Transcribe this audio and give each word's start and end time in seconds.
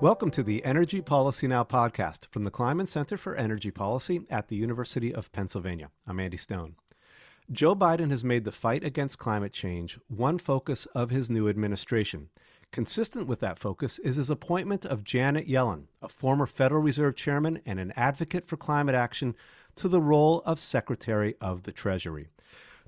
Welcome 0.00 0.30
to 0.30 0.42
the 0.42 0.64
Energy 0.64 1.02
Policy 1.02 1.46
Now 1.46 1.62
podcast 1.62 2.26
from 2.30 2.44
the 2.44 2.50
Kleinman 2.50 2.88
Center 2.88 3.18
for 3.18 3.36
Energy 3.36 3.70
Policy 3.70 4.22
at 4.30 4.48
the 4.48 4.56
University 4.56 5.14
of 5.14 5.30
Pennsylvania. 5.30 5.90
I'm 6.06 6.18
Andy 6.18 6.38
Stone. 6.38 6.76
Joe 7.52 7.76
Biden 7.76 8.08
has 8.08 8.24
made 8.24 8.46
the 8.46 8.50
fight 8.50 8.82
against 8.82 9.18
climate 9.18 9.52
change 9.52 9.98
one 10.08 10.38
focus 10.38 10.86
of 10.94 11.10
his 11.10 11.28
new 11.28 11.50
administration. 11.50 12.30
Consistent 12.72 13.26
with 13.26 13.40
that 13.40 13.58
focus 13.58 13.98
is 13.98 14.16
his 14.16 14.30
appointment 14.30 14.86
of 14.86 15.04
Janet 15.04 15.46
Yellen, 15.46 15.88
a 16.00 16.08
former 16.08 16.46
Federal 16.46 16.80
Reserve 16.80 17.14
chairman 17.14 17.60
and 17.66 17.78
an 17.78 17.92
advocate 17.94 18.46
for 18.46 18.56
climate 18.56 18.94
action, 18.94 19.36
to 19.74 19.86
the 19.86 20.00
role 20.00 20.40
of 20.46 20.58
Secretary 20.58 21.34
of 21.42 21.64
the 21.64 21.72
Treasury. 21.72 22.28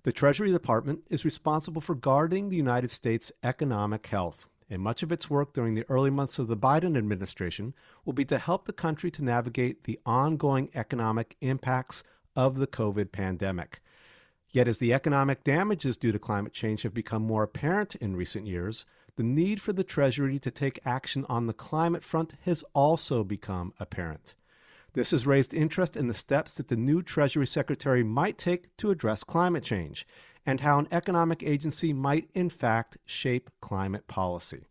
The 0.04 0.12
Treasury 0.12 0.50
Department 0.50 1.00
is 1.10 1.26
responsible 1.26 1.82
for 1.82 1.94
guarding 1.94 2.49
the 2.49 2.57
United 2.57 2.90
States' 2.90 3.30
economic 3.44 4.07
health 4.07 4.49
and 4.72 4.82
much 4.82 5.03
of 5.03 5.12
its 5.12 5.29
work 5.29 5.53
during 5.53 5.75
the 5.75 5.85
early 5.90 6.08
months 6.08 6.39
of 6.39 6.49
the 6.49 6.57
Biden 6.57 6.96
administration 6.96 7.75
will 8.07 8.14
be 8.14 8.25
to 8.25 8.39
help 8.39 8.64
the 8.64 8.72
country 8.72 9.11
to 9.11 9.22
navigate 9.22 9.85
the 9.85 10.00
ongoing 10.07 10.71
economic 10.75 11.36
impacts 11.43 12.03
of 12.35 12.57
the 12.58 12.67
COVID 12.67 13.13
pandemic. 13.13 13.82
Yet, 14.50 14.66
as 14.66 14.79
the 14.79 14.94
economic 14.94 15.44
damages 15.44 15.99
due 15.99 16.11
to 16.11 16.18
climate 16.18 16.54
change 16.54 16.82
have 16.82 16.94
become 16.94 17.22
more 17.22 17.43
apparent 17.43 17.96
in 17.96 18.16
recent 18.16 18.46
years, 18.46 18.86
the 19.16 19.22
need 19.22 19.61
for 19.61 19.75
the 19.75 19.85
Treasury 19.85 20.39
to 20.39 20.50
take 20.50 20.80
action 20.86 21.27
on 21.29 21.46
the 21.46 21.52
climate 21.52 22.02
front 22.02 22.35
has 22.46 22.64
also 22.72 23.25
become 23.25 23.75
apparent. 23.79 24.35
This 24.94 25.11
has 25.11 25.27
raised 25.27 25.52
interest 25.52 25.99
in 25.99 26.08
the 26.08 26.14
steps 26.14 26.57
that 26.57 26.68
the 26.68 26.77
new 26.77 27.02
Treasury 27.02 27.46
Secretary 27.46 28.02
might 28.02 28.39
take 28.39 28.75
to 28.79 28.91
address 28.91 29.22
climate 29.22 29.64
change 29.64 30.07
and 30.44 30.61
how 30.61 30.79
an 30.79 30.89
economic 30.91 31.43
agency 31.43 31.93
might, 31.93 32.28
in 32.34 32.50
fact, 32.50 32.97
shape 33.05 33.50
climate 33.61 34.08
policy. 34.08 34.64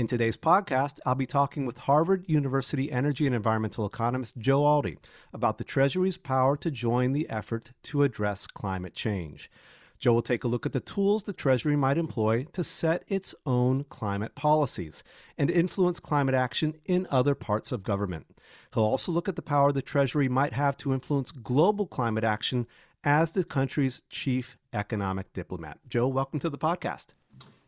In 0.00 0.06
today's 0.06 0.38
podcast, 0.38 0.98
I'll 1.04 1.14
be 1.14 1.26
talking 1.26 1.66
with 1.66 1.80
Harvard 1.80 2.24
University 2.26 2.90
energy 2.90 3.26
and 3.26 3.34
environmental 3.34 3.84
economist 3.84 4.38
Joe 4.38 4.62
Aldy 4.62 4.96
about 5.34 5.58
the 5.58 5.62
Treasury's 5.62 6.16
power 6.16 6.56
to 6.56 6.70
join 6.70 7.12
the 7.12 7.28
effort 7.28 7.72
to 7.82 8.02
address 8.02 8.46
climate 8.46 8.94
change. 8.94 9.50
Joe 9.98 10.14
will 10.14 10.22
take 10.22 10.42
a 10.42 10.48
look 10.48 10.64
at 10.64 10.72
the 10.72 10.80
tools 10.80 11.24
the 11.24 11.34
Treasury 11.34 11.76
might 11.76 11.98
employ 11.98 12.46
to 12.54 12.64
set 12.64 13.04
its 13.08 13.34
own 13.44 13.84
climate 13.90 14.34
policies 14.34 15.04
and 15.36 15.50
influence 15.50 16.00
climate 16.00 16.34
action 16.34 16.76
in 16.86 17.06
other 17.10 17.34
parts 17.34 17.70
of 17.70 17.82
government. 17.82 18.24
He'll 18.72 18.84
also 18.84 19.12
look 19.12 19.28
at 19.28 19.36
the 19.36 19.42
power 19.42 19.70
the 19.70 19.82
Treasury 19.82 20.30
might 20.30 20.54
have 20.54 20.78
to 20.78 20.94
influence 20.94 21.30
global 21.30 21.86
climate 21.86 22.24
action 22.24 22.66
as 23.04 23.32
the 23.32 23.44
country's 23.44 24.02
chief 24.08 24.56
economic 24.72 25.30
diplomat. 25.34 25.78
Joe, 25.86 26.08
welcome 26.08 26.38
to 26.38 26.48
the 26.48 26.56
podcast. 26.56 27.08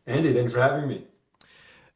Andy, 0.07 0.33
thanks 0.33 0.53
for 0.53 0.61
having 0.63 0.87
me. 0.87 1.05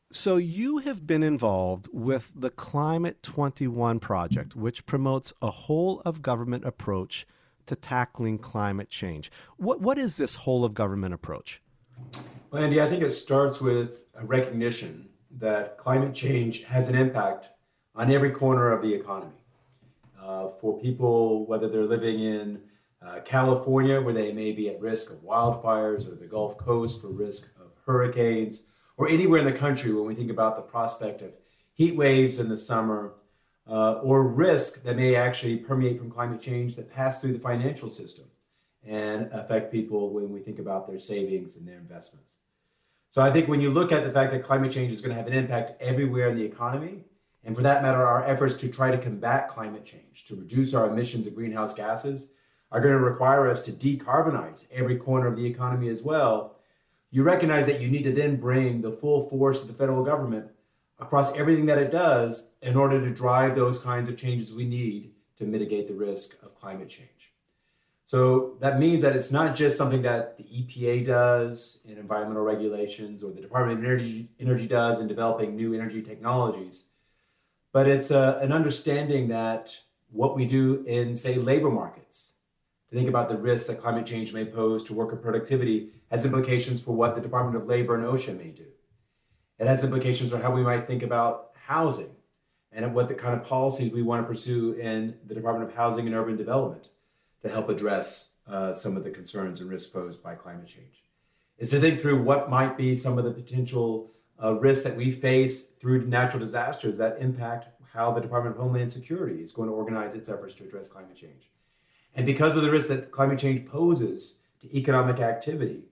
So, 0.09 0.37
you 0.37 0.77
have 0.77 1.05
been 1.05 1.21
involved 1.21 1.89
with 1.91 2.31
the 2.33 2.49
Climate 2.49 3.21
21 3.23 3.99
project, 3.99 4.55
which 4.55 4.85
promotes 4.85 5.33
a 5.41 5.51
whole 5.51 6.01
of 6.05 6.21
government 6.21 6.63
approach 6.63 7.25
to 7.65 7.75
tackling 7.75 8.37
climate 8.37 8.89
change. 8.89 9.29
What, 9.57 9.81
what 9.81 9.97
is 9.97 10.15
this 10.15 10.35
whole 10.35 10.63
of 10.63 10.73
government 10.73 11.13
approach? 11.13 11.61
Well, 12.51 12.63
Andy, 12.63 12.81
I 12.81 12.87
think 12.87 13.03
it 13.03 13.11
starts 13.11 13.59
with 13.59 13.99
a 14.15 14.25
recognition 14.25 15.09
that 15.39 15.77
climate 15.77 16.13
change 16.13 16.63
has 16.63 16.87
an 16.87 16.95
impact 16.95 17.49
on 17.93 18.09
every 18.09 18.31
corner 18.31 18.71
of 18.71 18.81
the 18.81 18.93
economy. 18.93 19.33
Uh, 20.21 20.47
for 20.47 20.79
people, 20.79 21.45
whether 21.47 21.67
they're 21.67 21.83
living 21.83 22.21
in 22.21 22.61
uh, 23.05 23.19
California, 23.25 23.99
where 23.99 24.13
they 24.13 24.31
may 24.31 24.53
be 24.53 24.69
at 24.69 24.79
risk 24.79 25.11
of 25.11 25.17
wildfires, 25.17 26.07
or 26.09 26.15
the 26.15 26.27
Gulf 26.27 26.57
Coast 26.57 27.01
for 27.01 27.09
risk 27.09 27.51
of 27.59 27.71
hurricanes, 27.85 28.69
or 28.97 29.07
anywhere 29.07 29.39
in 29.39 29.45
the 29.45 29.53
country 29.53 29.93
when 29.93 30.05
we 30.05 30.15
think 30.15 30.31
about 30.31 30.55
the 30.55 30.61
prospect 30.61 31.21
of 31.21 31.37
heat 31.73 31.95
waves 31.95 32.39
in 32.39 32.49
the 32.49 32.57
summer, 32.57 33.13
uh, 33.69 33.93
or 34.03 34.23
risk 34.23 34.83
that 34.83 34.95
may 34.95 35.15
actually 35.15 35.57
permeate 35.57 35.97
from 35.97 36.09
climate 36.09 36.41
change 36.41 36.75
that 36.75 36.91
pass 36.91 37.19
through 37.19 37.33
the 37.33 37.39
financial 37.39 37.89
system 37.89 38.25
and 38.85 39.29
affect 39.33 39.71
people 39.71 40.09
when 40.11 40.31
we 40.31 40.39
think 40.39 40.59
about 40.59 40.87
their 40.87 40.99
savings 40.99 41.57
and 41.57 41.67
their 41.67 41.77
investments. 41.77 42.37
So 43.09 43.21
I 43.21 43.31
think 43.31 43.47
when 43.47 43.61
you 43.61 43.69
look 43.69 43.91
at 43.91 44.03
the 44.03 44.11
fact 44.11 44.31
that 44.31 44.43
climate 44.43 44.71
change 44.71 44.91
is 44.91 45.01
going 45.01 45.09
to 45.09 45.15
have 45.15 45.27
an 45.27 45.33
impact 45.33 45.81
everywhere 45.81 46.27
in 46.27 46.37
the 46.37 46.43
economy, 46.43 47.03
and 47.43 47.55
for 47.55 47.61
that 47.61 47.81
matter, 47.81 48.05
our 48.05 48.25
efforts 48.25 48.55
to 48.55 48.69
try 48.69 48.91
to 48.91 48.97
combat 48.97 49.47
climate 49.47 49.85
change, 49.85 50.25
to 50.25 50.35
reduce 50.35 50.73
our 50.73 50.89
emissions 50.89 51.27
of 51.27 51.35
greenhouse 51.35 51.73
gases, 51.73 52.31
are 52.71 52.81
going 52.81 52.93
to 52.93 52.99
require 52.99 53.49
us 53.49 53.63
to 53.65 53.71
decarbonize 53.71 54.69
every 54.71 54.97
corner 54.97 55.27
of 55.27 55.37
the 55.37 55.45
economy 55.45 55.87
as 55.87 56.03
well, 56.03 56.56
you 57.17 57.23
recognize 57.23 57.65
that 57.65 57.81
you 57.81 57.89
need 57.89 58.03
to 58.03 58.11
then 58.11 58.35
bring 58.35 58.79
the 58.79 58.91
full 58.91 59.27
force 59.27 59.63
of 59.63 59.67
the 59.67 59.73
federal 59.73 60.03
government 60.03 60.51
across 60.99 61.35
everything 61.35 61.65
that 61.65 61.79
it 61.79 61.89
does 61.89 62.51
in 62.61 62.75
order 62.75 63.03
to 63.03 63.09
drive 63.09 63.55
those 63.55 63.79
kinds 63.79 64.07
of 64.07 64.15
changes 64.15 64.53
we 64.53 64.65
need 64.65 65.09
to 65.35 65.43
mitigate 65.43 65.87
the 65.87 65.95
risk 65.95 66.37
of 66.43 66.53
climate 66.53 66.87
change. 66.87 67.33
So 68.05 68.55
that 68.59 68.77
means 68.77 69.01
that 69.01 69.15
it's 69.15 69.31
not 69.31 69.55
just 69.55 69.79
something 69.79 70.03
that 70.03 70.37
the 70.37 70.43
EPA 70.43 71.07
does 71.07 71.81
in 71.85 71.97
environmental 71.97 72.43
regulations 72.43 73.23
or 73.23 73.31
the 73.31 73.41
Department 73.41 73.79
of 73.79 73.83
Energy, 73.83 74.29
Energy 74.39 74.67
does 74.67 75.01
in 75.01 75.07
developing 75.07 75.55
new 75.55 75.73
energy 75.73 76.03
technologies, 76.03 76.89
but 77.71 77.87
it's 77.87 78.11
a, 78.11 78.37
uh, 78.37 78.39
an 78.43 78.51
understanding 78.51 79.27
that 79.29 79.75
what 80.11 80.35
we 80.35 80.45
do 80.45 80.83
in, 80.85 81.15
say, 81.15 81.33
labor 81.33 81.71
markets, 81.71 82.33
to 82.91 82.95
think 82.95 83.09
about 83.09 83.27
the 83.27 83.37
risks 83.37 83.65
that 83.65 83.81
climate 83.81 84.05
change 84.05 84.33
may 84.33 84.45
pose 84.45 84.83
to 84.83 84.93
worker 84.93 85.15
productivity 85.15 85.89
has 86.09 86.25
implications 86.25 86.81
for 86.81 86.95
what 86.95 87.15
the 87.15 87.21
Department 87.21 87.61
of 87.61 87.67
Labor 87.67 87.95
and 87.95 88.05
OSHA 88.05 88.37
may 88.37 88.49
do. 88.49 88.65
It 89.59 89.67
has 89.67 89.83
implications 89.83 90.31
for 90.31 90.37
how 90.37 90.51
we 90.51 90.63
might 90.63 90.87
think 90.87 91.03
about 91.03 91.51
housing 91.65 92.15
and 92.71 92.93
what 92.93 93.07
the 93.07 93.15
kind 93.15 93.33
of 93.33 93.45
policies 93.45 93.91
we 93.91 94.03
want 94.03 94.23
to 94.23 94.27
pursue 94.27 94.73
in 94.73 95.17
the 95.25 95.33
Department 95.33 95.69
of 95.69 95.75
Housing 95.75 96.05
and 96.05 96.15
Urban 96.15 96.37
Development 96.37 96.87
to 97.41 97.49
help 97.49 97.69
address 97.69 98.31
uh, 98.47 98.73
some 98.73 98.95
of 98.95 99.03
the 99.03 99.09
concerns 99.09 99.61
and 99.61 99.69
risks 99.69 99.89
posed 99.89 100.21
by 100.23 100.35
climate 100.35 100.67
change. 100.67 101.03
Is 101.57 101.71
to 101.71 101.79
think 101.79 101.99
through 101.99 102.21
what 102.21 102.49
might 102.49 102.77
be 102.77 102.95
some 102.95 103.17
of 103.17 103.23
the 103.23 103.31
potential 103.31 104.11
uh, 104.41 104.55
risks 104.55 104.83
that 104.83 104.95
we 104.95 105.09
face 105.09 105.65
through 105.65 106.05
natural 106.05 106.39
disasters 106.39 106.97
that 106.99 107.17
impact 107.19 107.67
how 107.93 108.11
the 108.11 108.21
Department 108.21 108.55
of 108.55 108.61
Homeland 108.61 108.91
Security 108.91 109.41
is 109.41 109.51
going 109.51 109.69
to 109.69 109.73
organize 109.73 110.13
its 110.13 110.29
efforts 110.29 110.53
to 110.55 110.63
address 110.63 110.89
climate 110.89 111.15
change. 111.15 111.49
And 112.13 112.25
because 112.25 112.55
of 112.55 112.61
the 112.61 112.69
risk 112.69 112.89
that 112.89 113.11
climate 113.11 113.39
change 113.39 113.65
poses 113.65 114.37
to 114.61 114.77
economic 114.77 115.19
activity, 115.19 115.83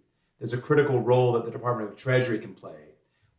there's 0.46 0.54
a 0.54 0.62
critical 0.62 1.02
role 1.02 1.32
that 1.32 1.44
the 1.44 1.50
Department 1.50 1.90
of 1.90 1.96
Treasury 1.96 2.38
can 2.38 2.54
play 2.54 2.78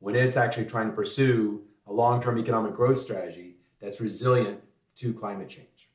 when 0.01 0.17
it's 0.17 0.37
actually 0.37 0.65
trying 0.65 0.89
to 0.89 0.93
pursue 0.93 1.63
a 1.87 1.93
long 1.93 2.21
term 2.21 2.37
economic 2.37 2.75
growth 2.75 2.99
strategy 2.99 3.55
that's 3.81 4.01
resilient 4.01 4.61
to 4.97 5.15
climate 5.15 5.49
change. 5.49 5.89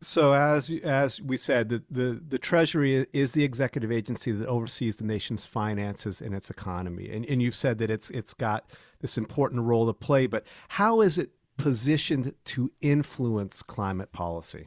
So, 0.00 0.32
as 0.32 0.72
as 0.82 1.22
we 1.22 1.36
said, 1.36 1.68
the, 1.68 1.84
the, 1.88 2.20
the 2.28 2.38
Treasury 2.38 3.06
is 3.12 3.32
the 3.32 3.44
executive 3.44 3.92
agency 3.92 4.32
that 4.32 4.48
oversees 4.48 4.96
the 4.96 5.04
nation's 5.04 5.46
finances 5.46 6.20
and 6.20 6.34
its 6.34 6.50
economy, 6.50 7.08
and 7.08 7.24
and 7.24 7.40
you've 7.40 7.54
said 7.54 7.78
that 7.78 7.88
it's 7.88 8.10
it's 8.10 8.34
got 8.34 8.68
this 8.98 9.16
important 9.16 9.62
role 9.62 9.86
to 9.86 9.94
play. 9.94 10.26
But 10.26 10.44
how 10.66 11.00
is 11.00 11.16
it 11.16 11.30
positioned 11.58 12.34
to 12.46 12.72
influence 12.80 13.62
climate 13.62 14.10
policy? 14.10 14.66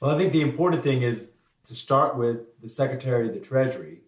Well, 0.00 0.14
I 0.14 0.16
think 0.16 0.32
the 0.32 0.40
important 0.40 0.82
thing 0.82 1.02
is 1.02 1.33
to 1.64 1.74
start 1.74 2.16
with 2.16 2.60
the 2.60 2.68
Secretary 2.68 3.28
of 3.28 3.34
the 3.34 3.40
Treasury. 3.40 4.02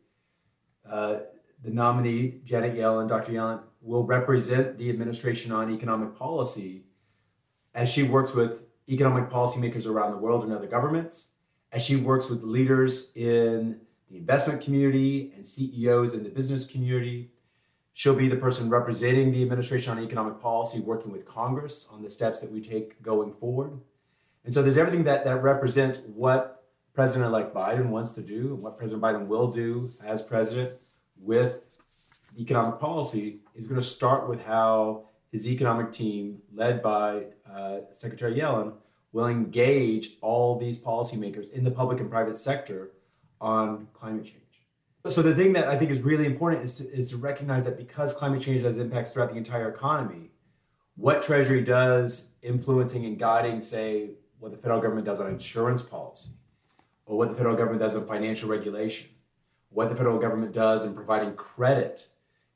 Uh, 0.89 1.19
the 1.63 1.71
nominee, 1.71 2.41
Janet 2.45 2.75
Yellen, 2.75 3.09
Dr. 3.09 3.33
Yellen, 3.33 3.63
will 3.81 4.05
represent 4.05 4.77
the 4.79 4.91
administration 4.91 5.53
on 5.53 5.73
economic 5.73 6.15
policy 6.15 6.85
as 7.75 7.89
she 7.91 8.03
works 8.03 8.35
with 8.35 8.65
economic 8.89 9.29
policymakers 9.31 9.87
around 9.87 10.13
the 10.13 10.19
world 10.19 10.45
and 10.45 10.53
other 10.53 10.67
governments, 10.67 11.31
as 11.73 11.83
she 11.83 11.97
works 11.97 12.29
with 12.29 12.43
leaders 12.43 13.13
in 13.17 13.81
the 14.11 14.17
investment 14.17 14.61
community 14.61 15.33
and 15.37 15.47
CEOs 15.47 16.15
in 16.15 16.23
the 16.23 16.29
business 16.29 16.65
community. 16.65 17.31
She'll 17.95 18.15
be 18.15 18.29
the 18.29 18.37
person 18.37 18.69
representing 18.69 19.33
the 19.33 19.43
administration 19.43 19.97
on 19.97 20.05
economic 20.05 20.41
policy, 20.41 20.81
working 20.81 21.11
with 21.11 21.25
Congress 21.25 21.89
on 21.91 22.03
the 22.03 22.11
steps 22.11 22.41
that 22.41 22.51
we 22.51 22.61
take 22.61 23.03
going 23.03 23.33
forward. 23.33 23.81
And 24.45 24.53
so 24.53 24.63
there's 24.63 24.77
everything 24.77 25.05
that, 25.05 25.25
that 25.25 25.43
represents 25.43 26.01
what 26.07 26.56
President 26.97 27.27
elect 27.27 27.55
Biden 27.55 27.91
wants 27.91 28.13
to 28.13 28.23
do 28.23 28.55
and 28.55 28.63
what 28.63 28.79
President 28.79 29.03
Biden 29.03 29.27
will 29.27 29.53
do 29.53 29.93
as 30.03 30.23
president 30.23 30.73
with 31.21 31.67
economic 32.39 32.81
policy 32.81 33.41
is 33.55 33.69
going 33.69 33.79
to 33.79 33.87
start 33.87 34.31
with 34.31 34.43
how 34.43 35.05
his 35.31 35.47
economic 35.47 35.93
team, 35.93 36.41
led 36.55 36.83
by 36.83 37.25
uh, 37.55 37.81
Secretary 37.91 38.35
Yellen, 38.35 38.73
will 39.13 39.27
engage 39.27 40.13
all 40.23 40.59
these 40.59 40.81
policymakers 40.81 41.53
in 41.53 41.65
the 41.65 41.71
public 41.71 42.01
and 42.01 42.11
private 42.11 42.39
sector 42.39 42.93
on 43.43 43.89
climate 43.93 44.25
change. 44.25 44.43
So 45.11 45.21
the 45.21 45.35
thing 45.35 45.53
that 45.53 45.69
I 45.69 45.79
think 45.79 45.91
is 45.91 46.01
really 46.01 46.25
important 46.25 46.65
is 46.65 46.77
to, 46.77 46.91
is 46.91 47.11
to 47.11 47.19
recognize 47.19 47.67
that 47.67 47.77
because 47.77 48.15
climate 48.15 48.41
change 48.41 48.63
has 48.63 48.79
impacts 48.79 49.11
throughout 49.11 49.33
the 49.33 49.37
entire 49.37 49.69
economy, 49.69 50.31
what 50.97 51.21
Treasury 51.21 51.63
does 51.63 52.33
influencing 52.43 53.05
and 53.05 53.19
guiding, 53.19 53.61
say, 53.61 54.13
what 54.39 54.51
the 54.51 54.57
federal 54.57 54.81
government 54.81 55.05
does 55.05 55.21
on 55.21 55.29
insurance 55.29 55.83
policy, 55.83 56.31
or 57.07 57.17
what 57.17 57.31
the 57.31 57.35
federal 57.35 57.57
government 57.57 57.81
does 57.81 57.95
in 57.95 58.05
financial 58.07 58.49
regulation, 58.49 59.09
what 59.71 59.89
the 59.89 59.97
federal 59.97 60.19
government 60.19 60.53
does 60.53 60.85
in 60.85 60.95
providing 60.95 61.35
credit 61.35 62.09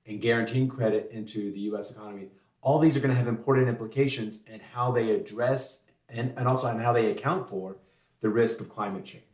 and 0.06 0.20
guaranteeing 0.20 0.68
credit 0.68 1.10
into 1.12 1.52
the 1.52 1.60
US 1.60 1.92
economy, 1.92 2.28
all 2.60 2.78
these 2.78 2.96
are 2.96 3.00
going 3.00 3.10
to 3.10 3.16
have 3.16 3.28
important 3.28 3.68
implications 3.68 4.42
in 4.44 4.60
how 4.60 4.90
they 4.90 5.10
address 5.10 5.84
and, 6.08 6.34
and 6.36 6.46
also 6.46 6.66
on 6.66 6.78
how 6.78 6.92
they 6.92 7.10
account 7.10 7.48
for 7.48 7.76
the 8.20 8.28
risk 8.28 8.60
of 8.60 8.68
climate 8.68 9.04
change. 9.04 9.24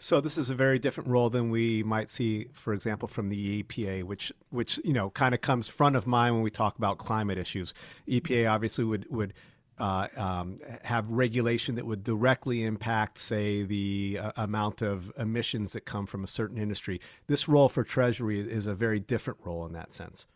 So 0.00 0.20
this 0.20 0.38
is 0.38 0.48
a 0.48 0.54
very 0.54 0.78
different 0.78 1.08
role 1.10 1.28
than 1.28 1.50
we 1.50 1.82
might 1.82 2.08
see, 2.08 2.46
for 2.52 2.72
example, 2.72 3.08
from 3.08 3.30
the 3.30 3.62
EPA, 3.64 4.04
which 4.04 4.32
which 4.50 4.78
you 4.84 4.92
know 4.92 5.10
kind 5.10 5.34
of 5.34 5.40
comes 5.40 5.66
front 5.66 5.96
of 5.96 6.06
mind 6.06 6.36
when 6.36 6.44
we 6.44 6.50
talk 6.50 6.78
about 6.78 6.98
climate 6.98 7.36
issues. 7.36 7.74
EPA 8.06 8.48
obviously 8.48 8.84
would 8.84 9.06
would 9.10 9.34
uh, 9.78 10.08
um, 10.16 10.58
have 10.84 11.10
regulation 11.10 11.74
that 11.76 11.86
would 11.86 12.04
directly 12.04 12.64
impact, 12.64 13.18
say, 13.18 13.62
the 13.62 14.18
uh, 14.20 14.32
amount 14.36 14.82
of 14.82 15.12
emissions 15.18 15.72
that 15.72 15.84
come 15.84 16.06
from 16.06 16.24
a 16.24 16.26
certain 16.26 16.58
industry. 16.58 17.00
This 17.26 17.48
role 17.48 17.68
for 17.68 17.84
Treasury 17.84 18.40
is 18.40 18.66
a 18.66 18.74
very 18.74 19.00
different 19.00 19.40
role 19.44 19.66
in 19.66 19.72
that 19.72 19.92
sense. 19.92 20.26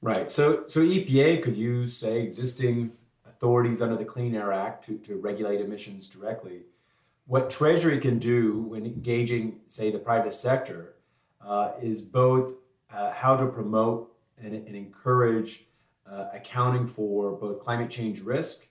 Right. 0.00 0.30
So 0.30 0.64
so 0.68 0.80
EPA 0.80 1.42
could 1.42 1.56
use, 1.56 1.96
say, 1.96 2.22
existing 2.22 2.92
authorities 3.26 3.82
under 3.82 3.96
the 3.96 4.04
Clean 4.04 4.34
Air 4.34 4.52
Act 4.52 4.84
to, 4.86 4.98
to 4.98 5.16
regulate 5.16 5.60
emissions 5.60 6.08
directly 6.08 6.62
what 7.28 7.50
Treasury 7.50 8.00
can 8.00 8.18
do 8.18 8.62
when 8.62 8.86
engaging, 8.86 9.60
say, 9.66 9.90
the 9.90 9.98
private 9.98 10.32
sector 10.32 10.94
uh, 11.46 11.72
is 11.80 12.00
both 12.00 12.54
uh, 12.90 13.12
how 13.12 13.36
to 13.36 13.46
promote 13.46 14.10
and, 14.42 14.54
and 14.54 14.74
encourage 14.74 15.66
uh, 16.10 16.26
accounting 16.32 16.86
for 16.86 17.32
both 17.32 17.60
climate 17.60 17.90
change 17.90 18.20
risk 18.20 18.66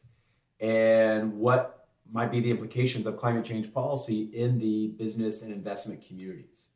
and 0.60 1.34
what 1.34 1.88
might 2.12 2.31
be 2.31 2.39
the 2.39 2.50
implications 2.50 3.06
of 3.06 3.18
climate 3.18 3.45
change 3.45 3.74
policy 3.74 4.24
in 4.34 4.57
the 4.57 4.88
business 4.98 5.44
and 5.44 5.54
investment 5.54 6.06
communities. 6.06 6.69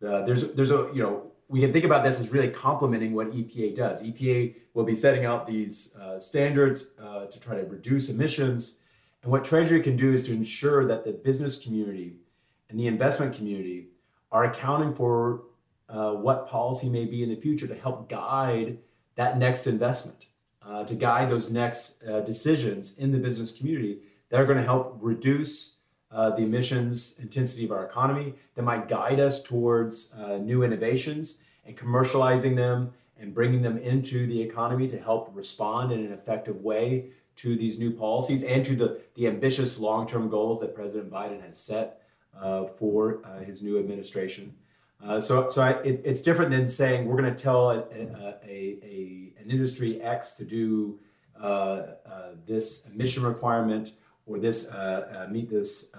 there's, 0.00 0.52
there's 0.54 0.72
a, 0.72 0.90
you 0.92 1.02
know, 1.02 1.30
we 1.48 1.60
can 1.60 1.72
think 1.72 1.84
about 1.84 2.02
this 2.02 2.18
as 2.18 2.32
really 2.32 2.50
complementing 2.50 3.12
what 3.14 3.30
EPA 3.30 3.76
does. 3.76 4.02
EPA 4.02 4.56
will 4.74 4.84
be 4.84 4.94
setting 4.94 5.24
out 5.24 5.46
these 5.46 5.96
uh, 5.96 6.18
standards 6.18 6.92
uh, 7.00 7.26
to 7.26 7.38
try 7.38 7.54
to 7.54 7.64
reduce 7.64 8.10
emissions 8.10 8.80
and 9.26 9.32
what 9.32 9.44
Treasury 9.44 9.82
can 9.82 9.96
do 9.96 10.12
is 10.12 10.24
to 10.28 10.32
ensure 10.32 10.86
that 10.86 11.04
the 11.04 11.10
business 11.10 11.58
community 11.58 12.14
and 12.70 12.78
the 12.78 12.86
investment 12.86 13.34
community 13.34 13.88
are 14.30 14.44
accounting 14.44 14.94
for 14.94 15.42
uh, 15.88 16.12
what 16.12 16.46
policy 16.46 16.88
may 16.88 17.06
be 17.06 17.24
in 17.24 17.30
the 17.30 17.34
future 17.34 17.66
to 17.66 17.74
help 17.74 18.08
guide 18.08 18.78
that 19.16 19.38
next 19.38 19.66
investment, 19.66 20.26
uh, 20.62 20.84
to 20.84 20.94
guide 20.94 21.28
those 21.28 21.50
next 21.50 22.02
uh, 22.06 22.20
decisions 22.20 22.98
in 22.98 23.12
the 23.12 23.18
business 23.18 23.52
community 23.52 23.98
that 24.28 24.40
are 24.40 24.46
going 24.46 24.58
to 24.58 24.64
help 24.64 24.98
reduce 25.00 25.76
uh, 26.10 26.30
the 26.30 26.42
emissions 26.42 27.18
intensity 27.20 27.64
of 27.64 27.72
our 27.72 27.84
economy, 27.84 28.34
that 28.54 28.62
might 28.62 28.88
guide 28.88 29.20
us 29.20 29.42
towards 29.42 30.12
uh, 30.14 30.36
new 30.38 30.62
innovations 30.62 31.40
and 31.64 31.76
commercializing 31.76 32.56
them 32.56 32.92
and 33.18 33.34
bringing 33.34 33.62
them 33.62 33.78
into 33.78 34.26
the 34.26 34.40
economy 34.40 34.86
to 34.88 35.00
help 35.00 35.30
respond 35.34 35.92
in 35.92 36.00
an 36.00 36.12
effective 36.12 36.62
way 36.62 37.06
to 37.36 37.56
these 37.56 37.78
new 37.78 37.90
policies 37.90 38.42
and 38.44 38.64
to 38.64 38.74
the, 38.74 39.00
the 39.14 39.26
ambitious 39.26 39.78
long 39.78 40.06
term 40.06 40.28
goals 40.28 40.60
that 40.60 40.74
President 40.74 41.10
Biden 41.10 41.40
has 41.42 41.58
set 41.58 42.02
uh, 42.38 42.64
for 42.64 43.20
uh, 43.24 43.40
his 43.40 43.62
new 43.62 43.78
administration. 43.78 44.54
Uh, 45.04 45.20
so, 45.20 45.48
so 45.48 45.62
I, 45.62 45.70
it, 45.82 46.02
it's 46.04 46.22
different 46.22 46.50
than 46.50 46.66
saying 46.66 47.06
we're 47.06 47.20
going 47.20 47.34
to 47.34 47.42
tell 47.42 47.70
a, 47.70 47.78
a, 47.78 48.38
a, 48.44 49.32
an 49.38 49.50
industry 49.50 50.00
X 50.02 50.32
to 50.34 50.44
do 50.44 50.98
uh, 51.40 51.44
uh, 51.44 52.30
this 52.46 52.88
emission 52.88 53.22
requirement 53.22 53.92
or 54.26 54.38
this 54.38 54.68
uh, 54.70 55.26
meet 55.30 55.50
this 55.50 55.92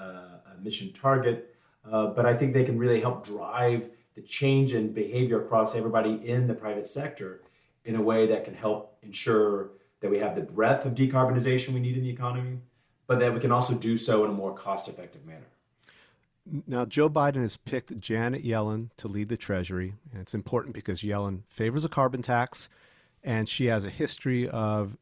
emission 0.57 0.91
target. 0.91 1.55
but 1.83 2.25
I 2.25 2.33
think 2.33 2.53
they 2.53 2.63
can 2.63 2.77
really 2.77 2.99
help 2.99 3.25
drive 3.25 3.89
the 4.15 4.21
change 4.21 4.73
in 4.73 4.91
behavior 4.91 5.44
across 5.45 5.75
everybody 5.75 6.27
in 6.27 6.47
the 6.47 6.55
private 6.55 6.88
sector 6.88 7.41
in 7.85 7.95
a 7.95 8.01
way 8.01 8.25
that 8.27 8.44
can 8.45 8.53
help 8.53 8.97
ensure 9.03 9.69
that 10.01 10.09
we 10.09 10.17
have 10.17 10.35
the 10.35 10.41
breadth 10.41 10.85
of 10.85 10.94
decarbonization 10.94 11.69
we 11.69 11.79
need 11.79 11.95
in 11.95 12.03
the 12.03 12.09
economy, 12.09 12.57
but 13.05 13.19
that 13.19 13.33
we 13.33 13.39
can 13.39 13.51
also 13.51 13.73
do 13.73 13.95
so 13.95 14.25
in 14.25 14.31
a 14.31 14.33
more 14.33 14.53
cost 14.53 14.88
effective 14.89 15.25
manner. 15.25 15.45
Now, 16.65 16.85
Joe 16.85 17.09
Biden 17.09 17.41
has 17.41 17.57
picked 17.57 17.99
Janet 17.99 18.44
Yellen 18.44 18.89
to 18.97 19.07
lead 19.07 19.29
the 19.29 19.38
Treasury, 19.38 19.95
and 20.11 20.21
it's 20.21 20.33
important 20.33 20.73
because 20.73 21.01
Yellen 21.01 21.41
favors 21.47 21.83
a 21.83 21.89
carbon 21.89 22.21
tax 22.21 22.69
and 23.23 23.49
she 23.49 23.65
has 23.65 23.83
a 23.83 23.89
history 23.89 24.47
of 24.47 24.97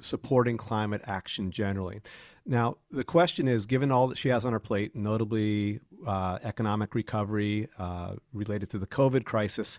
supporting 0.00 0.56
climate 0.56 1.02
action 1.06 1.50
generally. 1.50 2.00
Now, 2.44 2.76
the 2.90 3.04
question 3.04 3.48
is 3.48 3.66
given 3.66 3.90
all 3.90 4.08
that 4.08 4.18
she 4.18 4.28
has 4.28 4.44
on 4.44 4.52
her 4.52 4.60
plate, 4.60 4.96
notably 4.96 5.80
uh, 6.06 6.38
economic 6.42 6.94
recovery 6.94 7.68
uh, 7.78 8.16
related 8.32 8.68
to 8.70 8.78
the 8.78 8.86
COVID 8.86 9.24
crisis, 9.24 9.78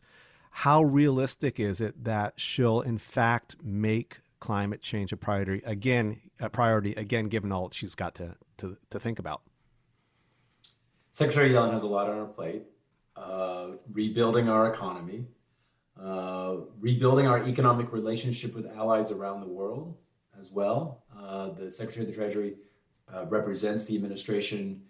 how 0.50 0.84
realistic 0.84 1.60
is 1.60 1.82
it 1.82 2.04
that 2.04 2.40
she'll 2.40 2.82
in 2.82 2.98
fact 2.98 3.56
make 3.64 4.20
climate 4.40 4.82
change 4.82 5.12
a 5.12 5.18
priority 5.18 5.62
again 5.66 6.20
a 6.40 6.50
priority 6.50 6.94
again 6.96 7.28
given 7.28 7.52
all 7.52 7.70
that 7.70 7.74
she's 7.74 7.96
got 7.96 8.14
to 8.14 8.36
to, 8.58 8.78
to 8.90 9.00
think 9.00 9.18
about 9.18 9.42
secretary 11.14 11.50
yellen 11.52 11.72
has 11.72 11.84
a 11.84 11.88
lot 11.88 12.10
on 12.10 12.18
her 12.18 12.26
plate 12.26 12.64
uh, 13.16 13.68
rebuilding 13.94 14.50
our 14.50 14.70
economy 14.70 15.26
uh, 16.02 16.58
rebuilding 16.80 17.28
our 17.28 17.48
economic 17.48 17.94
relationship 17.94 18.54
with 18.54 18.66
allies 18.76 19.12
around 19.12 19.40
the 19.40 19.48
world 19.48 19.96
as 20.38 20.52
well 20.52 21.06
uh, 21.18 21.50
the 21.52 21.72
secretary 21.72 22.06
of 22.06 22.12
the 22.12 22.18
treasury 22.18 22.56
uh, 23.14 23.26
represents 23.28 23.86
the 23.86 23.96
administration 23.96 24.82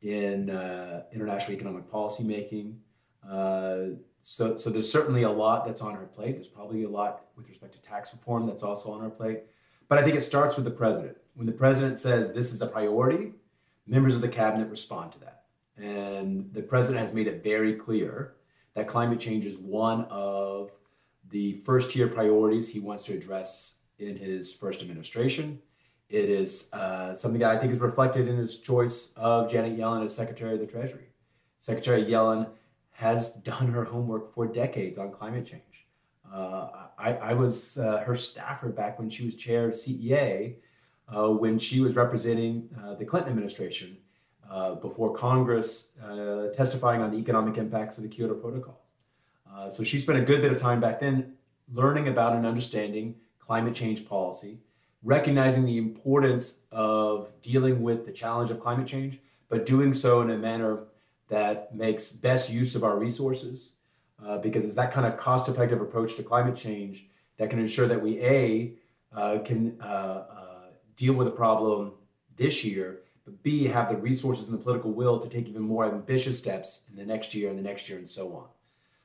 in 0.00 0.48
uh, 0.48 1.02
international 1.12 1.52
economic 1.52 1.90
policy 1.90 2.24
making 2.24 2.80
uh, 3.28 3.88
so, 4.20 4.56
so 4.56 4.70
there's 4.70 4.90
certainly 4.90 5.24
a 5.24 5.30
lot 5.30 5.66
that's 5.66 5.80
on 5.80 5.94
her 5.94 6.06
plate. 6.06 6.32
There's 6.32 6.48
probably 6.48 6.84
a 6.84 6.88
lot 6.88 7.24
with 7.36 7.48
respect 7.48 7.74
to 7.74 7.82
tax 7.82 8.12
reform 8.12 8.46
that's 8.46 8.62
also 8.62 8.92
on 8.92 9.00
her 9.00 9.10
plate. 9.10 9.40
But 9.88 9.98
I 9.98 10.04
think 10.04 10.16
it 10.16 10.22
starts 10.22 10.56
with 10.56 10.64
the 10.64 10.70
president. 10.70 11.16
When 11.34 11.46
the 11.46 11.52
president 11.52 11.98
says 11.98 12.32
this 12.32 12.52
is 12.52 12.62
a 12.62 12.66
priority, 12.66 13.32
members 13.86 14.14
of 14.14 14.20
the 14.20 14.28
cabinet 14.28 14.68
respond 14.68 15.12
to 15.12 15.20
that. 15.20 15.41
And 15.76 16.52
the 16.52 16.62
president 16.62 17.00
has 17.00 17.14
made 17.14 17.26
it 17.26 17.42
very 17.42 17.74
clear 17.74 18.34
that 18.74 18.88
climate 18.88 19.20
change 19.20 19.46
is 19.46 19.58
one 19.58 20.04
of 20.10 20.72
the 21.30 21.54
first 21.54 21.90
tier 21.90 22.08
priorities 22.08 22.68
he 22.68 22.80
wants 22.80 23.04
to 23.04 23.14
address 23.14 23.78
in 23.98 24.16
his 24.16 24.52
first 24.52 24.82
administration. 24.82 25.60
It 26.08 26.28
is 26.28 26.68
uh, 26.74 27.14
something 27.14 27.40
that 27.40 27.50
I 27.50 27.58
think 27.58 27.72
is 27.72 27.80
reflected 27.80 28.28
in 28.28 28.36
his 28.36 28.60
choice 28.60 29.14
of 29.16 29.50
Janet 29.50 29.78
Yellen 29.78 30.04
as 30.04 30.14
Secretary 30.14 30.54
of 30.54 30.60
the 30.60 30.66
Treasury. 30.66 31.06
Secretary 31.58 32.04
Yellen 32.04 32.48
has 32.90 33.32
done 33.34 33.68
her 33.68 33.84
homework 33.84 34.34
for 34.34 34.46
decades 34.46 34.98
on 34.98 35.10
climate 35.10 35.46
change. 35.46 35.86
Uh, 36.32 36.68
I, 36.98 37.14
I, 37.14 37.32
was 37.34 37.78
uh, 37.78 37.98
her 38.06 38.16
staffer 38.16 38.68
back 38.68 38.98
when 38.98 39.10
she 39.10 39.24
was 39.24 39.36
chair 39.36 39.66
of 39.66 39.72
CEA, 39.72 40.56
uh, 41.08 41.28
when 41.28 41.58
she 41.58 41.80
was 41.80 41.96
representing 41.96 42.68
uh, 42.82 42.94
the 42.94 43.04
Clinton 43.04 43.30
administration 43.30 43.98
uh, 44.50 44.74
before 44.74 45.14
Congress, 45.14 45.90
uh, 46.02 46.48
testifying 46.48 47.00
on 47.00 47.10
the 47.10 47.16
economic 47.16 47.56
impacts 47.56 47.96
of 47.96 48.04
the 48.04 48.08
Kyoto 48.08 48.34
Protocol. 48.34 48.78
so 49.68 49.82
she 49.84 49.98
spent 49.98 50.18
a 50.18 50.22
good 50.22 50.42
bit 50.42 50.52
of 50.52 50.58
time 50.58 50.80
back 50.80 51.00
then 51.00 51.34
learning 51.72 52.08
about 52.08 52.34
and 52.34 52.46
understanding 52.46 53.14
climate 53.38 53.74
change 53.74 54.08
policy, 54.08 54.58
recognizing 55.02 55.64
the 55.64 55.78
importance 55.78 56.60
of 56.70 57.32
dealing 57.42 57.82
with 57.82 58.06
the 58.06 58.12
challenge 58.12 58.50
of 58.50 58.60
climate 58.60 58.86
change, 58.86 59.18
but 59.48 59.66
doing 59.66 59.92
so 59.92 60.22
in 60.22 60.30
a 60.30 60.38
manner 60.38 60.84
that 61.28 61.74
makes 61.74 62.12
best 62.12 62.50
use 62.50 62.74
of 62.74 62.84
our 62.84 62.98
resources 62.98 63.74
uh, 64.24 64.38
because 64.38 64.64
it's 64.64 64.76
that 64.76 64.92
kind 64.92 65.06
of 65.06 65.16
cost 65.16 65.48
effective 65.48 65.80
approach 65.80 66.14
to 66.14 66.22
climate 66.22 66.56
change 66.56 67.06
that 67.38 67.50
can 67.50 67.58
ensure 67.58 67.88
that 67.88 68.00
we 68.00 68.20
a 68.22 68.72
uh, 69.14 69.38
can 69.44 69.76
uh, 69.82 69.84
uh, 69.84 70.44
deal 70.96 71.14
with 71.14 71.26
the 71.26 71.32
problem 71.32 71.92
this 72.36 72.64
year 72.64 73.00
but 73.32 73.42
b 73.42 73.64
have 73.64 73.88
the 73.88 73.96
resources 73.96 74.48
and 74.48 74.58
the 74.58 74.62
political 74.62 74.92
will 74.92 75.18
to 75.18 75.28
take 75.28 75.48
even 75.48 75.62
more 75.62 75.84
ambitious 75.86 76.38
steps 76.38 76.82
in 76.90 76.96
the 76.96 77.04
next 77.04 77.34
year 77.34 77.48
and 77.48 77.58
the 77.58 77.62
next 77.62 77.88
year 77.88 77.98
and 77.98 78.08
so 78.08 78.34
on 78.34 78.46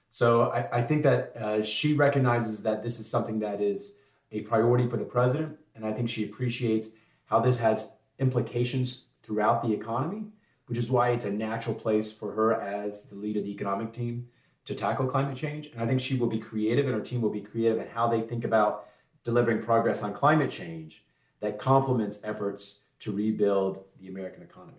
so 0.10 0.51
i, 0.51 0.79
I 0.79 0.81
think 0.81 1.03
that 1.03 1.36
uh, 1.38 1.63
she 1.63 1.93
recognizes 1.93 2.63
that 2.63 2.84
this 2.84 3.00
is 3.00 3.10
something 3.10 3.39
that 3.39 3.62
is 3.62 3.96
a 4.31 4.41
priority 4.41 4.88
for 4.88 4.98
the 4.98 5.05
president 5.05 5.57
and 5.75 5.86
i 5.86 5.91
think 5.91 6.10
she 6.10 6.25
appreciates 6.25 6.91
how 7.25 7.39
this 7.39 7.57
has 7.57 7.98
implications 8.19 9.05
throughout 9.24 9.62
the 9.63 9.74
economy 9.74 10.25
which 10.67 10.77
is 10.77 10.91
why 10.91 11.10
it's 11.10 11.25
a 11.25 11.31
natural 11.31 11.75
place 11.75 12.12
for 12.12 12.31
her 12.34 12.62
as 12.62 13.03
the 13.03 13.15
lead 13.15 13.38
of 13.38 13.43
the 13.43 13.51
economic 13.51 13.91
team 13.91 14.27
to 14.67 14.75
tackle 14.75 15.07
climate 15.07 15.38
change. 15.38 15.67
And 15.67 15.81
I 15.81 15.88
think 15.88 16.00
she 16.00 16.17
will 16.17 16.27
be 16.27 16.39
creative 16.39 16.86
and 16.86 16.93
her 16.93 17.01
team 17.01 17.22
will 17.22 17.29
be 17.29 17.41
creative 17.41 17.79
in 17.79 17.88
how 17.88 18.07
they 18.07 18.22
think 18.22 18.43
about 18.43 18.88
delivering 19.24 19.63
progress 19.63 20.03
on 20.03 20.13
climate 20.13 20.51
change 20.51 21.05
that 21.39 21.57
complements 21.57 22.22
efforts 22.24 22.81
to 23.00 23.12
rebuild 23.12 23.84
the 24.00 24.08
American 24.08 24.44
economy. 24.44 24.77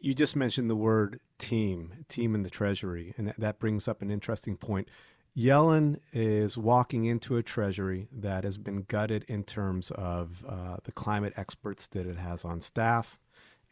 You 0.00 0.14
just 0.14 0.34
mentioned 0.34 0.68
the 0.68 0.76
word 0.76 1.20
team, 1.38 2.04
team 2.08 2.34
in 2.34 2.42
the 2.42 2.50
Treasury, 2.50 3.14
and 3.16 3.28
that, 3.28 3.38
that 3.38 3.58
brings 3.58 3.86
up 3.86 4.02
an 4.02 4.10
interesting 4.10 4.56
point. 4.56 4.88
Yellen 5.36 5.98
is 6.12 6.58
walking 6.58 7.06
into 7.06 7.36
a 7.36 7.42
treasury 7.42 8.08
that 8.12 8.44
has 8.44 8.58
been 8.58 8.82
gutted 8.82 9.24
in 9.28 9.44
terms 9.44 9.90
of 9.92 10.44
uh, 10.46 10.76
the 10.84 10.92
climate 10.92 11.32
experts 11.36 11.86
that 11.88 12.06
it 12.06 12.18
has 12.18 12.44
on 12.44 12.60
staff, 12.60 13.18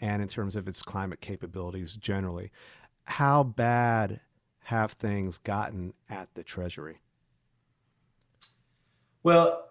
and 0.00 0.22
in 0.22 0.28
terms 0.28 0.56
of 0.56 0.66
its 0.66 0.82
climate 0.82 1.20
capabilities 1.20 1.96
generally. 1.96 2.50
How 3.04 3.42
bad 3.42 4.20
have 4.64 4.92
things 4.92 5.38
gotten 5.38 5.92
at 6.08 6.32
the 6.34 6.42
Treasury? 6.42 7.00
Well, 9.22 9.69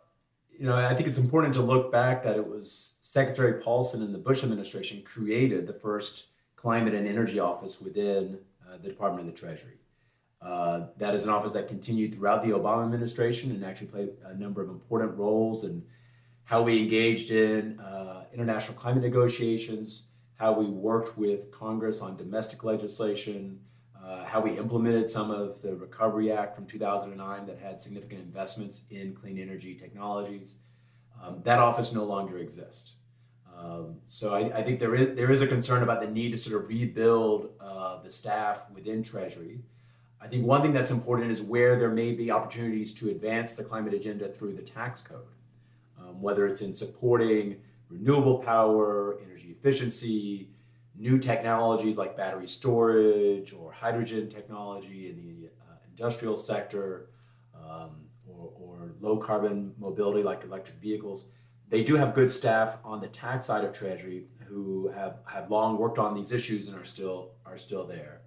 you 0.59 0.65
know, 0.65 0.75
I 0.75 0.93
think 0.93 1.07
it's 1.07 1.17
important 1.17 1.53
to 1.53 1.61
look 1.61 1.89
back 1.89 2.21
that 2.23 2.35
it 2.35 2.45
was 2.45 2.97
Secretary 3.01 3.61
Paulson 3.61 4.03
in 4.03 4.11
the 4.11 4.17
Bush 4.17 4.43
administration 4.43 5.01
created 5.03 5.65
the 5.65 5.73
first 5.73 6.27
climate 6.57 6.93
and 6.93 7.07
energy 7.07 7.39
office 7.39 7.79
within 7.79 8.37
uh, 8.67 8.77
the 8.77 8.89
Department 8.89 9.25
of 9.25 9.33
the 9.33 9.39
Treasury. 9.39 9.77
Uh, 10.41 10.87
that 10.97 11.15
is 11.15 11.23
an 11.23 11.29
office 11.29 11.53
that 11.53 11.69
continued 11.69 12.13
throughout 12.13 12.43
the 12.43 12.49
Obama 12.49 12.83
administration 12.83 13.51
and 13.51 13.63
actually 13.63 13.87
played 13.87 14.09
a 14.25 14.33
number 14.33 14.61
of 14.61 14.69
important 14.69 15.17
roles 15.17 15.63
in 15.63 15.81
how 16.43 16.61
we 16.61 16.77
engaged 16.77 17.31
in 17.31 17.79
uh, 17.79 18.25
international 18.33 18.77
climate 18.77 19.03
negotiations, 19.03 20.07
how 20.35 20.51
we 20.51 20.65
worked 20.65 21.17
with 21.17 21.51
Congress 21.51 22.01
on 22.01 22.17
domestic 22.17 22.65
legislation, 22.65 23.61
uh, 24.09 24.25
how 24.25 24.41
we 24.41 24.57
implemented 24.57 25.07
some 25.07 25.29
of 25.29 25.61
the 25.61 25.75
Recovery 25.75 26.31
Act 26.31 26.55
from 26.55 26.65
2009 26.65 27.45
that 27.45 27.59
had 27.59 27.79
significant 27.79 28.21
investments 28.21 28.85
in 28.89 29.13
clean 29.13 29.37
energy 29.37 29.75
technologies. 29.75 30.57
Um, 31.21 31.41
that 31.43 31.59
office 31.59 31.93
no 31.93 32.05
longer 32.05 32.39
exists. 32.39 32.95
Um, 33.55 33.97
so 34.03 34.33
I, 34.33 34.57
I, 34.57 34.63
think 34.63 34.79
there 34.79 34.95
is 34.95 35.15
there 35.15 35.31
is 35.31 35.41
a 35.41 35.47
concern 35.47 35.83
about 35.83 36.01
the 36.01 36.07
need 36.07 36.31
to 36.31 36.37
sort 36.37 36.63
of 36.63 36.69
rebuild 36.69 37.49
uh, 37.59 38.01
the 38.01 38.09
staff 38.09 38.65
within 38.73 39.03
Treasury. 39.03 39.59
I 40.21 40.27
think 40.27 40.45
one 40.45 40.61
thing 40.61 40.73
that's 40.73 40.91
important 40.91 41.29
is 41.29 41.41
where 41.41 41.75
there 41.77 41.91
may 41.91 42.13
be 42.13 42.31
opportunities 42.31 42.93
to 42.95 43.09
advance 43.09 43.53
the 43.53 43.63
climate 43.63 43.93
agenda 43.93 44.29
through 44.29 44.53
the 44.53 44.61
tax 44.61 45.01
code, 45.01 45.27
um, 45.99 46.21
whether 46.21 46.47
it's 46.47 46.61
in 46.61 46.73
supporting 46.73 47.57
renewable 47.89 48.39
power, 48.39 49.19
energy 49.25 49.49
efficiency, 49.51 50.49
new 50.99 51.17
technologies 51.17 51.97
like 51.97 52.15
battery 52.17 52.47
storage 52.47 53.53
or 53.53 53.71
hydrogen 53.71 54.27
technology 54.29 55.09
in 55.09 55.15
the 55.15 55.47
uh, 55.47 55.75
industrial 55.89 56.35
sector, 56.35 57.09
um, 57.55 57.91
or, 58.27 58.51
or 58.59 58.91
low 58.99 59.17
carbon 59.17 59.73
mobility 59.79 60.21
like 60.21 60.43
electric 60.43 60.77
vehicles. 60.77 61.25
They 61.69 61.83
do 61.83 61.95
have 61.95 62.13
good 62.13 62.31
staff 62.31 62.77
on 62.83 62.99
the 62.99 63.07
tax 63.07 63.45
side 63.45 63.63
of 63.63 63.71
Treasury 63.71 64.25
who 64.45 64.89
have, 64.89 65.19
have 65.25 65.49
long 65.49 65.77
worked 65.77 65.99
on 65.99 66.13
these 66.13 66.31
issues 66.31 66.67
and 66.67 66.75
are 66.75 66.85
still 66.85 67.31
are 67.45 67.57
still 67.57 67.85
there. 67.85 68.21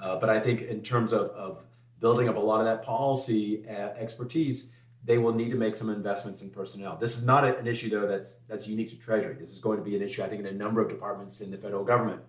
Uh, 0.00 0.16
but 0.18 0.30
I 0.30 0.40
think 0.40 0.62
in 0.62 0.82
terms 0.82 1.12
of, 1.12 1.28
of 1.30 1.64
building 2.00 2.28
up 2.28 2.36
a 2.36 2.40
lot 2.40 2.60
of 2.60 2.66
that 2.66 2.82
policy 2.82 3.64
uh, 3.68 3.90
expertise, 3.98 4.72
they 5.06 5.18
will 5.18 5.32
need 5.32 5.50
to 5.50 5.56
make 5.56 5.76
some 5.76 5.88
investments 5.88 6.42
in 6.42 6.50
personnel. 6.50 6.96
This 6.96 7.16
is 7.16 7.24
not 7.24 7.44
an 7.44 7.66
issue, 7.66 7.88
though, 7.88 8.08
that's 8.08 8.40
that's 8.48 8.66
unique 8.66 8.90
to 8.90 8.98
Treasury. 8.98 9.36
This 9.38 9.50
is 9.50 9.60
going 9.60 9.78
to 9.78 9.84
be 9.84 9.94
an 9.96 10.02
issue, 10.02 10.22
I 10.22 10.28
think, 10.28 10.40
in 10.40 10.46
a 10.46 10.52
number 10.52 10.80
of 10.82 10.88
departments 10.88 11.40
in 11.40 11.50
the 11.50 11.56
federal 11.56 11.84
government 11.84 12.20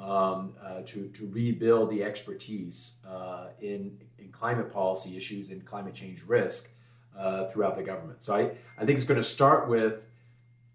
um, 0.00 0.54
uh, 0.62 0.80
to, 0.86 1.08
to 1.08 1.28
rebuild 1.30 1.90
the 1.90 2.02
expertise 2.02 2.98
uh, 3.08 3.48
in, 3.60 3.98
in 4.18 4.28
climate 4.32 4.72
policy 4.72 5.16
issues 5.16 5.50
and 5.50 5.64
climate 5.64 5.94
change 5.94 6.22
risk 6.22 6.70
uh, 7.18 7.46
throughout 7.48 7.76
the 7.76 7.82
government. 7.82 8.22
So 8.22 8.34
I, 8.34 8.50
I 8.78 8.84
think 8.84 8.96
it's 8.96 9.04
going 9.04 9.20
to 9.20 9.26
start 9.26 9.68
with 9.68 10.06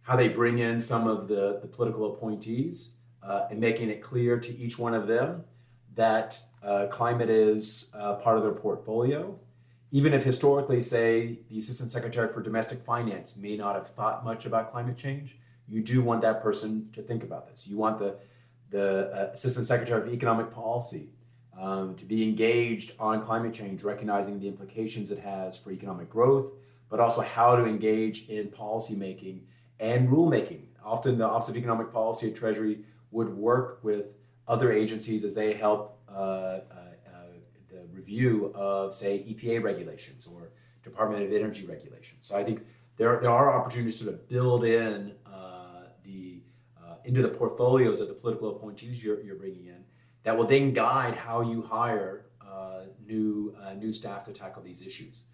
how 0.02 0.16
they 0.16 0.28
bring 0.28 0.60
in 0.60 0.80
some 0.80 1.08
of 1.08 1.28
the, 1.28 1.60
the 1.62 1.68
political 1.68 2.14
appointees 2.14 2.92
uh, 3.24 3.48
and 3.50 3.60
making 3.60 3.90
it 3.90 4.02
clear 4.02 4.40
to 4.40 4.58
each 4.58 4.80
one 4.80 4.94
of 4.94 5.08
them 5.08 5.44
that 5.96 6.40
uh, 6.64 6.88
climate 6.88 7.30
is 7.30 7.90
part 7.94 8.38
of 8.38 8.44
their 8.44 8.54
portfolio 8.54 9.38
even 9.92 10.14
if 10.14 10.24
historically, 10.24 10.80
say, 10.80 11.40
the 11.50 11.58
Assistant 11.58 11.92
Secretary 11.92 12.28
for 12.30 12.42
Domestic 12.42 12.82
Finance 12.82 13.36
may 13.36 13.58
not 13.58 13.76
have 13.76 13.88
thought 13.88 14.24
much 14.24 14.46
about 14.46 14.72
climate 14.72 14.96
change, 14.96 15.38
you 15.68 15.82
do 15.82 16.02
want 16.02 16.22
that 16.22 16.42
person 16.42 16.90
to 16.94 17.02
think 17.02 17.24
about 17.24 17.48
this. 17.50 17.68
You 17.68 17.78
want 17.78 18.00
the, 18.00 18.16
the 18.70 19.12
uh, 19.12 19.32
Assistant 19.34 19.66
Secretary 19.66 20.02
of 20.02 20.14
Economic 20.14 20.52
Policy 20.52 21.10
um, 21.60 21.96
to 21.96 22.06
be 22.06 22.24
engaged 22.24 22.94
on 23.00 23.24
climate 23.26 23.54
change, 23.54 23.84
recognizing 23.84 24.40
the 24.40 24.48
implications 24.48 25.12
it 25.12 25.20
has 25.20 25.60
for 25.60 25.72
economic 25.72 26.10
growth, 26.10 26.54
but 26.90 27.00
also 27.00 27.22
how 27.22 27.56
to 27.58 27.66
engage 27.66 28.30
in 28.30 28.48
policymaking 28.48 29.42
and 29.80 30.08
rulemaking. 30.10 30.62
Often, 30.84 31.18
the 31.18 31.28
Office 31.28 31.50
of 31.50 31.58
Economic 31.58 31.92
Policy 31.92 32.30
at 32.30 32.36
Treasury 32.36 32.80
would 33.12 33.30
work 33.30 33.80
with 33.84 34.08
other 34.48 34.72
agencies 34.72 35.24
as 35.24 35.36
they 35.36 35.54
help 35.54 36.00
uh, 36.10 36.12
uh, 36.12 36.62
review 38.02 38.52
of, 38.56 38.94
say, 38.94 39.20
EPA 39.30 39.64
regulations 39.64 40.28
or 40.32 40.52
Department 40.84 41.24
of 41.24 41.32
Energy 41.32 41.66
regulations. 41.66 42.26
So 42.28 42.36
I 42.36 42.44
think 42.44 42.66
there, 42.98 43.20
there 43.22 43.32
are 43.32 43.54
opportunities 43.58 43.98
to 44.00 44.06
sort 44.06 44.16
of 44.16 44.28
build 44.28 44.64
in 44.66 45.14
uh, 45.26 45.86
the 46.04 46.42
uh, 46.82 46.96
into 47.06 47.22
the 47.22 47.30
portfolios 47.30 48.02
of 48.02 48.08
the 48.08 48.14
political 48.14 48.56
appointees 48.56 49.04
you're, 49.04 49.22
you're 49.22 49.36
bringing 49.36 49.66
in 49.68 49.84
that 50.24 50.38
will 50.38 50.46
then 50.46 50.74
guide 50.74 51.16
how 51.16 51.42
you 51.42 51.62
hire 51.62 52.26
uh, 52.46 52.82
new 53.06 53.56
uh, 53.62 53.74
new 53.74 53.94
staff 53.94 54.24
to 54.24 54.34
tackle 54.34 54.64
these 54.64 54.86
issues. 54.86 55.26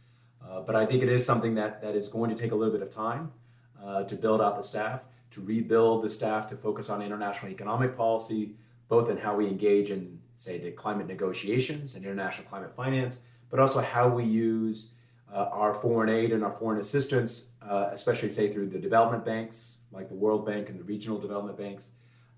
Uh, 0.45 0.61
but 0.61 0.75
I 0.75 0.85
think 0.85 1.03
it 1.03 1.09
is 1.09 1.25
something 1.25 1.55
that 1.55 1.81
that 1.81 1.95
is 1.95 2.07
going 2.09 2.29
to 2.29 2.35
take 2.35 2.51
a 2.51 2.55
little 2.55 2.73
bit 2.73 2.81
of 2.81 2.89
time 2.89 3.31
uh, 3.83 4.03
to 4.03 4.15
build 4.15 4.41
out 4.41 4.55
the 4.55 4.63
staff, 4.63 5.05
to 5.31 5.41
rebuild 5.41 6.03
the 6.03 6.09
staff 6.09 6.47
to 6.47 6.55
focus 6.55 6.89
on 6.89 7.01
international 7.01 7.51
economic 7.51 7.97
policy, 7.97 8.55
both 8.87 9.09
in 9.09 9.17
how 9.17 9.35
we 9.35 9.47
engage 9.47 9.91
in 9.91 10.16
say, 10.37 10.57
the 10.57 10.71
climate 10.71 11.07
negotiations 11.07 11.95
and 11.95 12.05
international 12.05 12.47
climate 12.47 12.73
finance, 12.73 13.19
but 13.49 13.59
also 13.59 13.81
how 13.81 14.07
we 14.07 14.23
use 14.23 14.93
uh, 15.33 15.49
our 15.51 15.73
foreign 15.73 16.09
aid 16.09 16.31
and 16.31 16.43
our 16.43 16.51
foreign 16.51 16.79
assistance, 16.79 17.49
uh, 17.67 17.89
especially, 17.91 18.29
say, 18.29 18.49
through 18.49 18.67
the 18.67 18.79
development 18.79 19.25
banks 19.25 19.79
like 19.91 20.07
the 20.07 20.15
World 20.15 20.45
Bank 20.45 20.69
and 20.69 20.79
the 20.79 20.83
regional 20.83 21.19
development 21.19 21.57
banks, 21.57 21.89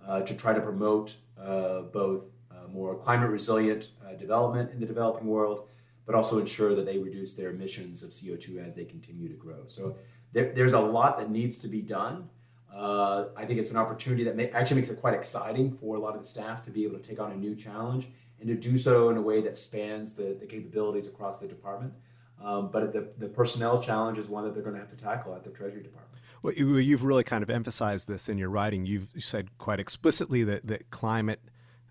uh, 0.07 0.21
to 0.21 0.35
try 0.35 0.53
to 0.53 0.61
promote 0.61 1.15
uh, 1.39 1.81
both 1.81 2.23
uh, 2.51 2.67
more 2.71 2.95
climate 2.95 3.29
resilient 3.29 3.89
uh, 4.05 4.13
development 4.13 4.71
in 4.71 4.79
the 4.79 4.85
developing 4.85 5.27
world, 5.27 5.67
but 6.05 6.15
also 6.15 6.39
ensure 6.39 6.73
that 6.73 6.85
they 6.85 6.97
reduce 6.97 7.33
their 7.33 7.49
emissions 7.51 8.01
of 8.01 8.09
CO2 8.09 8.65
as 8.65 8.75
they 8.75 8.85
continue 8.85 9.27
to 9.27 9.35
grow. 9.35 9.59
So 9.67 9.95
there, 10.31 10.51
there's 10.53 10.73
a 10.73 10.79
lot 10.79 11.19
that 11.19 11.29
needs 11.29 11.59
to 11.59 11.67
be 11.67 11.81
done. 11.81 12.29
Uh, 12.73 13.25
I 13.35 13.45
think 13.45 13.59
it's 13.59 13.71
an 13.71 13.77
opportunity 13.77 14.23
that 14.23 14.35
may, 14.35 14.49
actually 14.49 14.77
makes 14.77 14.89
it 14.89 15.01
quite 15.01 15.13
exciting 15.13 15.71
for 15.71 15.95
a 15.95 15.99
lot 15.99 16.15
of 16.15 16.21
the 16.21 16.27
staff 16.27 16.63
to 16.65 16.71
be 16.71 16.85
able 16.85 16.97
to 16.97 17.03
take 17.03 17.19
on 17.19 17.31
a 17.31 17.35
new 17.35 17.55
challenge 17.55 18.07
and 18.39 18.47
to 18.47 18.55
do 18.55 18.77
so 18.77 19.09
in 19.09 19.17
a 19.17 19.21
way 19.21 19.41
that 19.41 19.57
spans 19.57 20.13
the, 20.13 20.37
the 20.39 20.45
capabilities 20.45 21.07
across 21.07 21.39
the 21.39 21.47
department. 21.47 21.93
Um, 22.41 22.69
but 22.71 22.93
the, 22.93 23.09
the 23.17 23.27
personnel 23.27 23.81
challenge 23.81 24.17
is 24.17 24.29
one 24.29 24.45
that 24.45 24.53
they're 24.53 24.63
going 24.63 24.75
to 24.75 24.79
have 24.79 24.89
to 24.89 24.95
tackle 24.95 25.35
at 25.35 25.43
the 25.43 25.49
Treasury 25.49 25.83
Department. 25.83 26.21
Well, 26.41 26.53
you've 26.53 27.03
really 27.03 27.25
kind 27.25 27.43
of 27.43 27.49
emphasized 27.49 28.07
this 28.07 28.29
in 28.29 28.37
your 28.37 28.49
writing. 28.49 28.85
You've 28.85 29.11
said 29.19 29.57
quite 29.57 29.81
explicitly 29.81 30.45
that, 30.45 30.65
that 30.67 30.89
climate 30.89 31.41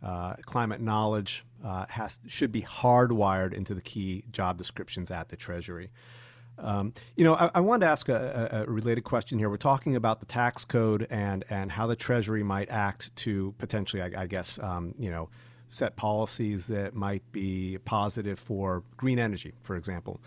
uh, 0.03 0.35
climate 0.43 0.81
knowledge 0.81 1.45
uh, 1.65 1.85
has 1.89 2.21
should 2.27 2.53
be 2.53 2.63
hardwired 2.63 3.53
into 3.53 3.75
the 3.75 3.81
key 3.81 4.23
job 4.31 4.57
descriptions 4.57 5.11
at 5.11 5.29
the 5.29 5.37
Treasury. 5.37 5.91
Um, 6.59 6.93
you 7.17 7.25
know, 7.25 7.35
I, 7.35 7.51
I 7.57 7.61
wanted 7.61 7.87
to 7.87 7.91
ask 7.91 8.09
a, 8.09 8.65
a, 8.67 8.71
related 8.71 9.03
question 9.05 9.39
here. 9.39 9.49
We're 9.49 9.57
talking 9.57 9.97
about 9.97 10.21
the 10.21 10.27
tax 10.27 10.65
code 10.65 11.07
and 11.11 11.45
and 11.51 11.71
how 11.71 11.87
the 11.87 11.97
Treasury 11.97 12.43
might 12.43 12.69
act 12.71 13.15
to 13.17 13.55
potentially, 13.59 14.03
I, 14.03 14.23
I 14.23 14.27
guess, 14.27 14.59
um, 14.59 14.95
you 14.99 15.11
know, 15.11 15.29
set 15.69 15.97
policies 15.97 16.67
that 16.69 16.95
might 16.95 17.23
be 17.33 17.79
positive 17.85 18.39
for 18.39 18.83
green 18.97 19.19
energy, 19.19 19.53
for 19.63 19.77
example. 19.77 20.21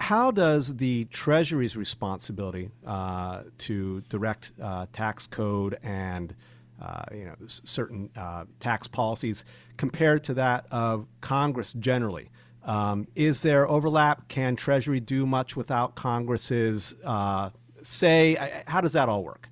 How 0.00 0.30
does 0.30 0.76
the 0.76 1.06
Treasury's 1.06 1.76
responsibility 1.76 2.70
uh, 2.86 3.42
to 3.58 4.00
direct 4.08 4.52
uh, 4.60 4.86
tax 4.92 5.26
code 5.26 5.78
and 5.82 6.34
uh, 6.80 7.02
you 7.12 7.24
know 7.24 7.34
certain 7.46 8.08
uh, 8.16 8.44
tax 8.60 8.86
policies 8.86 9.44
compare 9.76 10.18
to 10.20 10.34
that 10.34 10.66
of 10.70 11.06
Congress 11.20 11.72
generally? 11.74 12.30
Um, 12.68 13.08
is 13.16 13.40
there 13.40 13.66
overlap? 13.66 14.28
Can 14.28 14.54
Treasury 14.54 15.00
do 15.00 15.24
much 15.24 15.56
without 15.56 15.94
Congress's 15.94 16.94
uh, 17.02 17.48
say? 17.82 18.62
How 18.66 18.82
does 18.82 18.92
that 18.92 19.08
all 19.08 19.24
work? 19.24 19.48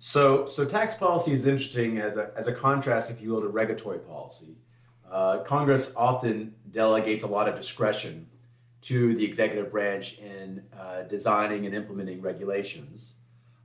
So, 0.00 0.44
so 0.46 0.64
tax 0.64 0.94
policy 0.94 1.30
is 1.30 1.46
interesting 1.46 1.98
as 1.98 2.16
a, 2.16 2.32
as 2.36 2.48
a 2.48 2.52
contrast, 2.52 3.08
if 3.08 3.22
you 3.22 3.30
will, 3.30 3.40
to 3.40 3.46
regulatory 3.46 4.00
policy. 4.00 4.56
Uh, 5.08 5.44
Congress 5.44 5.94
often 5.96 6.52
delegates 6.72 7.22
a 7.22 7.26
lot 7.28 7.48
of 7.48 7.54
discretion 7.54 8.26
to 8.80 9.14
the 9.14 9.24
executive 9.24 9.70
branch 9.70 10.18
in 10.18 10.60
uh, 10.76 11.02
designing 11.02 11.66
and 11.66 11.74
implementing 11.74 12.20
regulations. 12.20 13.12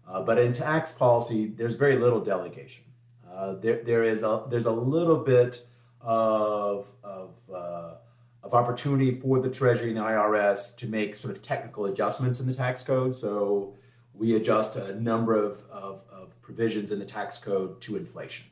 Uh, 0.08 0.22
but 0.22 0.38
in 0.38 0.53
tax 0.53 0.91
policy, 0.91 1.48
there's 1.48 1.75
very 1.75 1.98
little 1.98 2.20
delegation. 2.20 2.86
Uh, 3.27 3.56
there, 3.56 3.82
there 3.84 4.03
is 4.03 4.22
a, 4.22 4.44
there's 4.48 4.67
a 4.67 4.72
little 4.72 5.17
bit 5.17 5.65
of, 6.01 6.88
of 7.03 7.32
uh, 7.51 7.96
of 8.47 8.53
opportunity 8.53 9.11
for 9.11 9.39
the 9.39 9.49
Treasury 9.49 9.89
and 9.89 9.97
the 9.97 10.01
IRS 10.01 10.75
to 10.77 10.87
make 10.87 11.15
sort 11.15 11.35
of 11.35 11.41
technical 11.41 11.85
adjustments 11.85 12.39
in 12.39 12.47
the 12.47 12.53
tax 12.53 12.81
code. 12.81 13.15
So 13.15 13.75
we 14.13 14.35
adjust 14.35 14.77
a 14.77 14.99
number 14.99 15.35
of, 15.35 15.63
of, 15.69 16.03
of 16.11 16.41
provisions 16.41 16.91
in 16.91 16.99
the 16.99 17.05
tax 17.05 17.37
code 17.37 17.81
to 17.81 17.97
inflation. 17.97 18.45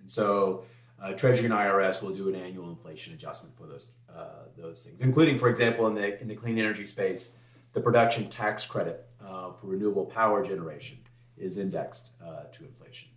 And 0.00 0.10
so 0.10 0.64
uh, 1.02 1.12
Treasury 1.14 1.46
and 1.46 1.54
IRS 1.54 2.02
will 2.02 2.10
do 2.10 2.28
an 2.28 2.34
annual 2.34 2.68
inflation 2.68 3.14
adjustment 3.14 3.56
for 3.56 3.66
those 3.66 3.88
uh, 4.14 4.46
those 4.56 4.82
things, 4.82 5.00
including, 5.00 5.38
for 5.38 5.48
example, 5.48 5.86
in 5.86 5.94
the 5.94 6.20
in 6.20 6.26
the 6.26 6.34
clean 6.34 6.58
energy 6.58 6.84
space, 6.84 7.36
the 7.72 7.80
production 7.80 8.28
tax 8.28 8.66
credit 8.66 9.06
uh, 9.24 9.52
for 9.52 9.68
renewable 9.68 10.06
power 10.06 10.44
generation 10.44 10.98
is 11.36 11.56
indexed 11.56 12.12
uh, 12.24 12.44
to 12.50 12.64
inflation. 12.64 13.08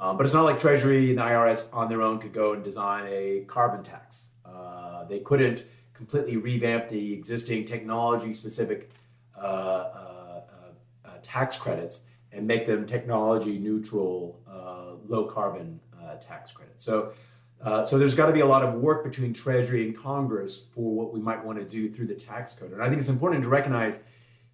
Um, 0.00 0.16
but 0.16 0.24
it's 0.24 0.32
not 0.32 0.44
like 0.44 0.58
Treasury 0.58 1.10
and 1.10 1.18
the 1.18 1.22
IRS 1.22 1.74
on 1.74 1.88
their 1.88 2.02
own 2.02 2.18
could 2.18 2.32
go 2.32 2.52
and 2.54 2.64
design 2.64 3.04
a 3.08 3.44
carbon 3.46 3.82
tax. 3.82 4.30
Uh, 4.48 5.04
they 5.04 5.20
couldn't 5.20 5.64
completely 5.94 6.36
revamp 6.36 6.88
the 6.88 7.12
existing 7.12 7.64
technology 7.64 8.32
specific 8.32 8.90
uh, 9.36 9.40
uh, 9.40 10.40
uh, 11.04 11.08
tax 11.22 11.58
credits 11.58 12.04
and 12.32 12.46
make 12.46 12.66
them 12.66 12.86
technology 12.86 13.58
neutral, 13.58 14.40
low 15.06 15.24
carbon 15.24 15.80
tax 16.20 16.52
credits. 16.52 16.84
So, 16.84 17.12
so 17.86 17.98
there's 17.98 18.14
got 18.14 18.26
to 18.26 18.32
be 18.32 18.40
a 18.40 18.46
lot 18.46 18.62
of 18.62 18.74
work 18.74 19.02
between 19.04 19.32
Treasury 19.32 19.86
and 19.86 19.96
Congress 19.96 20.66
for 20.74 20.92
what 20.92 21.14
we 21.14 21.20
might 21.20 21.42
want 21.42 21.58
to 21.58 21.64
do 21.64 21.90
through 21.90 22.06
the 22.06 22.14
tax 22.14 22.54
code. 22.54 22.72
And 22.72 22.82
I 22.82 22.88
think 22.88 22.98
it's 22.98 23.08
important 23.08 23.42
to 23.44 23.48
recognize 23.48 24.00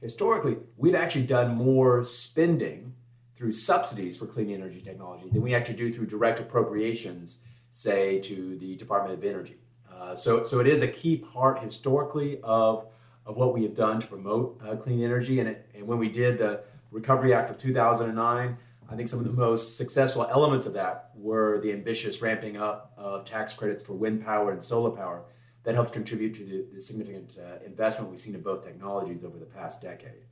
historically 0.01 0.57
we've 0.77 0.95
actually 0.95 1.27
done 1.27 1.57
more 1.57 2.05
spending 2.05 2.95
through 3.35 3.53
subsidies 3.53 4.17
for 4.17 4.27
clean 4.27 4.51
energy 4.51 4.81
technology 4.81 5.29
than 5.31 5.43
we 5.43 5.55
actually 5.55 5.77
do 5.77 5.93
through 5.93 6.07
direct 6.07 6.39
appropriations, 6.39 7.41
say 7.71 8.21
to 8.21 8.57
the 8.57 8.77
Department 8.77 9.19
of 9.19 9.25
Energy. 9.25 9.57
Uh, 10.05 10.15
so, 10.15 10.45
so 10.45 10.61
it 10.61 10.67
is 10.67 10.83
a 10.83 10.89
key 10.89 11.17
part 11.17 11.59
historically 11.61 12.39
of, 12.43 12.87
of 13.25 13.37
what 13.37 13.55
we 13.55 13.63
have 13.63 13.75
done 13.75 13.99
to 13.99 14.07
promote 14.07 14.61
uh, 14.63 14.77
clean 14.77 15.03
energy. 15.03 15.41
And, 15.41 15.49
it, 15.49 15.67
and 15.75 15.87
when 15.87 15.99
we 15.99 16.11
did 16.11 16.39
the 16.39 16.61
Recovery 16.91 17.33
Act 17.33 17.49
of 17.49 17.59
2009, 17.59 18.59
I 18.87 18.97
think 18.97 19.09
some 19.09 19.19
of 19.19 19.25
the 19.25 19.33
most 19.33 19.79
successful 19.79 20.27
elements 20.31 20.67
of 20.67 20.75
that 20.75 21.11
were 21.17 21.59
the 21.63 21.73
ambitious 21.73 22.21
ramping 22.21 22.59
up 22.59 22.93
of 22.99 23.25
tax 23.25 23.55
credits 23.55 23.83
for 23.83 23.95
wind 23.95 24.23
power 24.23 24.53
and 24.53 24.63
solar 24.63 24.91
power 24.91 25.23
that 25.63 25.75
helped 25.75 25.95
contribute 25.95 26.35
to 26.35 26.45
the, 26.45 26.67
the 26.75 26.81
significant 26.81 27.39
uh, 27.43 27.65
investment 27.65 28.11
we've 28.11 28.21
seen 28.21 28.35
in 28.35 28.43
both 28.43 28.63
technologies 28.63 29.25
over 29.25 29.39
the 29.39 29.47
past 29.47 29.81
decade. 29.81 30.27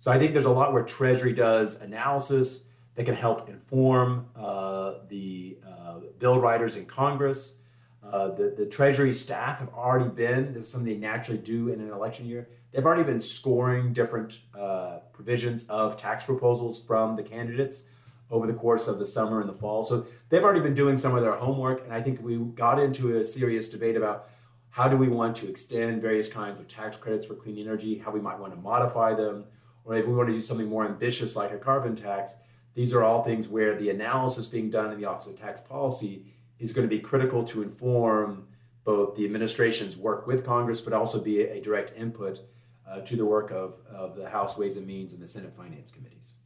So 0.00 0.12
I 0.12 0.18
think 0.18 0.34
there's 0.34 0.44
a 0.44 0.50
lot 0.50 0.74
where 0.74 0.82
Treasury 0.82 1.32
does 1.32 1.80
analysis 1.80 2.64
that 2.94 3.06
can 3.06 3.14
help 3.14 3.48
inform 3.48 4.26
uh, 4.36 4.96
the 5.08 5.56
uh, 5.66 6.00
bill 6.18 6.38
writers 6.38 6.76
in 6.76 6.84
Congress 6.84 7.56
uh, 8.14 8.28
the, 8.28 8.54
the 8.56 8.64
Treasury 8.64 9.12
staff 9.12 9.58
have 9.58 9.70
already 9.74 10.08
been, 10.08 10.52
this 10.52 10.66
is 10.66 10.68
something 10.68 10.92
they 10.92 11.00
naturally 11.00 11.40
do 11.40 11.70
in 11.70 11.80
an 11.80 11.90
election 11.90 12.24
year, 12.26 12.48
they've 12.70 12.86
already 12.86 13.02
been 13.02 13.20
scoring 13.20 13.92
different 13.92 14.38
uh, 14.56 14.98
provisions 15.12 15.66
of 15.66 15.96
tax 15.96 16.24
proposals 16.24 16.80
from 16.80 17.16
the 17.16 17.24
candidates 17.24 17.86
over 18.30 18.46
the 18.46 18.52
course 18.52 18.86
of 18.86 19.00
the 19.00 19.06
summer 19.06 19.40
and 19.40 19.48
the 19.48 19.52
fall. 19.54 19.82
So 19.82 20.06
they've 20.28 20.44
already 20.44 20.60
been 20.60 20.74
doing 20.74 20.96
some 20.96 21.16
of 21.16 21.22
their 21.22 21.32
homework. 21.32 21.82
And 21.82 21.92
I 21.92 22.00
think 22.00 22.22
we 22.22 22.36
got 22.36 22.78
into 22.78 23.16
a 23.16 23.24
serious 23.24 23.68
debate 23.68 23.96
about 23.96 24.28
how 24.70 24.86
do 24.86 24.96
we 24.96 25.08
want 25.08 25.34
to 25.38 25.48
extend 25.48 26.00
various 26.00 26.28
kinds 26.28 26.60
of 26.60 26.68
tax 26.68 26.96
credits 26.96 27.26
for 27.26 27.34
clean 27.34 27.58
energy, 27.58 27.98
how 27.98 28.12
we 28.12 28.20
might 28.20 28.38
want 28.38 28.52
to 28.52 28.60
modify 28.60 29.12
them, 29.12 29.44
or 29.84 29.96
if 29.96 30.06
we 30.06 30.14
want 30.14 30.28
to 30.28 30.34
do 30.34 30.38
something 30.38 30.68
more 30.68 30.84
ambitious 30.84 31.34
like 31.34 31.50
a 31.50 31.58
carbon 31.58 31.96
tax. 31.96 32.36
These 32.74 32.94
are 32.94 33.02
all 33.02 33.24
things 33.24 33.48
where 33.48 33.74
the 33.74 33.90
analysis 33.90 34.46
being 34.46 34.70
done 34.70 34.92
in 34.92 35.00
the 35.00 35.06
Office 35.06 35.26
of 35.26 35.40
Tax 35.40 35.60
Policy 35.60 36.26
is 36.64 36.72
going 36.72 36.88
to 36.88 36.94
be 36.94 37.00
critical 37.00 37.44
to 37.44 37.62
inform 37.62 38.48
both 38.84 39.16
the 39.16 39.24
administration's 39.24 39.96
work 39.96 40.26
with 40.26 40.44
Congress, 40.44 40.80
but 40.80 40.92
also 40.92 41.20
be 41.20 41.42
a, 41.42 41.60
direct 41.60 41.96
input 41.96 42.40
uh, 42.88 43.00
to 43.00 43.16
the 43.16 43.24
work 43.24 43.50
of, 43.50 43.78
of 43.88 44.16
the 44.16 44.28
House 44.28 44.58
Ways 44.58 44.76
and 44.76 44.86
Means 44.86 45.12
and 45.12 45.22
the 45.22 45.28
Senate 45.28 45.54
Finance 45.54 45.90
Committees. 45.90 46.36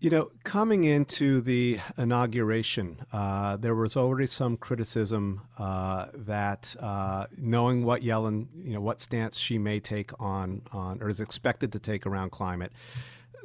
You 0.00 0.10
know, 0.10 0.30
coming 0.44 0.84
into 0.84 1.40
the 1.40 1.80
inauguration, 1.96 3.04
uh, 3.12 3.56
there 3.56 3.74
was 3.74 3.96
already 3.96 4.28
some 4.28 4.56
criticism 4.56 5.40
uh, 5.58 6.06
that 6.14 6.76
uh, 6.78 7.26
knowing 7.36 7.84
what 7.84 8.02
Yellen, 8.02 8.46
you 8.62 8.74
know, 8.74 8.80
what 8.80 9.00
stance 9.00 9.36
she 9.36 9.58
may 9.58 9.80
take 9.80 10.12
on 10.20 10.62
on 10.72 11.02
or 11.02 11.08
is 11.08 11.20
expected 11.20 11.72
to 11.72 11.80
take 11.80 12.06
around 12.06 12.30
climate, 12.30 12.72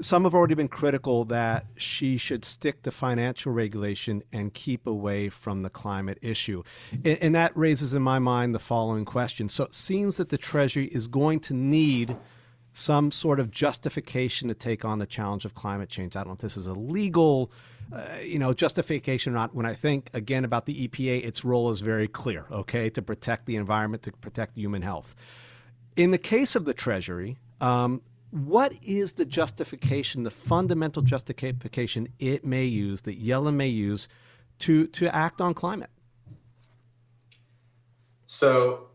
some 0.01 0.23
have 0.23 0.33
already 0.33 0.55
been 0.55 0.67
critical 0.67 1.25
that 1.25 1.65
she 1.77 2.17
should 2.17 2.43
stick 2.43 2.81
to 2.83 2.91
financial 2.91 3.51
regulation 3.51 4.23
and 4.31 4.53
keep 4.53 4.87
away 4.87 5.29
from 5.29 5.61
the 5.61 5.69
climate 5.69 6.17
issue. 6.21 6.63
And, 6.91 7.17
and, 7.19 7.35
that 7.35 7.55
raises 7.55 7.93
in 7.93 8.01
my 8.01 8.19
mind 8.19 8.53
the 8.53 8.59
following 8.59 9.05
question. 9.05 9.49
So 9.49 9.65
it 9.65 9.73
seems 9.73 10.17
that 10.17 10.29
the 10.29 10.37
Treasury 10.37 10.85
is 10.87 11.07
going 11.07 11.39
to 11.41 11.53
need 11.53 12.17
some 12.73 13.11
sort 13.11 13.39
of 13.39 13.51
justification 13.51 14.47
to 14.47 14.55
take 14.55 14.83
on 14.83 14.99
the 14.99 15.05
challenge 15.05 15.45
of 15.45 15.53
climate 15.53 15.89
change. 15.89 16.15
I 16.15 16.21
don't 16.21 16.29
know 16.29 16.33
if 16.33 16.39
this 16.39 16.57
is 16.57 16.67
a 16.67 16.73
legal, 16.73 17.51
uh, 17.93 18.17
you 18.23 18.39
know, 18.39 18.53
justification 18.53 19.33
or 19.33 19.35
not. 19.35 19.53
When 19.53 19.67
I 19.67 19.75
think 19.75 20.09
again 20.13 20.43
about 20.43 20.65
the 20.65 20.87
EPA, 20.87 21.23
its 21.23 21.45
role 21.45 21.69
is 21.69 21.81
very 21.81 22.07
clear, 22.07 22.45
okay, 22.51 22.89
to 22.89 23.01
protect 23.01 23.45
the 23.45 23.55
environment, 23.55 24.03
to 24.03 24.11
protect 24.11 24.57
human 24.57 24.81
health. 24.81 25.15
In 25.95 26.09
the 26.09 26.17
case 26.17 26.55
of 26.55 26.65
the 26.65 26.73
Treasury, 26.73 27.37
um, 27.61 28.01
what 28.33 28.73
is 28.81 29.13
the 29.13 29.25
justification, 29.25 30.23
the 30.23 30.31
fundamental 30.31 31.03
justification 31.03 32.07
it 32.17 32.43
may 32.43 32.65
use, 32.65 33.01
that 33.01 33.23
Yellen 33.23 33.53
may 33.53 33.67
use 33.67 34.07
to, 34.57 34.87
to 34.87 35.13
act 35.15 35.39
on 35.39 35.53
climate? 35.53 35.91
So, 38.25 38.87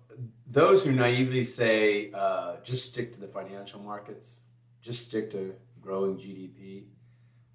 those 0.51 0.85
who 0.85 0.91
naively 0.91 1.45
say 1.45 2.11
uh, 2.13 2.57
just 2.65 2.89
stick 2.89 3.13
to 3.13 3.21
the 3.21 3.29
financial 3.29 3.81
markets, 3.81 4.41
just 4.81 5.05
stick 5.05 5.31
to 5.31 5.55
growing 5.81 6.17
GDP, 6.17 6.87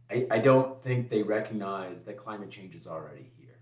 I, 0.10 0.26
I 0.32 0.40
don't 0.40 0.82
think 0.84 1.10
they 1.10 1.22
recognize 1.22 2.06
that 2.06 2.16
climate 2.16 2.50
change 2.50 2.76
is 2.76 2.88
already 2.88 3.30
here, 3.38 3.58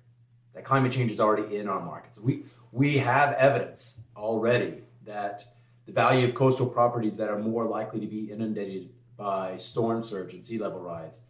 that 0.54 0.64
climate 0.64 0.92
change 0.92 1.10
is 1.10 1.20
already 1.20 1.58
in 1.58 1.68
our 1.68 1.82
markets. 1.82 2.20
We, 2.20 2.44
we 2.72 3.00
have 3.00 3.34
evidence 3.34 4.02
already 4.16 4.84
that 5.06 5.44
the 5.86 5.92
value 5.92 6.26
of 6.26 6.34
coastal 6.36 6.68
properties 6.68 7.18
that 7.18 7.30
are 7.30 7.40
more 7.40 7.66
likely 7.66 8.00
to 8.00 8.08
be 8.08 8.32
inundated 8.32 8.90
by 9.18 9.58
storm 9.58 10.04
surge 10.04 10.34
and 10.34 10.44
sea 10.44 10.58
level 10.58 10.80
rise 10.80 11.24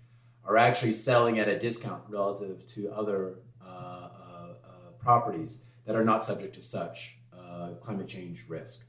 are 0.46 0.58
actually 0.58 0.92
selling 0.92 1.40
at 1.40 1.48
a 1.48 1.58
discount 1.58 2.04
relative 2.10 2.66
to 2.68 2.90
other 2.92 3.40
uh, 3.62 3.68
uh, 3.68 4.54
uh, 4.64 4.92
properties 5.00 5.64
that 5.86 5.96
are 5.96 6.04
not 6.04 6.24
subject 6.24 6.56
to 6.56 6.62
such 6.62 7.18
uh, 7.38 7.70
climate 7.82 8.08
change 8.08 8.46
risk. 8.48 8.86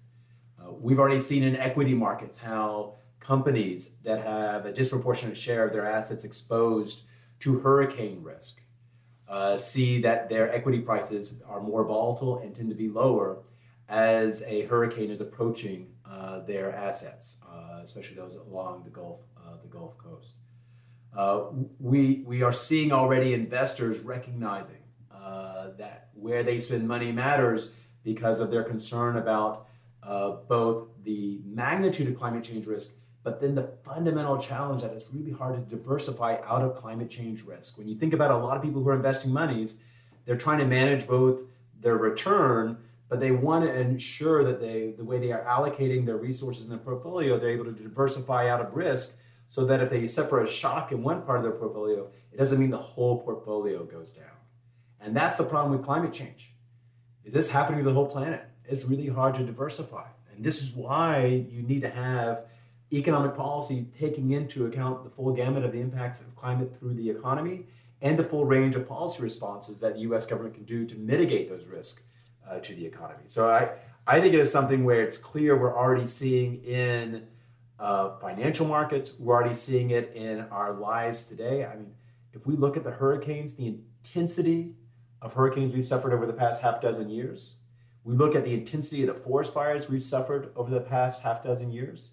Uh, 0.59 0.73
we've 0.73 0.99
already 0.99 1.21
seen 1.21 1.43
in 1.43 1.57
equity 1.57 1.95
markets 1.95 2.39
how 2.39 2.95
companies 3.21 3.97
that 4.03 4.21
have 4.21 4.67
a 4.67 4.73
disproportionate 4.73 5.37
share 5.37 5.67
of 5.67 5.73
their 5.73 5.87
assets 5.87 6.25
exposed 6.25 7.03
to 7.39 7.59
hurricane 7.61 8.23
risk 8.23 8.63
uh, 9.29 9.57
see 9.57 10.01
that 10.01 10.29
their 10.29 10.53
equity 10.53 10.81
prices 10.81 11.43
are 11.49 11.61
more 11.61 11.85
volatile 11.85 12.39
and 12.39 12.55
tend 12.55 12.69
to 12.69 12.75
be 12.75 12.89
lower 12.89 13.39
as 13.93 14.43
a 14.45 14.63
hurricane 14.63 15.11
is 15.11 15.21
approaching 15.21 15.87
uh, 16.11 16.41
their 16.41 16.75
assets, 16.75 17.43
uh, 17.47 17.81
especially 17.83 18.17
those 18.17 18.37
along 18.37 18.83
the 18.85 18.91
Gulf, 18.91 19.21
uh, 19.37 19.57
the 19.61 19.69
Gulf 19.69 19.99
Coast. 19.99 20.33
Uh, 21.15 21.43
we, 21.79 22.25
we 22.27 22.43
are 22.43 22.55
seeing 22.55 22.91
already 22.91 23.35
investors 23.35 24.01
recognizing 24.01 24.83
uh, 25.15 25.73
that 25.77 26.09
where 26.15 26.43
they 26.43 26.59
spend 26.59 26.89
money 26.89 27.13
matters 27.13 27.73
because 28.03 28.41
of 28.41 28.51
their 28.51 28.65
concern 28.65 29.19
about 29.19 29.69
both 30.49 30.89
the 31.05 31.41
magnitude 31.45 32.09
of 32.09 32.17
climate 32.19 32.43
change 32.43 32.67
risk, 32.67 32.97
but 33.23 33.41
then 33.41 33.55
the 33.55 33.71
fundamental 33.85 34.39
challenge 34.39 34.81
that 34.81 34.91
it's 34.93 35.07
really 35.13 35.31
hard 35.31 35.55
to 35.55 35.77
diversify 35.77 36.39
out 36.47 36.63
of 36.63 36.77
climate 36.77 37.11
change 37.11 37.43
risk. 37.45 37.77
When 37.77 37.87
you 37.87 37.95
think 37.95 38.15
about 38.15 38.31
a 38.31 38.37
lot 38.37 38.57
of 38.57 38.63
people 38.63 38.83
who 38.83 38.89
are 38.89 38.97
investing 38.97 39.33
monies, 39.33 39.83
they're 40.25 40.37
trying 40.37 40.59
to 40.61 40.67
manage 40.67 41.07
both 41.07 41.43
their 41.79 41.99
return 41.99 42.79
but 43.13 43.21
they 43.21 43.31
want 43.31 43.63
to 43.63 43.79
ensure 43.79 44.43
that 44.43 44.59
they, 44.59 44.95
the 44.97 45.05
way 45.05 45.19
they 45.19 45.33
are 45.33 45.45
allocating 45.45 46.07
their 46.07 46.17
resources 46.17 46.65
in 46.65 46.71
their 46.71 46.79
portfolio, 46.79 47.39
they're 47.39 47.51
able 47.51 47.67
to 47.67 47.73
diversify 47.73 48.49
out 48.49 48.63
of 48.63 48.75
risk 48.75 49.19
so 49.49 49.67
that 49.67 49.83
if 49.83 49.91
they 49.91 50.07
suffer 50.07 50.43
a 50.43 50.49
shock 50.49 50.93
in 50.93 51.03
one 51.03 51.21
part 51.21 51.37
of 51.37 51.43
their 51.43 51.53
portfolio, 51.53 52.11
it 52.33 52.39
doesn't 52.39 52.59
mean 52.59 52.71
the 52.71 52.79
whole 52.79 53.21
portfolio 53.21 53.85
goes 53.85 54.15
down. 54.15 54.39
And 54.99 55.15
that's 55.15 55.37
the 55.37 55.45
problem 55.45 55.77
with 55.77 55.85
climate 55.85 56.15
change. 56.15 56.55
Is 57.23 57.35
this 57.35 57.51
happening 57.51 57.81
to 57.81 57.85
the 57.85 57.93
whole 57.93 58.07
planet? 58.07 58.47
It's 58.65 58.87
really 58.87 59.09
hard 59.09 59.35
to 59.35 59.45
diversify. 59.45 60.07
And 60.35 60.43
this 60.43 60.63
is 60.63 60.73
why 60.73 61.45
you 61.51 61.63
need 61.65 61.83
to 61.83 61.91
have 61.91 62.47
economic 62.95 63.37
policy 63.37 63.89
taking 63.93 64.31
into 64.31 64.65
account 64.65 65.05
the 65.05 65.11
full 65.11 65.35
gamut 65.35 65.67
of 65.67 65.73
the 65.73 65.81
impacts 65.81 66.23
of 66.23 66.35
climate 66.35 66.73
through 66.79 66.95
the 66.95 67.11
economy 67.11 67.67
and 68.01 68.19
the 68.19 68.25
full 68.25 68.47
range 68.47 68.75
of 68.75 68.89
policy 68.89 69.23
responses 69.23 69.81
that 69.81 69.97
the 69.97 70.01
US 70.01 70.25
government 70.25 70.55
can 70.55 70.65
do 70.65 70.87
to 70.87 70.97
mitigate 70.97 71.51
those 71.51 71.67
risks 71.67 72.05
uh, 72.53 72.61
to 72.61 72.75
the 72.75 72.85
economy. 72.85 73.23
So 73.27 73.51
I, 73.51 73.71
I 74.07 74.21
think 74.21 74.35
it 74.35 74.41
is 74.41 74.53
something 74.53 74.85
where 74.85 75.03
it's 75.03 75.17
clear 75.17 75.57
we're 75.57 75.77
already 75.77 76.07
seeing 76.07 76.63
in 76.65 77.27
uh, 77.79 78.17
financial 78.19 78.67
markets, 78.67 79.15
we're 79.19 79.35
already 79.35 79.55
seeing 79.55 79.91
it 79.91 80.13
in 80.15 80.41
our 80.51 80.73
lives 80.73 81.25
today. 81.25 81.65
I 81.65 81.77
mean, 81.77 81.95
if 82.33 82.47
we 82.47 82.57
look 82.57 82.77
at 82.77 82.85
the 82.85 82.91
hurricanes, 82.91 83.55
the 83.55 83.67
intensity 83.67 84.75
of 85.21 85.35
hurricanes 85.35 85.75
we've 85.75 85.85
suffered 85.85 86.13
over 86.13 86.27
the 86.27 86.33
past 86.33 86.63
half 86.63 86.81
dozen 86.81 87.11
years, 87.11 87.57
we 88.05 88.15
look 88.15 88.35
at 88.35 88.45
the 88.45 88.55
intensity 88.55 89.03
of 89.03 89.09
the 89.09 89.21
forest 89.21 89.53
fires 89.53 89.89
we've 89.89 90.03
suffered 90.03 90.53
over 90.57 90.71
the 90.71 90.81
past 90.81 91.23
half 91.23 91.43
dozen 91.43 91.71
years. 91.71 92.13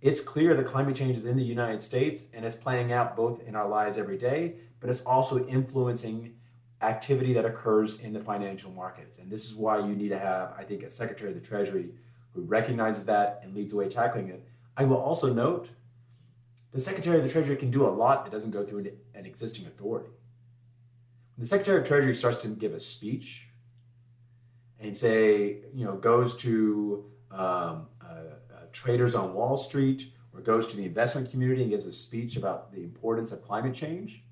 It's 0.00 0.20
clear 0.20 0.54
that 0.54 0.66
climate 0.66 0.96
change 0.96 1.16
is 1.16 1.26
in 1.26 1.36
the 1.36 1.44
United 1.44 1.80
States 1.80 2.26
and 2.34 2.44
it's 2.44 2.56
playing 2.56 2.92
out 2.92 3.16
both 3.16 3.40
in 3.46 3.54
our 3.54 3.68
lives 3.68 3.98
every 3.98 4.18
day, 4.18 4.54
but 4.80 4.90
it's 4.90 5.02
also 5.02 5.46
influencing 5.46 6.34
activity 6.82 7.32
that 7.32 7.44
occurs 7.44 8.00
in 8.00 8.12
the 8.12 8.20
financial 8.20 8.70
markets. 8.72 9.18
And 9.18 9.30
this 9.30 9.44
is 9.44 9.54
why 9.54 9.78
you 9.78 9.94
need 9.94 10.08
to 10.08 10.18
have, 10.18 10.54
I 10.58 10.64
think, 10.64 10.82
a 10.82 10.90
Secretary 10.90 11.30
of 11.30 11.34
the 11.34 11.46
Treasury 11.46 11.90
who 12.34 12.42
recognizes 12.42 13.04
that 13.06 13.40
and 13.42 13.54
leads 13.54 13.72
the 13.72 13.78
way 13.78 13.88
tackling 13.88 14.28
it. 14.28 14.44
I 14.76 14.84
will 14.84 14.96
also 14.96 15.32
note 15.32 15.70
the 16.72 16.80
Secretary 16.80 17.16
of 17.18 17.22
the 17.22 17.28
Treasury 17.28 17.56
can 17.56 17.70
do 17.70 17.86
a 17.86 17.90
lot 17.90 18.24
that 18.24 18.30
doesn't 18.30 18.50
go 18.50 18.64
through 18.64 18.92
an, 19.14 19.26
existing 19.26 19.66
authority. 19.66 20.08
When 21.36 21.42
the 21.42 21.46
Secretary 21.46 21.80
of 21.80 21.86
Treasury 21.86 22.14
starts 22.14 22.38
to 22.38 22.48
give 22.48 22.72
a 22.72 22.80
speech 22.80 23.48
and 24.80 24.96
say, 24.96 25.58
you 25.74 25.84
know, 25.84 25.96
goes 25.96 26.34
to 26.38 27.04
um, 27.30 27.86
uh, 28.00 28.04
uh, 28.04 28.56
traders 28.72 29.14
on 29.14 29.34
Wall 29.34 29.56
Street 29.56 30.12
or 30.34 30.40
goes 30.40 30.66
to 30.68 30.76
the 30.76 30.84
investment 30.84 31.30
community 31.30 31.62
and 31.62 31.70
gives 31.70 31.86
a 31.86 31.92
speech 31.92 32.36
about 32.36 32.72
the 32.72 32.82
importance 32.82 33.32
of 33.32 33.42
climate 33.42 33.74
change, 33.74 34.24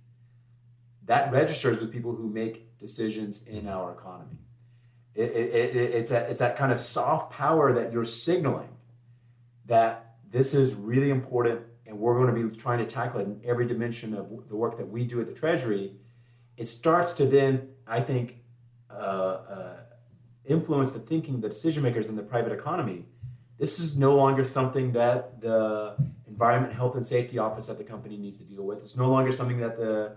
that 1.10 1.32
registers 1.32 1.80
with 1.80 1.90
people 1.90 2.14
who 2.14 2.28
make 2.28 2.78
decisions 2.78 3.44
in 3.48 3.66
our 3.66 3.90
economy. 3.90 4.38
It, 5.16 5.30
it, 5.32 5.74
it, 5.74 5.76
it's, 5.76 6.12
a, 6.12 6.20
it's 6.30 6.38
that 6.38 6.56
kind 6.56 6.70
of 6.70 6.78
soft 6.78 7.32
power 7.32 7.72
that 7.72 7.92
you're 7.92 8.04
signaling 8.04 8.68
that 9.66 10.14
this 10.30 10.54
is 10.54 10.76
really 10.76 11.10
important 11.10 11.62
and 11.84 11.98
we're 11.98 12.14
going 12.14 12.32
to 12.32 12.48
be 12.48 12.56
trying 12.56 12.78
to 12.78 12.86
tackle 12.86 13.18
it 13.18 13.24
in 13.24 13.40
every 13.44 13.66
dimension 13.66 14.14
of 14.14 14.28
the 14.48 14.54
work 14.54 14.78
that 14.78 14.88
we 14.88 15.02
do 15.02 15.20
at 15.20 15.26
the 15.26 15.34
Treasury. 15.34 15.96
It 16.56 16.68
starts 16.68 17.12
to 17.14 17.26
then, 17.26 17.70
I 17.88 18.00
think, 18.00 18.36
uh, 18.88 18.92
uh, 18.94 19.76
influence 20.44 20.92
the 20.92 21.00
thinking, 21.00 21.34
of 21.34 21.40
the 21.40 21.48
decision 21.48 21.82
makers 21.82 22.08
in 22.08 22.14
the 22.14 22.22
private 22.22 22.52
economy 22.52 23.04
this 23.60 23.78
is 23.78 23.98
no 23.98 24.16
longer 24.16 24.42
something 24.42 24.90
that 24.92 25.38
the 25.42 25.94
Environment, 26.26 26.72
Health, 26.72 26.94
and 26.94 27.04
Safety 27.04 27.36
Office 27.36 27.68
at 27.68 27.76
the 27.76 27.84
company 27.84 28.16
needs 28.16 28.38
to 28.38 28.44
deal 28.44 28.62
with. 28.62 28.78
It's 28.78 28.96
no 28.96 29.10
longer 29.10 29.30
something 29.32 29.58
that 29.58 29.76
the 29.76 30.16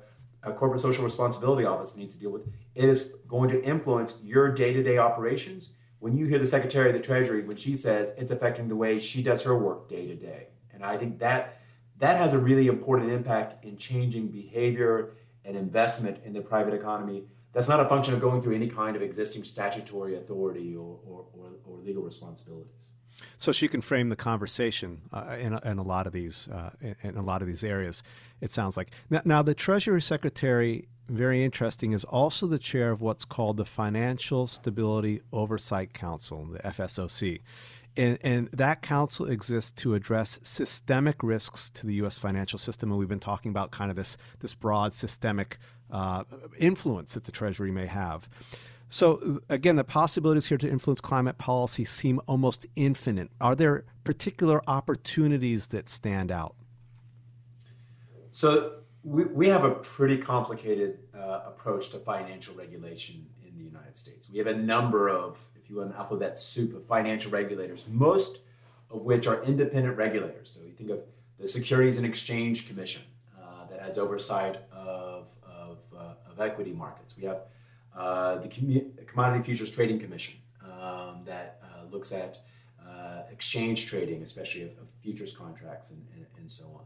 Corporate 0.51 0.81
Social 0.81 1.03
Responsibility 1.03 1.65
Office 1.65 1.95
needs 1.95 2.13
to 2.15 2.19
deal 2.19 2.31
with. 2.31 2.47
It 2.75 2.85
is 2.85 3.11
going 3.27 3.49
to 3.49 3.63
influence 3.63 4.15
your 4.21 4.49
day 4.51 4.73
to 4.73 4.83
day 4.83 4.97
operations. 4.97 5.71
When 5.99 6.17
you 6.17 6.25
hear 6.25 6.39
the 6.39 6.45
Secretary 6.45 6.89
of 6.89 6.95
the 6.95 7.01
Treasury, 7.01 7.43
when 7.43 7.55
she 7.55 7.75
says 7.75 8.13
it's 8.17 8.31
affecting 8.31 8.67
the 8.67 8.75
way 8.75 8.99
she 8.99 9.23
does 9.23 9.43
her 9.43 9.57
work 9.57 9.87
day 9.87 10.05
to 10.07 10.15
day. 10.15 10.47
And 10.73 10.83
I 10.83 10.97
think 10.97 11.19
that 11.19 11.59
that 11.99 12.17
has 12.17 12.33
a 12.33 12.39
really 12.39 12.67
important 12.67 13.11
impact 13.11 13.63
in 13.63 13.77
changing 13.77 14.27
behavior 14.27 15.13
and 15.45 15.55
investment 15.55 16.19
in 16.25 16.33
the 16.33 16.41
private 16.41 16.73
economy. 16.73 17.23
That's 17.53 17.69
not 17.69 17.79
a 17.79 17.85
function 17.85 18.13
of 18.13 18.19
going 18.19 18.41
through 18.41 18.55
any 18.55 18.67
kind 18.67 18.95
of 18.95 19.01
existing 19.01 19.43
statutory 19.43 20.15
authority 20.17 20.75
or, 20.75 20.99
or, 21.05 21.25
or, 21.33 21.51
or 21.65 21.77
legal 21.77 22.03
responsibilities. 22.03 22.89
So 23.37 23.51
she 23.51 23.67
can 23.67 23.81
frame 23.81 24.09
the 24.09 24.15
conversation 24.15 25.01
uh, 25.11 25.37
in, 25.39 25.53
a, 25.53 25.61
in, 25.71 25.77
a, 25.77 25.83
lot 25.83 26.07
of 26.07 26.13
these 26.13 26.47
uh, 26.47 26.71
in, 27.01 27.17
a 27.17 27.21
lot 27.21 27.41
of 27.41 27.47
these 27.47 27.63
areas. 27.63 28.03
It 28.41 28.51
sounds 28.51 28.77
like 28.77 28.91
now, 29.09 29.21
now 29.25 29.41
the 29.41 29.53
Treasury 29.53 30.01
Secretary, 30.01 30.87
very 31.07 31.43
interesting, 31.43 31.91
is 31.91 32.03
also 32.05 32.47
the 32.47 32.59
chair 32.59 32.91
of 32.91 33.01
what's 33.01 33.25
called 33.25 33.57
the 33.57 33.65
Financial 33.65 34.47
Stability 34.47 35.21
Oversight 35.31 35.93
Council, 35.93 36.45
the 36.45 36.59
FSOC. 36.59 37.41
And, 37.95 38.17
and, 38.23 38.49
that 38.53 38.81
council 38.81 39.27
exists 39.27 39.71
to 39.83 39.93
address 39.93 40.39
systemic 40.41 41.21
risks 41.21 41.69
to 41.71 41.85
the 41.85 41.93
U.S. 41.95 42.17
financial 42.17 42.57
system, 42.57 42.89
and 42.89 42.97
we've 42.97 43.07
been 43.07 43.19
talking 43.19 43.51
about 43.51 43.69
kind 43.69 43.91
of 43.91 43.95
this 43.95 44.17
this 44.39 44.55
broad 44.55 44.93
systemic 44.93 45.59
uh, 45.91 46.23
influence 46.57 47.13
that 47.13 47.25
the 47.25 47.31
Treasury 47.31 47.71
may 47.71 47.85
have. 47.85 48.27
So, 48.89 49.39
again, 49.49 49.75
the 49.75 49.83
possibilities 49.83 50.45
here 50.45 50.57
to 50.59 50.69
influence 50.69 51.01
climate 51.01 51.39
policy 51.39 51.83
seem 51.83 52.21
almost 52.27 52.67
infinite. 52.75 53.29
Are 53.41 53.55
there 53.55 53.85
particular 54.03 54.61
opportunities 54.67 55.69
that 55.69 55.89
stand 55.89 56.31
out? 56.31 56.55
So, 58.31 58.73
we, 59.03 59.23
we 59.23 59.47
have 59.47 59.63
a 59.63 59.71
pretty 59.71 60.17
complicated 60.17 60.99
uh, 61.15 61.41
approach 61.47 61.89
to 61.89 61.97
financial 61.97 62.55
regulation 62.55 63.25
in 63.45 63.57
the 63.57 63.63
United 63.63 63.97
States. 63.97 64.29
We 64.29 64.37
have 64.37 64.47
a 64.47 64.55
number 64.55 65.09
of, 65.09 65.43
if 65.55 65.69
you 65.69 65.77
want 65.77 65.89
an 65.89 65.95
alphabet 65.95 66.37
soup 66.37 66.75
of 66.75 66.85
financial 66.85 67.31
regulators, 67.31 67.87
most 67.89 68.41
of 68.91 69.01
which 69.01 69.25
are 69.25 69.43
independent 69.43 69.97
regulators. 69.97 70.51
So, 70.55 70.63
you 70.63 70.71
think 70.71 70.91
of 70.91 70.99
the 71.39 71.47
Securities 71.47 71.97
and 71.97 72.05
Exchange 72.05 72.67
Commission 72.67 73.01
uh, 73.41 73.65
that 73.71 73.81
has 73.81 73.97
oversight 73.97 74.57
of, 74.71 75.29
of, 75.43 75.83
uh, 75.97 76.31
of 76.31 76.39
equity 76.39 76.73
markets. 76.73 77.17
We 77.17 77.23
have 77.23 77.41
uh, 77.95 78.37
the 78.37 78.47
Commodity 79.05 79.43
Futures 79.43 79.69
Trading 79.69 79.99
Commission 79.99 80.35
um, 80.63 81.21
that 81.25 81.59
uh, 81.63 81.83
looks 81.91 82.11
at 82.11 82.39
uh, 82.87 83.21
exchange 83.31 83.87
trading, 83.87 84.23
especially 84.23 84.63
of, 84.63 84.71
of 84.79 84.91
futures 85.01 85.33
contracts 85.33 85.91
and, 85.91 86.05
and, 86.15 86.25
and 86.37 86.51
so 86.51 86.65
on. 86.65 86.85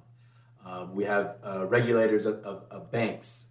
Um, 0.65 0.95
we 0.95 1.05
have 1.05 1.37
uh, 1.45 1.65
regulators 1.65 2.25
of, 2.25 2.35
of, 2.43 2.65
of 2.69 2.91
banks, 2.91 3.49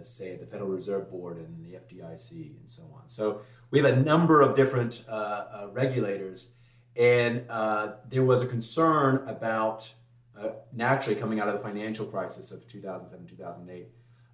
say 0.00 0.36
the 0.36 0.46
Federal 0.46 0.70
Reserve 0.70 1.10
Board 1.10 1.38
and 1.38 1.64
the 1.64 1.76
FDIC 1.76 2.30
and 2.32 2.70
so 2.70 2.84
on. 2.94 3.02
So 3.08 3.40
we 3.72 3.80
have 3.80 3.92
a 3.92 3.96
number 3.96 4.42
of 4.42 4.54
different 4.54 5.04
regulators, 5.72 6.54
and 6.94 7.44
there 8.08 8.22
was 8.22 8.40
a 8.40 8.46
concern 8.46 9.24
about 9.26 9.92
naturally 10.72 11.18
coming 11.18 11.40
out 11.40 11.48
of 11.48 11.54
the 11.54 11.60
financial 11.60 12.06
crisis 12.06 12.52
of 12.52 12.64
2007 12.68 13.26
2008 13.26 13.88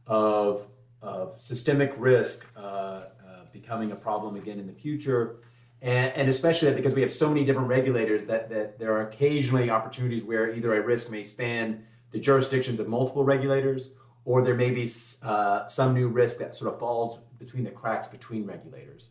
of 0.06 0.68
of 1.04 1.40
systemic 1.40 1.92
risk 1.98 2.50
uh, 2.56 2.60
uh, 2.60 3.04
becoming 3.52 3.92
a 3.92 3.96
problem 3.96 4.36
again 4.36 4.58
in 4.58 4.66
the 4.66 4.72
future. 4.72 5.36
And, 5.82 6.12
and, 6.14 6.28
especially 6.30 6.72
because 6.72 6.94
we 6.94 7.02
have 7.02 7.12
so 7.12 7.28
many 7.28 7.44
different 7.44 7.68
regulators 7.68 8.26
that, 8.26 8.48
that 8.48 8.78
there 8.78 8.92
are 8.96 9.08
occasionally 9.08 9.68
opportunities 9.68 10.24
where 10.24 10.50
either 10.50 10.74
a 10.74 10.80
risk 10.80 11.10
may 11.10 11.22
span 11.22 11.84
the 12.10 12.18
jurisdictions 12.18 12.80
of 12.80 12.88
multiple 12.88 13.22
regulators 13.22 13.90
or 14.24 14.40
there 14.40 14.54
may 14.54 14.70
be 14.70 14.88
uh, 15.22 15.66
some 15.66 15.92
new 15.92 16.08
risk 16.08 16.38
that 16.38 16.54
sort 16.54 16.72
of 16.72 16.80
falls 16.80 17.18
between 17.38 17.64
the 17.64 17.70
cracks 17.70 18.06
between 18.06 18.46
regulators. 18.46 19.10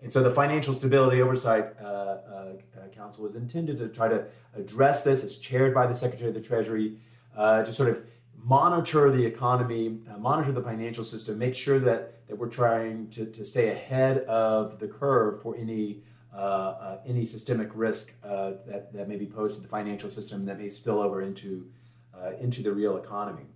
And 0.00 0.10
so 0.10 0.22
the 0.22 0.30
Financial 0.30 0.72
Stability 0.72 1.20
Oversight 1.20 1.74
uh, 1.78 1.84
uh, 1.84 2.52
Council 2.94 3.24
was 3.24 3.36
intended 3.36 3.76
to 3.78 3.88
try 3.88 4.08
to 4.08 4.24
address 4.54 5.04
this. 5.04 5.22
It's 5.24 5.36
chaired 5.36 5.74
by 5.74 5.86
the 5.86 5.96
Secretary 5.96 6.28
of 6.28 6.34
the 6.34 6.40
Treasury 6.40 6.96
uh, 7.36 7.62
to 7.64 7.72
sort 7.72 7.88
of 7.90 8.04
monitor 8.44 9.10
the 9.10 9.24
economy, 9.24 9.98
uh, 10.12 10.18
monitor 10.18 10.52
the 10.52 10.62
financial 10.62 11.02
system, 11.02 11.38
make 11.38 11.54
sure 11.54 11.78
that, 11.78 12.26
that 12.28 12.36
we're 12.36 12.48
trying 12.48 13.08
to, 13.08 13.24
to 13.24 13.44
stay 13.44 13.70
ahead 13.70 14.18
of 14.18 14.78
the 14.78 14.86
curve 14.86 15.42
for 15.42 15.56
any 15.56 16.02
uh, 16.32 16.36
uh, 16.36 16.98
any 17.06 17.24
systemic 17.24 17.70
risk 17.74 18.12
uh, 18.24 18.54
that, 18.66 18.92
that 18.92 19.08
may 19.08 19.14
be 19.14 19.24
posed 19.24 19.54
to 19.54 19.62
the 19.62 19.68
financial 19.68 20.10
system 20.10 20.44
that 20.44 20.58
may 20.58 20.68
spill 20.68 20.98
over 21.00 21.22
into 21.22 21.64
uh, 22.12 22.32
into 22.40 22.60
the 22.60 22.72
real 22.72 22.96
economy. 22.96 23.46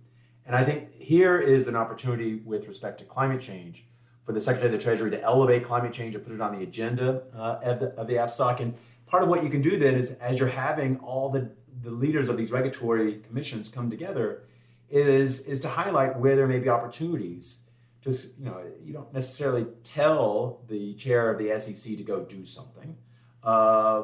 And 0.45 0.55
I 0.55 0.63
think 0.63 0.93
here 0.93 1.39
is 1.39 1.67
an 1.67 1.75
opportunity 1.75 2.35
with 2.35 2.69
respect 2.69 2.97
to 2.99 3.05
climate 3.05 3.41
change 3.41 3.85
for 4.25 4.31
the 4.31 4.39
Secretary 4.39 4.73
of 4.73 4.79
the 4.79 4.83
Treasury 4.83 5.11
to 5.11 5.21
elevate 5.21 5.65
climate 5.65 5.91
change 5.91 6.15
and 6.15 6.23
put 6.23 6.33
it 6.33 6.39
on 6.39 6.57
the 6.57 6.63
agenda 6.63 7.23
uh, 7.35 7.59
of, 7.63 7.79
the, 7.81 7.87
of 7.95 8.07
the 8.07 8.13
AFSOC. 8.13 8.61
And 8.61 8.73
part 9.07 9.23
of 9.23 9.29
what 9.29 9.43
you 9.43 9.49
can 9.49 9.61
do 9.61 9.77
then 9.77 9.95
is 9.95 10.13
as 10.13 10.39
you're 10.39 10.47
having 10.47 10.97
all 10.99 11.29
the, 11.29 11.51
the 11.83 11.91
leaders 11.91 12.29
of 12.29 12.37
these 12.37 12.51
regulatory 12.51 13.19
commissions 13.27 13.67
come 13.67 13.89
together, 13.89 14.43
is 14.89 15.47
is 15.47 15.59
to 15.61 15.69
highlight 15.69 16.17
where 16.19 16.35
there 16.35 16.47
may 16.47 16.59
be 16.59 16.69
opportunities. 16.69 17.63
Just 18.01 18.37
you 18.39 18.45
know, 18.45 18.61
you 18.81 18.93
don't 18.93 19.11
necessarily 19.13 19.67
tell 19.83 20.61
the 20.67 20.93
chair 20.93 21.29
of 21.29 21.37
the 21.37 21.59
SEC 21.59 21.97
to 21.97 22.03
go 22.03 22.21
do 22.21 22.45
something, 22.45 22.95
uh, 23.43 24.03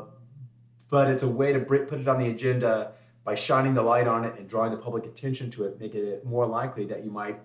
but 0.89 1.09
it's 1.09 1.23
a 1.23 1.27
way 1.27 1.53
to 1.53 1.59
put 1.59 1.93
it 1.93 2.07
on 2.07 2.19
the 2.19 2.29
agenda 2.29 2.91
by 3.23 3.35
shining 3.35 3.73
the 3.73 3.81
light 3.81 4.07
on 4.07 4.23
it 4.23 4.37
and 4.37 4.47
drawing 4.47 4.71
the 4.71 4.77
public 4.77 5.05
attention 5.05 5.49
to 5.51 5.63
it, 5.63 5.79
making 5.79 6.05
it 6.05 6.25
more 6.25 6.45
likely 6.45 6.85
that 6.85 7.03
you 7.03 7.09
might 7.09 7.39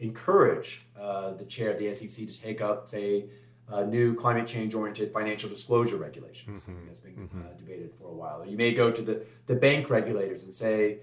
encourage 0.00 0.86
uh, 0.98 1.32
the 1.34 1.44
chair 1.44 1.70
of 1.70 1.78
the 1.78 1.92
SEC 1.94 2.26
to 2.26 2.42
take 2.42 2.60
up, 2.60 2.88
say, 2.88 3.26
uh, 3.70 3.82
new 3.82 4.14
climate 4.14 4.46
change 4.46 4.74
oriented 4.74 5.12
financial 5.12 5.48
disclosure 5.48 5.96
regulations 5.96 6.66
mm-hmm. 6.68 6.86
that's 6.86 6.98
been 6.98 7.12
mm-hmm. 7.12 7.42
uh, 7.42 7.52
debated 7.58 7.92
for 7.94 8.08
a 8.08 8.12
while. 8.12 8.42
Or 8.42 8.46
you 8.46 8.56
may 8.56 8.72
go 8.72 8.90
to 8.90 9.02
the, 9.02 9.22
the 9.46 9.54
bank 9.54 9.88
regulators 9.90 10.42
and 10.42 10.52
say, 10.52 10.98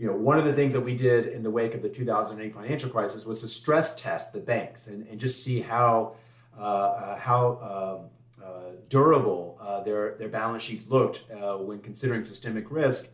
you 0.00 0.06
know, 0.06 0.14
one 0.14 0.38
of 0.38 0.46
the 0.46 0.52
things 0.54 0.72
that 0.72 0.80
we 0.80 0.96
did 0.96 1.26
in 1.26 1.42
the 1.42 1.50
wake 1.50 1.74
of 1.74 1.82
the 1.82 1.88
2008 1.88 2.54
financial 2.54 2.88
crisis 2.88 3.26
was 3.26 3.42
to 3.42 3.48
stress 3.48 4.00
test 4.00 4.32
the 4.32 4.40
banks 4.40 4.86
and, 4.86 5.06
and 5.08 5.20
just 5.20 5.44
see 5.44 5.60
how 5.60 6.14
uh, 6.58 6.62
uh, 6.62 7.18
how 7.18 8.08
um, 8.40 8.44
uh, 8.44 8.70
durable 8.88 9.58
uh, 9.60 9.82
their 9.82 10.14
their 10.14 10.30
balance 10.30 10.62
sheets 10.62 10.88
looked 10.88 11.24
uh, 11.30 11.58
when 11.58 11.80
considering 11.80 12.24
systemic 12.24 12.70
risk. 12.70 13.10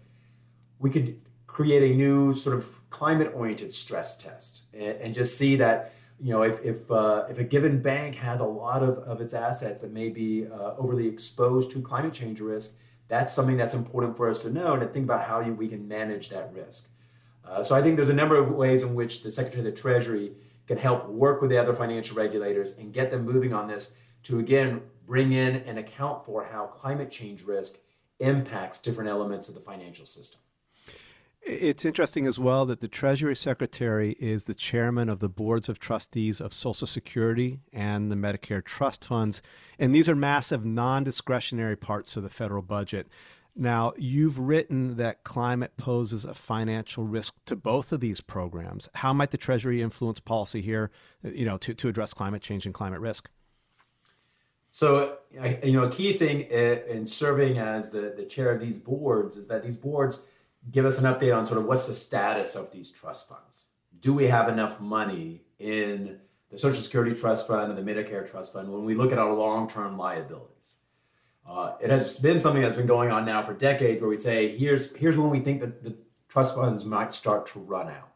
We 0.78 0.90
could 0.90 1.20
create 1.48 1.90
a 1.90 1.96
new 1.96 2.32
sort 2.32 2.56
of 2.56 2.68
climate-oriented 2.90 3.72
stress 3.72 4.16
test 4.16 4.66
and, 4.72 4.96
and 5.00 5.12
just 5.14 5.36
see 5.36 5.56
that 5.56 5.92
you 6.20 6.30
know 6.30 6.42
if 6.42 6.64
if, 6.64 6.88
uh, 6.88 7.24
if 7.28 7.40
a 7.40 7.44
given 7.44 7.82
bank 7.82 8.14
has 8.14 8.40
a 8.40 8.46
lot 8.46 8.84
of, 8.84 8.98
of 8.98 9.20
its 9.20 9.34
assets 9.34 9.80
that 9.80 9.90
may 9.90 10.08
be 10.08 10.46
overly 10.78 11.08
exposed 11.08 11.72
to 11.72 11.82
climate 11.82 12.12
change 12.12 12.40
risk 12.40 12.76
that's 13.08 13.32
something 13.32 13.56
that's 13.56 13.74
important 13.74 14.16
for 14.16 14.28
us 14.28 14.42
to 14.42 14.50
know 14.50 14.72
and 14.72 14.82
to 14.82 14.88
think 14.88 15.04
about 15.04 15.26
how 15.26 15.40
you, 15.40 15.52
we 15.52 15.68
can 15.68 15.86
manage 15.86 16.28
that 16.30 16.52
risk. 16.52 16.90
Uh, 17.44 17.62
so 17.62 17.74
I 17.74 17.82
think 17.82 17.96
there's 17.96 18.08
a 18.08 18.14
number 18.14 18.36
of 18.36 18.50
ways 18.50 18.82
in 18.82 18.94
which 18.94 19.22
the 19.22 19.30
Secretary 19.30 19.60
of 19.60 19.72
the 19.72 19.80
Treasury 19.80 20.32
can 20.66 20.76
help 20.76 21.08
work 21.08 21.40
with 21.40 21.50
the 21.50 21.58
other 21.58 21.74
financial 21.74 22.16
regulators 22.16 22.76
and 22.78 22.92
get 22.92 23.10
them 23.10 23.24
moving 23.24 23.52
on 23.52 23.68
this 23.68 23.94
to 24.24 24.40
again 24.40 24.82
bring 25.06 25.32
in 25.32 25.56
and 25.56 25.78
account 25.78 26.24
for 26.26 26.44
how 26.44 26.66
climate 26.66 27.10
change 27.10 27.44
risk 27.44 27.78
impacts 28.18 28.80
different 28.80 29.08
elements 29.08 29.48
of 29.48 29.54
the 29.54 29.60
financial 29.60 30.04
system. 30.04 30.40
It's 31.46 31.84
interesting 31.84 32.26
as 32.26 32.40
well 32.40 32.66
that 32.66 32.80
the 32.80 32.88
Treasury 32.88 33.36
Secretary 33.36 34.16
is 34.18 34.44
the 34.44 34.54
chairman 34.54 35.08
of 35.08 35.20
the 35.20 35.28
boards 35.28 35.68
of 35.68 35.78
trustees 35.78 36.40
of 36.40 36.52
Social 36.52 36.88
Security 36.88 37.60
and 37.72 38.10
the 38.10 38.16
Medicare 38.16 38.64
trust 38.64 39.04
funds. 39.04 39.42
And 39.78 39.94
these 39.94 40.08
are 40.08 40.16
massive 40.16 40.64
non 40.64 41.04
discretionary 41.04 41.76
parts 41.76 42.16
of 42.16 42.24
the 42.24 42.30
federal 42.30 42.62
budget. 42.62 43.06
Now, 43.54 43.92
you've 43.96 44.40
written 44.40 44.96
that 44.96 45.22
climate 45.22 45.76
poses 45.76 46.24
a 46.24 46.34
financial 46.34 47.04
risk 47.04 47.36
to 47.44 47.54
both 47.54 47.92
of 47.92 48.00
these 48.00 48.20
programs. 48.20 48.88
How 48.96 49.12
might 49.12 49.30
the 49.30 49.38
Treasury 49.38 49.80
influence 49.80 50.18
policy 50.18 50.60
here, 50.60 50.90
you 51.22 51.44
know, 51.44 51.58
to, 51.58 51.74
to 51.74 51.88
address 51.88 52.12
climate 52.12 52.42
change 52.42 52.66
and 52.66 52.74
climate 52.74 53.00
risk? 53.00 53.30
So, 54.72 55.18
you 55.62 55.72
know, 55.72 55.84
a 55.84 55.90
key 55.90 56.12
thing 56.12 56.48
eh, 56.50 56.80
in 56.88 57.06
serving 57.06 57.56
as 57.56 57.90
the, 57.90 58.12
the 58.16 58.24
chair 58.24 58.50
of 58.50 58.60
these 58.60 58.78
boards 58.78 59.36
is 59.36 59.46
that 59.46 59.62
these 59.62 59.76
boards 59.76 60.26
give 60.70 60.84
us 60.84 60.98
an 60.98 61.04
update 61.04 61.36
on 61.36 61.46
sort 61.46 61.58
of 61.58 61.66
what's 61.66 61.86
the 61.86 61.94
status 61.94 62.54
of 62.54 62.70
these 62.72 62.90
trust 62.90 63.28
funds. 63.28 63.66
Do 64.00 64.12
we 64.12 64.26
have 64.26 64.48
enough 64.48 64.80
money 64.80 65.42
in 65.58 66.18
the 66.50 66.58
Social 66.58 66.82
Security 66.82 67.14
Trust 67.14 67.46
Fund 67.46 67.70
and 67.70 67.78
the 67.78 67.92
Medicare 67.92 68.28
Trust 68.28 68.52
Fund 68.52 68.70
when 68.70 68.84
we 68.84 68.94
look 68.94 69.12
at 69.12 69.18
our 69.18 69.32
long 69.32 69.68
term 69.68 69.96
liabilities? 69.96 70.76
Uh, 71.48 71.74
it 71.80 71.90
has 71.90 72.18
been 72.18 72.40
something 72.40 72.62
that's 72.62 72.76
been 72.76 72.86
going 72.86 73.10
on 73.10 73.24
now 73.24 73.42
for 73.42 73.54
decades 73.54 74.00
where 74.00 74.10
we 74.10 74.16
say, 74.16 74.56
here's, 74.56 74.94
here's 74.96 75.16
when 75.16 75.30
we 75.30 75.40
think 75.40 75.60
that 75.60 75.82
the 75.82 75.96
trust 76.28 76.56
funds 76.56 76.84
might 76.84 77.14
start 77.14 77.46
to 77.46 77.60
run 77.60 77.88
out. 77.88 78.08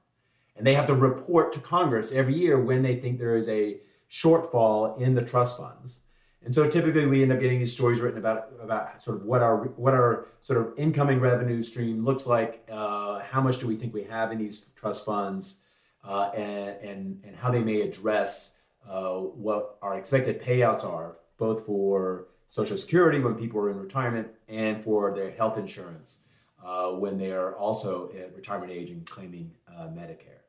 And 0.57 0.67
they 0.67 0.75
have 0.75 0.87
to 0.87 0.95
report 0.95 1.53
to 1.53 1.61
Congress 1.61 2.13
every 2.13 2.35
year 2.35 2.61
when 2.61 2.83
they 2.83 2.97
think 2.97 3.19
there 3.19 3.37
is 3.37 3.49
a 3.49 3.79
shortfall 4.11 5.01
in 5.01 5.15
the 5.15 5.23
trust 5.23 5.57
funds. 5.57 6.03
And 6.43 6.55
so 6.55 6.69
typically 6.69 7.07
we 7.07 7.23
end 7.23 7.33
up 7.33 7.41
getting 7.41 7.59
these 7.59 7.75
stories 7.75 8.01
written 8.01 8.19
about 8.19 8.53
about 8.63 9.03
sort 9.03 9.19
of 9.19 9.25
what 9.25 9.43
our 9.43 9.57
what 9.77 9.93
our 9.93 10.29
sort 10.41 10.59
of 10.59 10.79
incoming 10.79 11.21
revenue 11.21 11.63
stream 11.63 12.05
looks 12.05 12.27
like, 12.27 12.67
uh, 12.71 13.21
how 13.21 13.41
much 13.43 13.59
do 13.59 13.67
we 13.67 13.77
think 13.77 13.93
we 13.93 14.05
have 14.05 14.33
in 14.33 14.39
these 14.39 14.71
trust 14.75 15.05
funds, 15.05 15.63
uh, 16.03 16.31
and, 16.35 16.77
and 16.81 17.25
and 17.25 17.37
how 17.37 17.51
they 17.51 17.63
may 17.63 17.83
address 17.83 18.59
uh, 18.89 19.17
what 19.17 19.77
our 19.83 19.99
expected 19.99 20.41
payouts 20.41 20.85
are, 20.85 21.19
both 21.37 21.67
for 21.67 22.29
Social 22.49 22.77
Security 22.77 23.21
when 23.21 23.35
people 23.35 23.61
are 23.61 23.71
in 23.71 23.79
retirement 23.79 24.29
and 24.49 24.83
for 24.83 25.15
their 25.15 25.31
health 25.31 25.59
insurance 25.59 26.23
uh, 26.65 26.91
when 26.91 27.17
they 27.17 27.33
are 27.33 27.55
also 27.57 28.11
at 28.19 28.35
retirement 28.35 28.73
age 28.73 28.91
and 28.91 29.07
claiming 29.07 29.53
uh, 29.69 29.89
Medicare. 29.89 30.41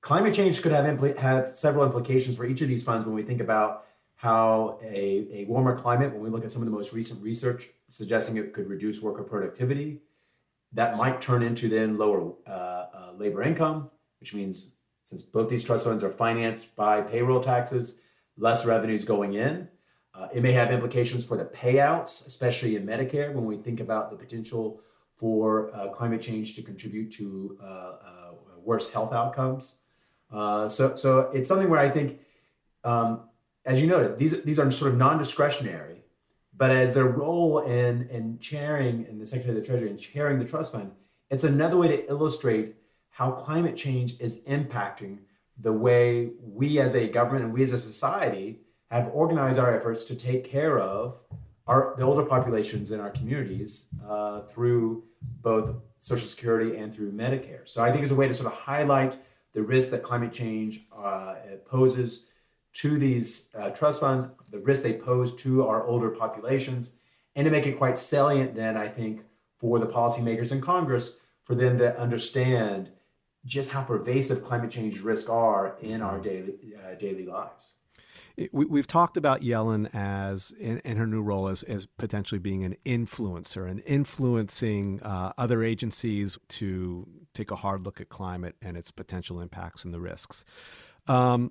Climate 0.00 0.34
change 0.34 0.60
could 0.62 0.72
have 0.72 0.84
impl- 0.84 1.16
have 1.16 1.56
several 1.56 1.84
implications 1.84 2.36
for 2.36 2.44
each 2.44 2.60
of 2.60 2.68
these 2.68 2.84
funds 2.84 3.06
when 3.06 3.14
we 3.14 3.22
think 3.22 3.40
about 3.40 3.85
how 4.16 4.78
a, 4.82 5.28
a 5.30 5.44
warmer 5.44 5.76
climate, 5.76 6.12
when 6.12 6.22
we 6.22 6.30
look 6.30 6.42
at 6.42 6.50
some 6.50 6.62
of 6.62 6.66
the 6.66 6.72
most 6.72 6.92
recent 6.92 7.22
research 7.22 7.68
suggesting 7.88 8.36
it 8.36 8.52
could 8.52 8.66
reduce 8.68 9.00
worker 9.00 9.22
productivity, 9.22 10.00
that 10.72 10.96
might 10.96 11.20
turn 11.20 11.42
into 11.42 11.68
then 11.68 11.96
lower 11.96 12.32
uh, 12.46 12.50
uh, 12.50 13.12
labor 13.16 13.42
income, 13.42 13.90
which 14.20 14.34
means 14.34 14.72
since 15.04 15.22
both 15.22 15.48
these 15.48 15.62
trust 15.62 15.86
funds 15.86 16.02
are 16.02 16.10
financed 16.10 16.74
by 16.74 17.00
payroll 17.00 17.42
taxes, 17.42 18.00
less 18.36 18.66
revenues 18.66 19.04
going 19.04 19.34
in. 19.34 19.68
Uh, 20.14 20.28
it 20.34 20.42
may 20.42 20.52
have 20.52 20.72
implications 20.72 21.24
for 21.24 21.36
the 21.36 21.44
payouts, 21.44 22.26
especially 22.26 22.74
in 22.76 22.86
Medicare, 22.86 23.32
when 23.32 23.44
we 23.44 23.56
think 23.56 23.80
about 23.80 24.10
the 24.10 24.16
potential 24.16 24.80
for 25.14 25.74
uh, 25.74 25.88
climate 25.88 26.22
change 26.22 26.56
to 26.56 26.62
contribute 26.62 27.10
to 27.12 27.56
uh, 27.62 27.66
uh, 27.66 28.30
worse 28.56 28.90
health 28.90 29.12
outcomes. 29.12 29.76
so, 30.32 30.96
so 30.96 31.30
it's 31.32 31.48
something 31.48 31.68
where 31.68 31.80
I 31.80 31.90
think 31.90 32.18
um, 32.82 33.20
as 33.66 33.80
you 33.80 33.88
noted, 33.88 34.18
these 34.18 34.40
these 34.42 34.58
are 34.58 34.70
sort 34.70 34.92
of 34.92 34.96
non-discretionary, 34.96 36.04
but 36.56 36.70
as 36.70 36.94
their 36.94 37.06
role 37.06 37.58
in 37.58 38.08
in 38.10 38.38
chairing 38.38 39.04
in 39.08 39.18
the 39.18 39.26
Secretary 39.26 39.56
of 39.56 39.62
the 39.62 39.66
Treasury 39.66 39.90
and 39.90 39.98
chairing 39.98 40.38
the 40.38 40.44
trust 40.44 40.72
fund, 40.72 40.92
it's 41.30 41.44
another 41.44 41.76
way 41.76 41.88
to 41.88 42.08
illustrate 42.08 42.76
how 43.10 43.32
climate 43.32 43.76
change 43.76 44.14
is 44.20 44.44
impacting 44.44 45.18
the 45.58 45.72
way 45.72 46.30
we 46.40 46.78
as 46.78 46.94
a 46.94 47.08
government 47.08 47.44
and 47.44 47.52
we 47.52 47.62
as 47.62 47.72
a 47.72 47.80
society 47.80 48.60
have 48.90 49.10
organized 49.12 49.58
our 49.58 49.74
efforts 49.74 50.04
to 50.04 50.14
take 50.14 50.44
care 50.44 50.78
of 50.78 51.20
our 51.66 51.94
the 51.98 52.04
older 52.04 52.24
populations 52.24 52.92
in 52.92 53.00
our 53.00 53.10
communities 53.10 53.88
uh, 54.08 54.42
through 54.42 55.02
both 55.42 55.74
Social 55.98 56.28
Security 56.28 56.76
and 56.76 56.94
through 56.94 57.10
Medicare. 57.10 57.62
So 57.64 57.82
I 57.82 57.90
think 57.90 58.04
it's 58.04 58.12
a 58.12 58.14
way 58.14 58.28
to 58.28 58.34
sort 58.34 58.52
of 58.52 58.58
highlight 58.58 59.18
the 59.54 59.62
risk 59.62 59.90
that 59.90 60.04
climate 60.04 60.32
change 60.32 60.86
uh, 60.96 61.34
poses 61.64 62.26
to 62.76 62.98
these 62.98 63.48
uh, 63.58 63.70
trust 63.70 64.00
funds, 64.00 64.26
the 64.50 64.58
risk 64.58 64.82
they 64.82 64.92
pose 64.92 65.34
to 65.34 65.66
our 65.66 65.86
older 65.86 66.10
populations, 66.10 66.92
and 67.34 67.46
to 67.46 67.50
make 67.50 67.66
it 67.66 67.78
quite 67.78 67.96
salient, 67.96 68.54
then 68.54 68.76
I 68.76 68.86
think, 68.86 69.22
for 69.58 69.78
the 69.78 69.86
policymakers 69.86 70.52
in 70.52 70.60
Congress 70.60 71.14
for 71.44 71.54
them 71.54 71.78
to 71.78 71.98
understand 71.98 72.90
just 73.46 73.70
how 73.70 73.82
pervasive 73.82 74.42
climate 74.42 74.70
change 74.70 75.00
risks 75.00 75.30
are 75.30 75.76
in 75.80 76.02
our 76.02 76.18
daily 76.18 76.54
uh, 76.76 76.94
daily 76.96 77.24
lives. 77.24 77.74
We, 78.52 78.78
have 78.78 78.86
talked 78.86 79.16
about 79.16 79.40
Yellen 79.40 79.88
as 79.94 80.50
in, 80.58 80.80
in, 80.80 80.98
her 80.98 81.06
new 81.06 81.22
role 81.22 81.48
as, 81.48 81.62
as 81.62 81.86
potentially 81.86 82.38
being 82.38 82.64
an 82.64 82.76
influencer 82.84 83.68
and 83.68 83.82
influencing 83.86 85.00
uh, 85.02 85.32
other 85.38 85.62
agencies 85.62 86.38
to 86.48 87.08
take 87.32 87.50
a 87.50 87.56
hard 87.56 87.82
look 87.82 87.98
at 87.98 88.10
climate 88.10 88.56
and 88.60 88.76
its 88.76 88.90
potential 88.90 89.40
impacts 89.40 89.86
and 89.86 89.94
the 89.94 90.00
risks. 90.00 90.44
Um, 91.08 91.50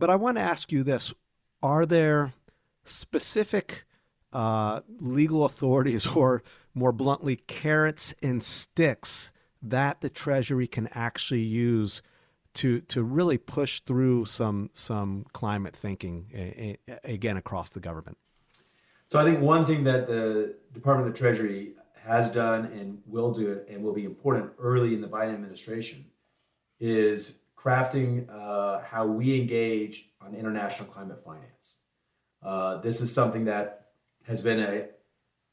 but 0.00 0.10
I 0.10 0.16
want 0.16 0.38
to 0.38 0.42
ask 0.42 0.72
you 0.72 0.82
this 0.82 1.14
Are 1.62 1.86
there 1.86 2.32
specific 2.82 3.84
uh, 4.32 4.80
legal 4.98 5.44
authorities, 5.44 6.06
or 6.16 6.42
more 6.74 6.90
bluntly, 6.90 7.36
carrots 7.36 8.14
and 8.22 8.42
sticks 8.42 9.32
that 9.62 10.00
the 10.00 10.10
Treasury 10.10 10.66
can 10.66 10.88
actually 10.92 11.42
use? 11.42 12.02
To, 12.54 12.80
to 12.80 13.04
really 13.04 13.38
push 13.38 13.78
through 13.78 14.24
some 14.24 14.70
some 14.72 15.24
climate 15.32 15.76
thinking 15.76 16.26
a, 16.34 16.76
a, 16.88 16.98
again 17.04 17.36
across 17.36 17.70
the 17.70 17.78
government. 17.78 18.18
So 19.06 19.20
I 19.20 19.24
think 19.24 19.38
one 19.40 19.64
thing 19.64 19.84
that 19.84 20.08
the 20.08 20.56
Department 20.74 21.06
of 21.06 21.14
the 21.14 21.18
Treasury 21.18 21.74
has 22.02 22.28
done 22.28 22.64
and 22.66 23.02
will 23.06 23.32
do 23.32 23.60
and 23.68 23.84
will 23.84 23.92
be 23.92 24.04
important 24.04 24.50
early 24.58 24.94
in 24.94 25.00
the 25.00 25.06
Biden 25.06 25.32
administration 25.32 26.06
is 26.80 27.39
crafting 27.62 28.26
uh, 28.30 28.80
how 28.80 29.06
we 29.06 29.38
engage 29.38 30.10
on 30.20 30.34
international 30.34 30.88
climate 30.88 31.20
finance. 31.20 31.78
Uh, 32.42 32.78
this 32.78 33.00
is 33.00 33.12
something 33.12 33.44
that 33.44 33.88
has 34.26 34.40
been 34.40 34.60
a 34.60 34.86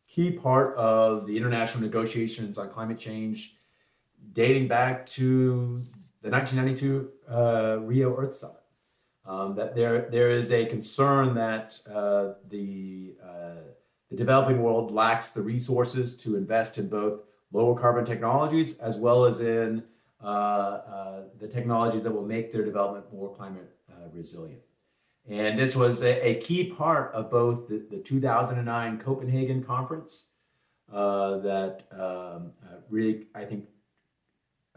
key 0.07 0.31
part 0.31 0.75
of 0.77 1.27
the 1.27 1.35
international 1.35 1.83
negotiations 1.83 2.57
on 2.57 2.69
climate 2.69 2.97
change 2.97 3.57
dating 4.33 4.67
back 4.67 5.05
to 5.05 5.81
the 6.21 6.29
1992 6.29 7.09
uh, 7.29 7.77
Rio 7.81 8.15
Earth 8.15 8.35
Summit. 8.35 8.55
Um, 9.25 9.55
that 9.55 9.75
there, 9.75 10.09
there 10.09 10.31
is 10.31 10.53
a 10.53 10.65
concern 10.65 11.33
that 11.35 11.77
uh, 11.91 12.35
the, 12.47 13.15
uh, 13.21 13.55
the 14.09 14.15
developing 14.15 14.63
world 14.63 14.93
lacks 14.93 15.31
the 15.31 15.41
resources 15.41 16.15
to 16.17 16.37
invest 16.37 16.77
in 16.77 16.87
both 16.87 17.19
lower 17.51 17.77
carbon 17.77 18.05
technologies 18.05 18.77
as 18.77 18.97
well 18.97 19.25
as 19.25 19.41
in 19.41 19.83
the 20.21 21.47
technologies 21.49 22.03
that 22.03 22.11
will 22.11 22.25
make 22.25 22.51
their 22.51 22.65
development 22.65 23.11
more 23.13 23.33
climate 23.35 23.69
uh, 23.91 24.09
resilient. 24.13 24.61
And 25.29 25.59
this 25.59 25.75
was 25.75 26.03
a, 26.03 26.25
a, 26.25 26.35
key 26.35 26.71
part 26.71 27.13
of 27.13 27.29
both 27.29 27.67
the, 27.67 27.85
the 27.89 27.97
2009 27.97 28.97
Copenhagen 28.99 29.61
conference 29.61 30.29
uh, 30.91 31.37
that 31.39 31.83
um, 31.91 32.53
uh, 32.63 32.77
really, 32.89 33.25
I 33.35 33.43
think, 33.43 33.65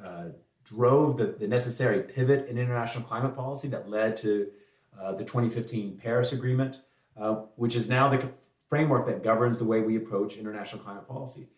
uh, 0.05 0.31
drove 0.65 1.19
the, 1.19 1.27
the, 1.27 1.47
necessary 1.47 2.03
pivot 2.03 2.49
in 2.49 2.59
international 2.59 3.05
climate 3.05 3.37
policy 3.37 3.69
that 3.69 3.89
led 3.89 4.17
to 4.19 4.49
the 5.17 5.25
2015 5.25 5.99
Paris 6.03 6.33
Agreement, 6.33 6.81
which 7.57 7.77
is 7.77 7.89
now 7.89 8.09
the 8.09 8.31
framework 8.69 9.07
that 9.07 9.23
governs 9.23 9.59
the 9.59 9.65
way 9.65 9.81
we 9.81 9.97
approach 9.97 10.37
international 10.37 10.83
climate 10.83 11.09
policy. 11.09 11.49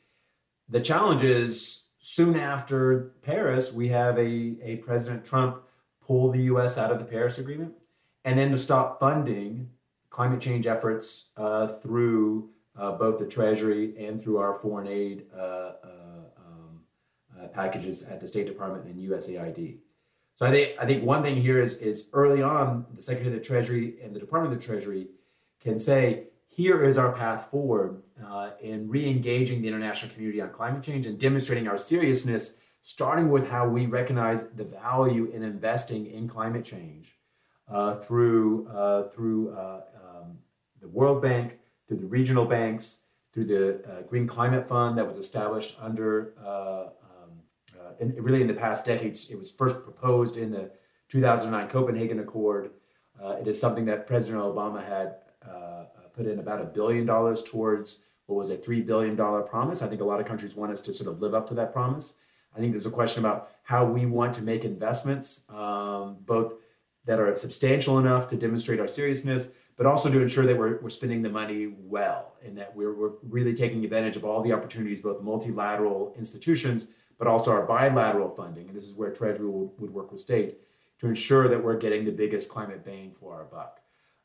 The 0.69 0.81
challenge 0.81 1.23
is 1.23 1.87
soon 2.03 2.35
after 2.37 3.13
Paris, 3.23 3.73
we 3.73 3.89
have 3.89 4.19
a, 4.19 4.57
a 4.61 4.77
President 4.85 5.25
Trump 5.25 5.63
pull 6.05 6.33
the 6.33 6.43
US 6.43 6.77
out 6.77 6.91
of 6.91 6.99
the 6.99 7.05
Paris 7.05 7.39
Agreement 7.39 7.73
and 8.25 8.37
then 8.37 8.51
to 8.51 8.59
stop 8.59 8.99
funding 8.99 9.71
climate 10.11 10.41
change 10.41 10.67
efforts 10.67 11.31
uh, 11.37 11.69
through 11.69 12.51
uh, 12.77 12.91
both 12.93 13.21
the 13.21 13.27
Treasury 13.27 13.95
and 14.05 14.21
through 14.21 14.39
our 14.39 14.53
foreign 14.53 14.89
aid 14.89 15.27
uh, 15.35 15.39
uh 15.39 15.73
um, 16.39 16.81
uh, 17.41 17.47
packages 17.47 18.03
at 18.03 18.21
the 18.21 18.27
State 18.27 18.47
Department 18.47 18.85
and 18.87 18.97
USAID. 19.09 19.77
So 20.35 20.45
I 20.45 20.51
think 20.51 20.77
I 20.81 20.87
think 20.87 21.05
one 21.05 21.23
thing 21.23 21.37
here 21.37 21.63
is 21.63 21.79
is 21.79 22.11
early 22.13 22.43
on 22.43 22.85
the 22.97 23.03
Secretary 23.03 23.33
of 23.33 23.41
the 23.41 23.47
Treasury 23.47 23.95
and 24.03 24.13
the 24.15 24.21
Department 24.21 24.53
of 24.53 24.61
the 24.61 24.67
Treasury 24.67 25.07
can 25.61 25.79
say 25.79 26.25
here 26.55 26.85
is 26.85 26.99
our 26.99 27.13
path 27.13 27.51
forward 27.51 28.03
uh, 28.23 28.51
in 28.61 28.87
re-engaging 28.87 29.63
the 29.63 29.69
international 29.69 30.13
community 30.13 30.39
on 30.43 30.51
climate 30.51 30.83
change 30.83 31.07
and 31.07 31.19
demonstrating 31.19 31.67
our 31.67 31.79
seriousness, 31.79 32.59
starting 32.83 33.31
with 33.31 33.49
how 33.49 33.67
we 33.67 33.87
recognize 33.87 34.49
the 34.51 34.65
value 34.65 35.31
in 35.33 35.43
investing 35.43 36.07
in 36.07 36.29
climate 36.29 36.63
change 36.63 37.17
uh, 37.69 37.95
through 37.95 38.69
uh, 38.69 39.05
through 39.09 39.55
uh, 39.55 39.81
um, 40.05 40.37
the 40.83 40.89
World 40.89 41.23
Bank, 41.23 41.59
through 41.89 41.97
the 41.97 42.07
regional 42.07 42.45
banks, 42.45 43.05
through 43.33 43.47
the 43.47 43.83
uh, 43.91 44.03
Green 44.03 44.27
Climate 44.27 44.69
Fund 44.69 44.99
that 44.99 45.07
was 45.07 45.17
established 45.17 45.79
under, 45.81 46.35
uh, 46.45 46.89
um, 47.15 47.41
and 47.99 48.23
really 48.23 48.43
in 48.43 48.47
the 48.47 48.53
past 48.53 48.85
decades, 48.85 49.31
it 49.31 49.39
was 49.39 49.51
first 49.51 49.83
proposed 49.83 50.37
in 50.37 50.51
the 50.51 50.71
2009 51.09 51.69
Copenhagen 51.69 52.19
Accord. 52.19 52.73
it 53.41 53.49
is 53.49 53.59
something 53.59 53.87
that 53.87 54.07
President 54.07 54.43
Obama 54.43 54.87
had 54.87 55.15
put 56.15 56.27
in 56.27 56.39
about 56.39 56.61
a 56.61 56.65
billion 56.65 57.07
dollars 57.07 57.43
towards 57.43 58.07
what 58.27 58.37
was 58.37 58.51
a 58.51 58.57
$3 58.57 58.87
billion 58.87 59.17
promise. 59.17 59.83
I 59.83 59.89
think 59.89 60.01
a 60.01 60.05
lot 60.05 60.21
of 60.21 60.27
countries 60.27 60.55
want 60.55 60.73
us 60.73 60.81
to 60.83 60.93
sort 60.93 61.11
of 61.11 61.21
live 61.21 61.35
up 61.35 61.49
to 61.49 61.55
that 61.55 61.73
promise. 61.73 62.19
I 62.55 62.59
think 62.59 62.73
there's 62.73 62.87
a 62.87 62.91
question 62.91 63.25
about 63.25 63.51
how 63.63 63.85
we 63.85 64.07
want 64.07 64.35
to 64.35 64.43
make 64.43 64.65
investments, 64.65 65.45
um, 65.51 66.19
both 66.25 66.55
that 67.05 67.19
are 67.19 67.35
substantial 67.35 67.99
enough 67.99 68.29
to 68.29 68.37
demonstrate 68.37 68.79
our 68.79 68.89
seriousness, 68.89 69.53
but 69.77 69.87
also 69.87 70.11
to 70.11 70.21
ensure 70.21 70.47
that 70.47 70.57
we're, 70.57 70.79
we're 70.81 70.91
spending 70.91 71.23
the 71.23 71.29
money 71.29 71.75
well 71.79 72.35
and 72.45 72.57
that 72.57 72.75
we're, 72.75 72.95
we're 72.95 73.13
really 73.29 73.55
taking 73.55 73.85
advantage 73.85 74.17
of 74.17 74.25
all 74.25 74.43
the 74.43 74.53
opportunities, 74.53 75.01
both 75.01 75.23
multilateral 75.23 76.15
institutions, 76.17 76.93
but 77.19 77.27
also 77.27 77.51
our 77.51 77.65
bilateral 77.67 78.29
funding. 78.29 78.69
And 78.69 78.77
this 78.77 78.85
is 78.85 78.95
where 78.95 79.11
Treasury 79.11 79.49
would, 79.49 79.71
would 79.79 79.93
work 79.93 80.13
with 80.13 80.21
state 80.21 80.59
to 80.99 81.09
ensure 81.09 81.49
that 81.49 81.63
we're 81.63 81.79
getting 81.79 82.05
the 82.05 82.13
biggest 82.13 82.49
climate 82.49 82.85
bang 82.85 83.11
for 83.11 83.35
our 83.35 83.45
buck. 83.45 83.82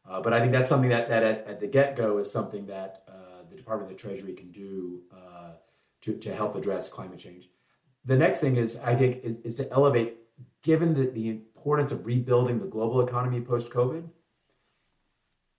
Uh, 0.10 0.22
but 0.22 0.34
I 0.34 0.40
think 0.40 0.52
that's 0.52 0.70
something 0.70 0.90
that, 0.90 1.10
that 1.10 1.24
at, 1.24 1.48
at 1.48 1.60
the 1.60 1.68
get 1.68 1.96
go 1.96 2.18
is 2.18 2.32
something 2.32 2.66
that 2.68 3.04
uh, 3.08 3.44
the 3.50 3.56
Department 3.56 3.92
of 3.92 3.98
the 3.98 4.02
Treasury 4.02 4.34
can 4.34 4.52
do 4.52 5.02
uh, 5.12 5.52
to, 6.02 6.18
to 6.18 6.34
help 6.34 6.56
address 6.56 6.92
climate 6.92 7.20
change. 7.20 7.50
The 8.06 8.16
next 8.16 8.40
thing 8.40 8.56
is, 8.56 8.80
I 8.80 8.96
think, 8.96 9.24
is, 9.24 9.38
is 9.44 9.56
to 9.56 9.70
elevate, 9.72 10.18
given 10.64 10.94
the, 10.94 11.08
the 11.08 11.30
importance 11.30 11.92
of 11.92 12.06
rebuilding 12.06 12.60
the 12.60 12.66
global 12.66 13.06
economy 13.06 13.42
post 13.42 13.72
COVID, 13.72 14.08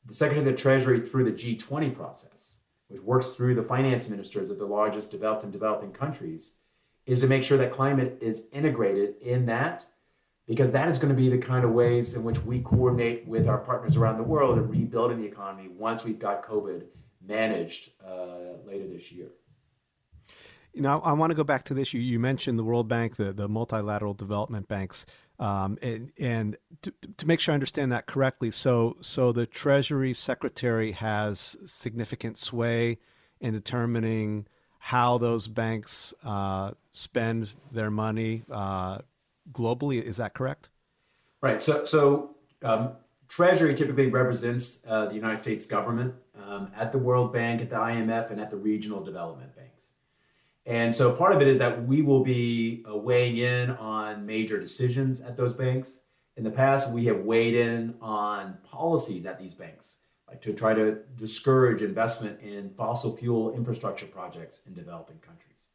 the 0.07 0.15
Secretary 0.15 0.47
of 0.47 0.57
the 0.57 0.61
Treasury 0.61 1.01
through 1.01 1.25
the 1.25 1.33
G20 1.33 1.95
process, 1.95 2.59
which 2.89 3.03
works 3.03 3.27
through 3.29 3.55
the 3.55 3.63
finance 3.63 4.09
ministers 4.09 4.49
of 4.49 4.59
the 4.59 4.65
largest 4.65 5.11
developed 5.11 5.43
and 5.43 5.53
developing 5.53 5.93
countries, 5.93 6.55
is 7.05 7.21
to 7.21 7.27
make 7.27 7.43
sure 7.43 7.59
that 7.59 7.71
climate 7.71 8.17
is 8.23 8.49
integrated 8.53 9.17
in 9.21 9.45
that, 9.47 9.85
because 10.49 10.73
that 10.73 10.89
is 10.89 10.99
going 10.99 11.15
to 11.15 11.15
be 11.15 11.29
the 11.29 11.39
kind 11.39 11.65
of 11.65 11.73
ways 11.73 12.15
in 12.15 12.25
which 12.25 12.43
we 12.43 12.61
coordinate 12.61 13.29
with 13.29 13.47
our 13.47 13.59
partners 13.59 13.97
around 13.97 14.17
the 14.17 14.25
world 14.25 14.57
in 14.57 14.67
rebuilding 14.67 15.21
the 15.21 15.27
economy 15.27 15.69
once 15.69 16.05
we've 16.05 16.19
got 16.19 16.43
COVID 16.43 16.85
managed 17.25 17.91
uh, 18.05 18.57
later 18.67 18.89
this 18.89 19.13
year. 19.13 19.29
You 20.73 20.83
know, 20.83 21.01
I 21.05 21.13
want 21.13 21.31
to 21.31 21.35
go 21.35 21.45
back 21.45 21.65
to 21.65 21.75
this. 21.75 21.93
You, 21.93 22.01
you 22.01 22.19
mentioned 22.19 22.59
the 22.59 22.65
World 22.65 22.89
Bank, 22.89 23.17
the, 23.17 23.33
the 23.33 23.49
multilateral 23.49 24.15
development 24.15 24.69
banks. 24.69 25.05
Um, 25.39 25.79
and, 25.83 26.13
and 26.19 26.57
to, 26.83 26.93
to, 27.19 27.27
make 27.27 27.41
sure 27.41 27.53
I 27.53 27.55
understand 27.55 27.93
that 27.93 28.07
correctly, 28.07 28.51
so 28.51 28.97
so 29.01 29.31
the 29.31 29.47
Treasury 29.47 30.13
Secretary 30.13 30.91
has 30.91 31.57
significant 31.65 32.37
sway 32.37 32.99
in 33.41 33.55
determining 33.55 34.49
how 34.81 35.17
those 35.17 35.47
banks 35.47 36.13
uh, 36.25 36.73
spend 36.91 37.53
their 37.71 37.89
money 37.89 38.43
uh, 38.51 38.99
globally. 39.53 40.03
Is 40.03 40.17
that 40.19 40.35
correct? 40.35 40.69
Right. 41.41 41.61
So 41.63 41.85
so 41.85 42.37
um, 42.63 42.93
Treasury 43.29 43.75
typically 43.75 44.09
represents 44.09 44.83
uh, 44.87 45.07
the 45.07 45.15
United 45.15 45.39
States 45.39 45.67
government 45.67 46.15
um, 46.43 46.71
at 46.77 46.93
the 46.93 46.99
World 46.99 47.33
Bank, 47.33 47.61
at 47.61 47.71
the 47.71 47.77
IMF, 47.77 48.31
and 48.31 48.41
at 48.41 48.51
the 48.51 48.57
regional 48.57 49.03
development 49.03 49.55
banks. 49.55 49.93
And 50.67 50.95
so 50.95 51.13
part 51.13 51.35
of 51.35 51.41
it 51.41 51.49
is 51.49 51.59
that 51.61 51.87
we 51.87 52.03
will 52.03 52.23
be 52.23 52.85
uh, 52.91 52.97
weighing 52.97 53.39
in 53.39 53.71
on 53.71 54.27
major 54.27 54.61
decisions 54.61 55.21
at 55.21 55.37
those 55.37 55.53
banks. 55.53 56.01
In 56.37 56.45
the 56.45 56.51
past, 56.51 56.91
we 56.91 57.05
have 57.07 57.21
weighed 57.21 57.55
in 57.55 57.95
on 58.01 58.59
policies 58.63 59.27
at 59.27 59.39
these 59.39 59.55
banks, 59.55 59.99
like 60.29 60.41
to 60.43 60.53
try 60.53 60.75
to 60.75 60.99
discourage 61.17 61.83
investment 61.83 62.41
in 62.43 62.71
fossil 62.71 63.17
fuel 63.17 63.55
infrastructure 63.55 64.07
projects 64.07 64.61
in 64.67 64.75
developing 64.75 65.19
countries. 65.19 65.69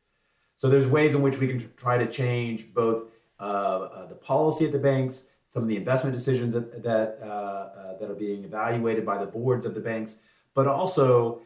So 0.56 0.70
there's 0.70 0.88
ways 0.88 1.16
in 1.16 1.22
which 1.22 1.40
we 1.40 1.48
can 1.48 1.60
try 1.76 1.98
to 1.98 2.06
change 2.06 2.74
both 2.74 3.06
uh, 3.40 4.06
the 4.06 4.16
policy 4.16 4.66
at 4.66 4.72
the 4.72 4.80
banks, 4.80 5.26
some 5.48 5.64
of 5.64 5.70
the 5.70 5.78
investment 5.78 6.16
decisions 6.16 6.54
that 6.54 6.84
that, 6.84 7.20
uh, 7.22 7.26
uh, 7.26 7.98
that 8.00 8.10
are 8.10 8.16
being 8.16 8.44
evaluated 8.44 9.06
by 9.06 9.18
the 9.18 9.26
boards 9.26 9.66
of 9.66 9.76
the 9.76 9.82
banks, 9.82 10.18
but 10.54 10.68
also 10.68 11.42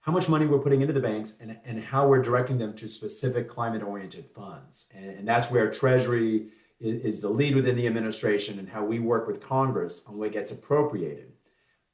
how 0.00 0.10
much 0.10 0.28
money 0.28 0.46
we're 0.46 0.58
putting 0.58 0.80
into 0.80 0.92
the 0.92 1.00
banks 1.00 1.36
and, 1.40 1.58
and 1.64 1.82
how 1.82 2.08
we're 2.08 2.20
directing 2.20 2.58
them 2.58 2.74
to 2.74 2.88
specific 2.88 3.48
climate 3.48 3.82
oriented 3.82 4.28
funds. 4.28 4.88
And, 4.94 5.10
and 5.18 5.28
that's 5.28 5.50
where 5.50 5.70
Treasury 5.70 6.48
is, 6.80 7.04
is, 7.04 7.20
the 7.20 7.28
lead 7.28 7.54
within 7.54 7.76
the 7.76 7.86
administration 7.86 8.58
and 8.58 8.68
how 8.68 8.84
we 8.84 8.98
work 8.98 9.28
with 9.28 9.40
Congress 9.40 10.04
on 10.08 10.18
what 10.18 10.32
gets 10.32 10.50
appropriated. 10.50 11.32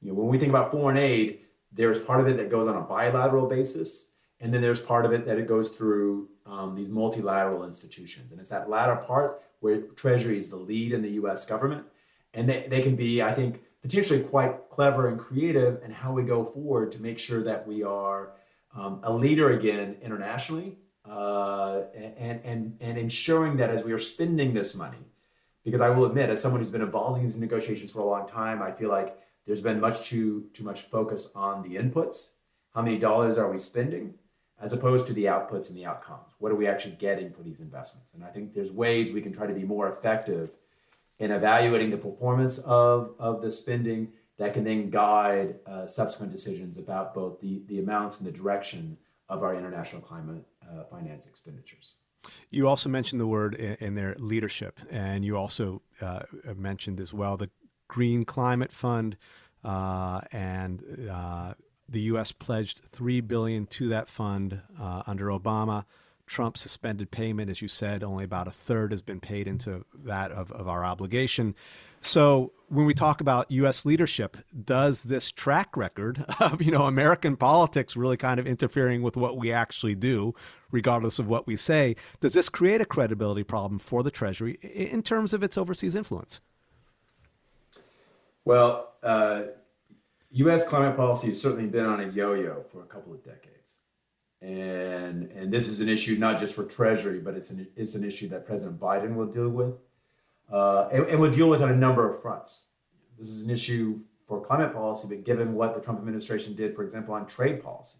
You 0.01 0.09
know, 0.09 0.15
when 0.15 0.27
we 0.27 0.39
think 0.39 0.49
about 0.49 0.71
foreign 0.71 0.97
aid, 0.97 1.41
there's 1.71 1.99
part 1.99 2.19
of 2.19 2.27
it 2.27 2.37
that 2.37 2.49
goes 2.49 2.67
on 2.67 2.75
a 2.75 2.81
bilateral 2.81 3.47
basis, 3.47 4.08
and 4.41 4.53
then 4.53 4.61
there's 4.61 4.81
part 4.81 5.05
of 5.05 5.11
it 5.11 5.25
that 5.25 5.37
it 5.37 5.47
goes 5.47 5.69
through 5.69 6.29
um, 6.45 6.75
these 6.75 6.89
multilateral 6.89 7.65
institutions. 7.65 8.31
And 8.31 8.39
it's 8.39 8.49
that 8.49 8.69
latter 8.69 8.95
part 8.95 9.41
where 9.59 9.81
Treasury 9.81 10.37
is 10.37 10.49
the 10.49 10.55
lead 10.55 10.93
in 10.93 11.01
the 11.01 11.11
US 11.11 11.45
government. 11.45 11.85
And 12.33 12.47
they, 12.47 12.65
they 12.67 12.81
can 12.81 12.95
be, 12.95 13.21
I 13.21 13.33
think, 13.33 13.61
potentially 13.81 14.21
quite 14.21 14.69
clever 14.69 15.07
and 15.07 15.19
creative 15.19 15.81
in 15.83 15.91
how 15.91 16.13
we 16.13 16.23
go 16.23 16.43
forward 16.43 16.91
to 16.93 17.01
make 17.01 17.19
sure 17.19 17.43
that 17.43 17.67
we 17.67 17.83
are 17.83 18.31
um, 18.75 18.99
a 19.03 19.11
leader 19.11 19.51
again 19.51 19.97
internationally 20.01 20.77
uh, 21.05 21.83
and, 21.95 22.41
and, 22.43 22.77
and 22.81 22.97
ensuring 22.97 23.57
that 23.57 23.69
as 23.69 23.83
we 23.83 23.91
are 23.91 23.99
spending 23.99 24.53
this 24.53 24.75
money, 24.75 24.97
because 25.63 25.81
I 25.81 25.89
will 25.89 26.05
admit, 26.05 26.29
as 26.29 26.41
someone 26.41 26.61
who's 26.61 26.71
been 26.71 26.81
involved 26.81 27.17
in 27.17 27.25
these 27.25 27.37
negotiations 27.37 27.91
for 27.91 27.99
a 27.99 28.05
long 28.05 28.27
time, 28.27 28.61
I 28.61 28.71
feel 28.71 28.89
like 28.89 29.17
there's 29.45 29.61
been 29.61 29.79
much 29.79 30.07
too 30.07 30.45
too 30.53 30.63
much 30.63 30.83
focus 30.83 31.33
on 31.35 31.63
the 31.63 31.75
inputs. 31.75 32.33
How 32.73 32.81
many 32.81 32.99
dollars 32.99 33.37
are 33.37 33.51
we 33.51 33.57
spending, 33.57 34.13
as 34.61 34.73
opposed 34.73 35.07
to 35.07 35.13
the 35.13 35.25
outputs 35.25 35.69
and 35.69 35.77
the 35.77 35.85
outcomes? 35.85 36.35
What 36.39 36.51
are 36.51 36.55
we 36.55 36.67
actually 36.67 36.95
getting 36.95 37.31
for 37.31 37.43
these 37.43 37.61
investments? 37.61 38.13
And 38.13 38.23
I 38.23 38.27
think 38.27 38.53
there's 38.53 38.71
ways 38.71 39.11
we 39.11 39.21
can 39.21 39.33
try 39.33 39.47
to 39.47 39.53
be 39.53 39.63
more 39.63 39.89
effective 39.89 40.55
in 41.19 41.31
evaluating 41.31 41.89
the 41.89 41.97
performance 41.97 42.59
of, 42.59 43.13
of 43.19 43.41
the 43.41 43.51
spending 43.51 44.09
that 44.37 44.53
can 44.53 44.63
then 44.63 44.89
guide 44.89 45.59
uh, 45.65 45.85
subsequent 45.85 46.31
decisions 46.31 46.77
about 46.77 47.13
both 47.13 47.39
the, 47.41 47.61
the 47.67 47.79
amounts 47.79 48.19
and 48.19 48.27
the 48.27 48.31
direction 48.31 48.97
of 49.27 49.43
our 49.43 49.55
international 49.55 50.01
climate 50.01 50.43
uh, 50.63 50.83
finance 50.85 51.27
expenditures. 51.27 51.95
You 52.49 52.67
also 52.67 52.89
mentioned 52.89 53.19
the 53.19 53.27
word 53.27 53.55
in, 53.55 53.75
in 53.79 53.95
their 53.95 54.15
leadership, 54.17 54.79
and 54.89 55.23
you 55.23 55.37
also 55.37 55.81
uh, 56.01 56.21
mentioned 56.55 56.99
as 56.99 57.13
well 57.13 57.37
the 57.37 57.49
Green 57.87 58.23
Climate 58.23 58.71
Fund, 58.71 59.17
uh, 59.63 60.21
and 60.31 61.09
uh, 61.11 61.53
the 61.91 62.01
U.S. 62.01 62.31
pledged 62.31 62.79
three 62.79 63.21
billion 63.21 63.65
to 63.67 63.89
that 63.89 64.07
fund 64.07 64.61
uh, 64.79 65.03
under 65.07 65.27
Obama. 65.27 65.85
Trump 66.29 66.57
suspended 66.57 67.09
payment, 67.09 67.49
as 67.49 67.59
you 67.59 67.67
said, 67.67 68.03
only 68.03 68.23
about 68.23 68.47
a 68.47 68.51
third 68.51 68.91
has 68.91 69.01
been 69.01 69.19
paid 69.19 69.47
into 69.47 69.83
that 70.03 70.31
of, 70.31 70.51
of 70.51 70.67
our 70.67 70.85
obligation. 70.85 71.55
So 72.01 72.53
when 72.67 72.85
we 72.85 72.93
talk 72.93 73.19
about 73.19 73.49
U.S. 73.49 73.83
leadership, 73.83 74.37
does 74.63 75.03
this 75.03 75.31
track 75.31 75.75
record 75.75 76.23
of 76.39 76.61
you 76.61 76.71
know 76.71 76.83
American 76.83 77.35
politics 77.35 77.97
really 77.97 78.15
kind 78.15 78.39
of 78.39 78.45
interfering 78.45 79.01
with 79.01 79.17
what 79.17 79.37
we 79.37 79.51
actually 79.51 79.95
do, 79.95 80.35
regardless 80.71 81.17
of 81.17 81.27
what 81.27 81.47
we 81.47 81.55
say, 81.55 81.95
does 82.19 82.33
this 82.33 82.47
create 82.47 82.79
a 82.79 82.85
credibility 82.85 83.43
problem 83.43 83.79
for 83.79 84.03
the 84.03 84.11
Treasury 84.11 84.59
in 84.61 85.01
terms 85.01 85.33
of 85.33 85.41
its 85.41 85.57
overseas 85.57 85.95
influence? 85.95 86.41
Well, 88.45 88.93
uh, 89.01 89.43
U.S. 90.31 90.67
climate 90.67 90.95
policy 90.95 91.27
has 91.27 91.41
certainly 91.41 91.67
been 91.67 91.85
on 91.85 91.99
a 91.99 92.07
yo-yo 92.09 92.63
for 92.71 92.81
a 92.83 92.85
couple 92.85 93.13
of 93.13 93.23
decades 93.23 93.79
and 94.41 95.31
and 95.31 95.51
this 95.51 95.67
is 95.67 95.81
an 95.81 95.89
issue 95.89 96.15
not 96.17 96.39
just 96.39 96.55
for 96.55 96.63
Treasury, 96.63 97.19
but 97.19 97.35
it's 97.35 97.51
an 97.51 97.67
it's 97.75 97.95
an 97.95 98.03
issue 98.03 98.29
that 98.29 98.45
President 98.45 98.79
Biden 98.79 99.15
will 99.15 99.25
deal 99.25 99.49
with, 99.49 99.75
uh, 100.51 100.87
and, 100.91 101.05
and 101.07 101.19
will 101.19 101.31
deal 101.31 101.49
with 101.49 101.61
on 101.61 101.69
a 101.69 101.75
number 101.75 102.09
of 102.09 102.21
fronts. 102.21 102.63
This 103.17 103.27
is 103.27 103.43
an 103.43 103.49
issue 103.49 103.97
for 104.27 104.39
climate 104.39 104.73
policy, 104.73 105.07
but 105.09 105.25
given 105.25 105.55
what 105.55 105.73
the 105.73 105.81
Trump 105.81 105.99
administration 105.99 106.55
did, 106.55 106.73
for 106.75 106.83
example, 106.83 107.13
on 107.13 107.25
trade 107.25 107.61
policy, 107.61 107.99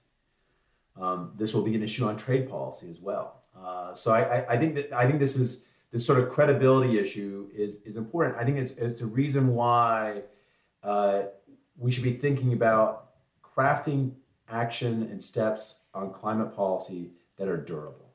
um, 0.95 1.33
this 1.35 1.53
will 1.53 1.63
be 1.63 1.75
an 1.75 1.83
issue 1.83 2.05
on 2.05 2.15
trade 2.15 2.49
policy 2.49 2.89
as 2.89 3.01
well. 3.01 3.41
Uh, 3.57 3.93
so 3.93 4.13
I, 4.13 4.21
I, 4.21 4.53
I, 4.53 4.57
think 4.57 4.75
that 4.75 4.93
I 4.93 5.05
think 5.07 5.19
this 5.19 5.35
is 5.35 5.65
this 5.91 6.05
sort 6.05 6.19
of 6.19 6.29
credibility 6.29 6.99
issue 6.99 7.49
is 7.53 7.81
is 7.81 7.97
important. 7.97 8.37
I 8.37 8.45
think 8.45 8.59
it's 8.59 8.71
it's 8.71 9.01
a 9.01 9.07
reason 9.07 9.53
why 9.55 10.21
uh, 10.83 11.23
we 11.79 11.91
should 11.91 12.03
be 12.03 12.13
thinking 12.13 12.53
about 12.53 13.11
crafting 13.43 14.11
action 14.49 15.03
and 15.03 15.21
steps 15.21 15.81
on 15.93 16.11
climate 16.11 16.55
policy 16.55 17.11
that 17.37 17.47
are 17.47 17.57
durable. 17.57 18.13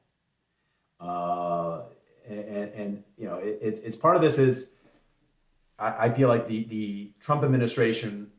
Uh, 1.00 1.82
and, 2.28 2.72
and, 2.72 3.04
you 3.16 3.26
know, 3.26 3.36
it, 3.36 3.58
it's, 3.60 3.80
it's 3.80 3.96
part 3.96 4.16
of 4.16 4.22
this 4.22 4.38
is 4.38 4.72
I, 5.78 6.06
I 6.06 6.12
feel 6.12 6.28
like 6.28 6.46
the, 6.46 6.64
the 6.64 7.12
Trump 7.20 7.42
administration, 7.44 8.30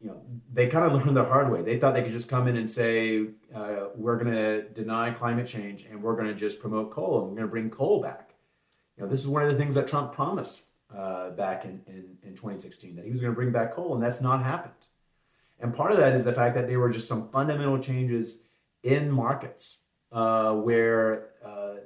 you 0.00 0.08
know, 0.08 0.20
they 0.52 0.66
kind 0.68 0.84
of 0.84 0.92
learned 0.92 1.16
the 1.16 1.24
hard 1.24 1.50
way. 1.50 1.62
They 1.62 1.78
thought 1.78 1.94
they 1.94 2.02
could 2.02 2.12
just 2.12 2.28
come 2.28 2.48
in 2.48 2.56
and 2.56 2.68
say, 2.68 3.26
uh, 3.54 3.86
we're 3.94 4.16
going 4.16 4.34
to 4.34 4.62
deny 4.70 5.10
climate 5.10 5.46
change 5.46 5.86
and 5.90 6.02
we're 6.02 6.14
going 6.14 6.28
to 6.28 6.34
just 6.34 6.60
promote 6.60 6.90
coal 6.90 7.20
and 7.20 7.28
we're 7.28 7.36
going 7.36 7.48
to 7.48 7.50
bring 7.50 7.70
coal 7.70 8.00
back. 8.02 8.34
You 8.96 9.04
know, 9.04 9.10
this 9.10 9.20
is 9.20 9.28
one 9.28 9.42
of 9.42 9.48
the 9.48 9.56
things 9.56 9.74
that 9.74 9.88
Trump 9.88 10.12
promised 10.12 10.62
uh, 10.94 11.30
back 11.30 11.64
in, 11.64 11.82
in, 11.86 11.94
in 11.94 12.15
2016 12.36 12.96
that 12.96 13.04
he 13.04 13.10
was 13.10 13.20
going 13.20 13.32
to 13.32 13.36
bring 13.36 13.52
back 13.52 13.74
coal, 13.74 13.94
and 13.94 14.02
that's 14.02 14.20
not 14.20 14.42
happened. 14.42 14.74
And 15.60 15.74
part 15.74 15.90
of 15.90 15.98
that 15.98 16.12
is 16.12 16.24
the 16.24 16.32
fact 16.32 16.54
that 16.54 16.68
there 16.68 16.78
were 16.78 16.90
just 16.90 17.08
some 17.08 17.30
fundamental 17.30 17.78
changes 17.78 18.44
in 18.82 19.10
markets 19.10 19.84
uh, 20.12 20.54
where 20.54 21.30
uh, 21.44 21.76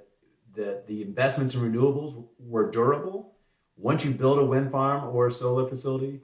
the, 0.54 0.82
the 0.86 1.02
investments 1.02 1.54
in 1.54 1.60
renewables 1.60 2.24
were 2.38 2.70
durable. 2.70 3.34
Once 3.76 4.04
you 4.04 4.10
build 4.10 4.38
a 4.38 4.44
wind 4.44 4.70
farm 4.70 5.08
or 5.14 5.28
a 5.28 5.32
solar 5.32 5.66
facility, 5.66 6.20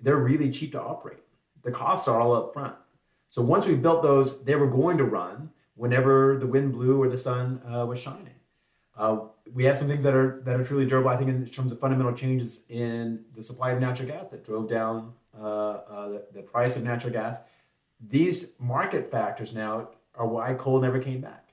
they're 0.00 0.16
really 0.16 0.50
cheap 0.50 0.72
to 0.72 0.82
operate. 0.82 1.22
The 1.62 1.70
costs 1.70 2.08
are 2.08 2.20
all 2.20 2.34
up 2.34 2.52
front. 2.52 2.74
So 3.30 3.40
once 3.40 3.66
we 3.66 3.76
built 3.76 4.02
those, 4.02 4.44
they 4.44 4.56
were 4.56 4.66
going 4.66 4.98
to 4.98 5.04
run 5.04 5.50
whenever 5.74 6.36
the 6.38 6.46
wind 6.46 6.72
blew 6.72 7.00
or 7.00 7.08
the 7.08 7.16
sun 7.16 7.62
uh, 7.66 7.86
was 7.86 8.00
shining. 8.00 8.31
Uh, 8.96 9.20
we 9.54 9.64
have 9.64 9.76
some 9.76 9.88
things 9.88 10.04
that 10.04 10.14
are 10.14 10.42
that 10.44 10.60
are 10.60 10.64
truly 10.64 10.86
durable. 10.86 11.10
I 11.10 11.16
think 11.16 11.30
in 11.30 11.44
terms 11.46 11.72
of 11.72 11.80
fundamental 11.80 12.12
changes 12.12 12.64
in 12.68 13.24
the 13.34 13.42
supply 13.42 13.70
of 13.70 13.80
natural 13.80 14.08
gas 14.08 14.28
that 14.28 14.44
drove 14.44 14.68
down 14.68 15.12
uh, 15.38 15.42
uh, 15.42 16.08
the, 16.08 16.26
the 16.34 16.42
price 16.42 16.76
of 16.76 16.84
natural 16.84 17.12
gas. 17.12 17.40
These 18.06 18.52
market 18.58 19.10
factors 19.10 19.54
now 19.54 19.88
are 20.14 20.26
why 20.26 20.54
coal 20.54 20.80
never 20.80 20.98
came 20.98 21.20
back. 21.20 21.48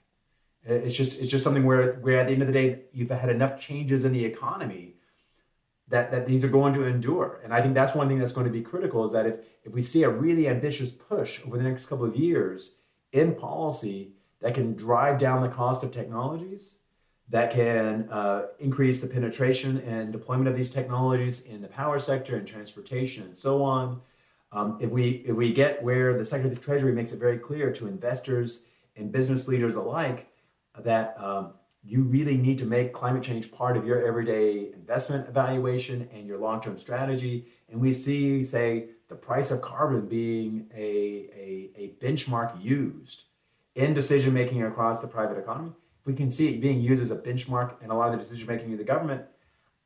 It's 0.65 0.95
just 0.95 1.21
it's 1.21 1.31
just 1.31 1.43
something 1.43 1.65
where 1.65 1.93
where 1.93 2.17
at 2.17 2.27
the 2.27 2.33
end 2.33 2.41
of 2.41 2.47
the 2.47 2.53
day 2.53 2.81
you've 2.91 3.09
had 3.09 3.29
enough 3.29 3.59
changes 3.59 4.03
in 4.03 4.11
the 4.11 4.25
economy 4.25 4.95
that 5.87 6.11
that 6.11 6.27
these 6.27 6.43
are 6.43 6.49
going 6.49 6.73
to 6.73 6.83
endure. 6.83 7.39
And 7.43 7.53
I 7.53 7.61
think 7.61 7.73
that's 7.73 7.95
one 7.95 8.09
thing 8.09 8.19
that's 8.19 8.33
going 8.33 8.47
to 8.47 8.51
be 8.51 8.61
critical 8.61 9.05
is 9.05 9.13
that 9.13 9.25
if 9.25 9.39
if 9.63 9.73
we 9.73 9.81
see 9.81 10.03
a 10.03 10.09
really 10.09 10.49
ambitious 10.49 10.91
push 10.91 11.39
over 11.45 11.57
the 11.57 11.63
next 11.63 11.85
couple 11.85 12.05
of 12.05 12.15
years 12.15 12.75
in 13.13 13.35
policy 13.35 14.11
that 14.41 14.53
can 14.53 14.75
drive 14.75 15.17
down 15.17 15.41
the 15.41 15.49
cost 15.49 15.83
of 15.83 15.91
technologies, 15.91 16.78
that 17.29 17.51
can 17.51 18.09
uh, 18.11 18.47
increase 18.59 18.99
the 18.99 19.07
penetration 19.07 19.77
and 19.81 20.11
deployment 20.11 20.47
of 20.47 20.55
these 20.55 20.69
technologies 20.69 21.45
in 21.45 21.61
the 21.61 21.67
power 21.67 21.99
sector 21.99 22.35
and 22.35 22.47
transportation 22.47 23.23
and 23.23 23.35
so 23.35 23.63
on. 23.63 24.01
Um, 24.51 24.77
if 24.81 24.89
we 24.89 25.23
if 25.27 25.35
we 25.35 25.53
get 25.53 25.81
where 25.83 26.17
the 26.17 26.25
Secretary 26.25 26.51
of 26.51 26.59
the 26.59 26.65
Treasury 26.65 26.91
makes 26.91 27.11
it 27.11 27.19
very 27.19 27.37
clear 27.37 27.71
to 27.73 27.87
investors 27.87 28.65
and 28.95 29.11
business 29.11 29.47
leaders 29.47 29.75
alike 29.75 30.27
that 30.79 31.15
um, 31.19 31.53
you 31.83 32.01
really 32.03 32.35
need 32.35 32.57
to 32.59 32.65
make 32.65 32.93
climate 32.93 33.23
change 33.23 33.51
part 33.51 33.77
of 33.77 33.85
your 33.85 34.05
everyday 34.05 34.71
investment 34.73 35.27
evaluation 35.27 36.09
and 36.13 36.27
your 36.27 36.37
long-term 36.37 36.77
strategy. 36.77 37.47
And 37.69 37.79
we 37.79 37.93
see, 37.93 38.43
say, 38.43 38.87
the 39.07 39.15
price 39.15 39.51
of 39.51 39.61
carbon 39.61 40.07
being 40.07 40.67
a, 40.75 41.29
a, 41.35 41.69
a 41.75 41.93
benchmark 42.03 42.61
used 42.61 43.25
in 43.75 43.93
decision 43.93 44.33
making 44.33 44.63
across 44.63 44.99
the 44.99 45.07
private 45.07 45.37
economy. 45.37 45.71
We 46.09 46.15
can 46.15 46.31
see 46.31 46.55
it 46.55 46.59
being 46.59 46.81
used 46.81 47.03
as 47.03 47.11
a 47.11 47.15
benchmark 47.15 47.83
in 47.83 47.91
a 47.91 47.95
lot 47.95 48.11
of 48.11 48.17
the 48.17 48.23
decision 48.23 48.47
making 48.47 48.71
of 48.71 48.79
the 48.79 48.83
government, 48.83 49.21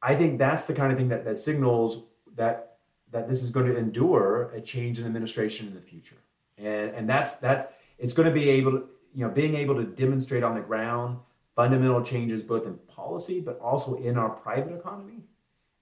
I 0.02 0.16
think 0.16 0.40
that's 0.40 0.64
the 0.64 0.74
kind 0.74 0.90
of 0.90 0.98
thing 0.98 1.10
that, 1.10 1.26
that 1.26 1.38
signals 1.38 2.06
that 2.36 2.78
that 3.12 3.28
this 3.28 3.44
is 3.44 3.50
going 3.52 3.68
to 3.68 3.78
endure 3.78 4.52
a 4.56 4.62
change 4.62 5.00
in 5.00 5.06
administration 5.06 5.68
in 5.68 5.74
the 5.76 5.82
future. 5.82 6.16
And 6.58 6.92
and 6.92 7.10
that's 7.10 7.36
that's 7.36 7.66
it's 8.00 8.14
going 8.14 8.30
to 8.30 8.34
be 8.34 8.50
able 8.50 8.72
to, 8.72 8.84
you 9.14 9.26
know, 9.26 9.32
being 9.32 9.56
able 9.56 9.76
to 9.76 9.84
demonstrate 9.84 10.44
on 10.44 10.56
the 10.56 10.62
ground 10.62 11.20
fundamental 11.58 12.02
changes 12.02 12.42
both 12.42 12.66
in 12.66 12.76
policy 12.88 13.42
but 13.42 13.60
also 13.60 13.96
in 13.96 14.18
our 14.18 14.30
private 14.30 14.74
economy 14.74 15.20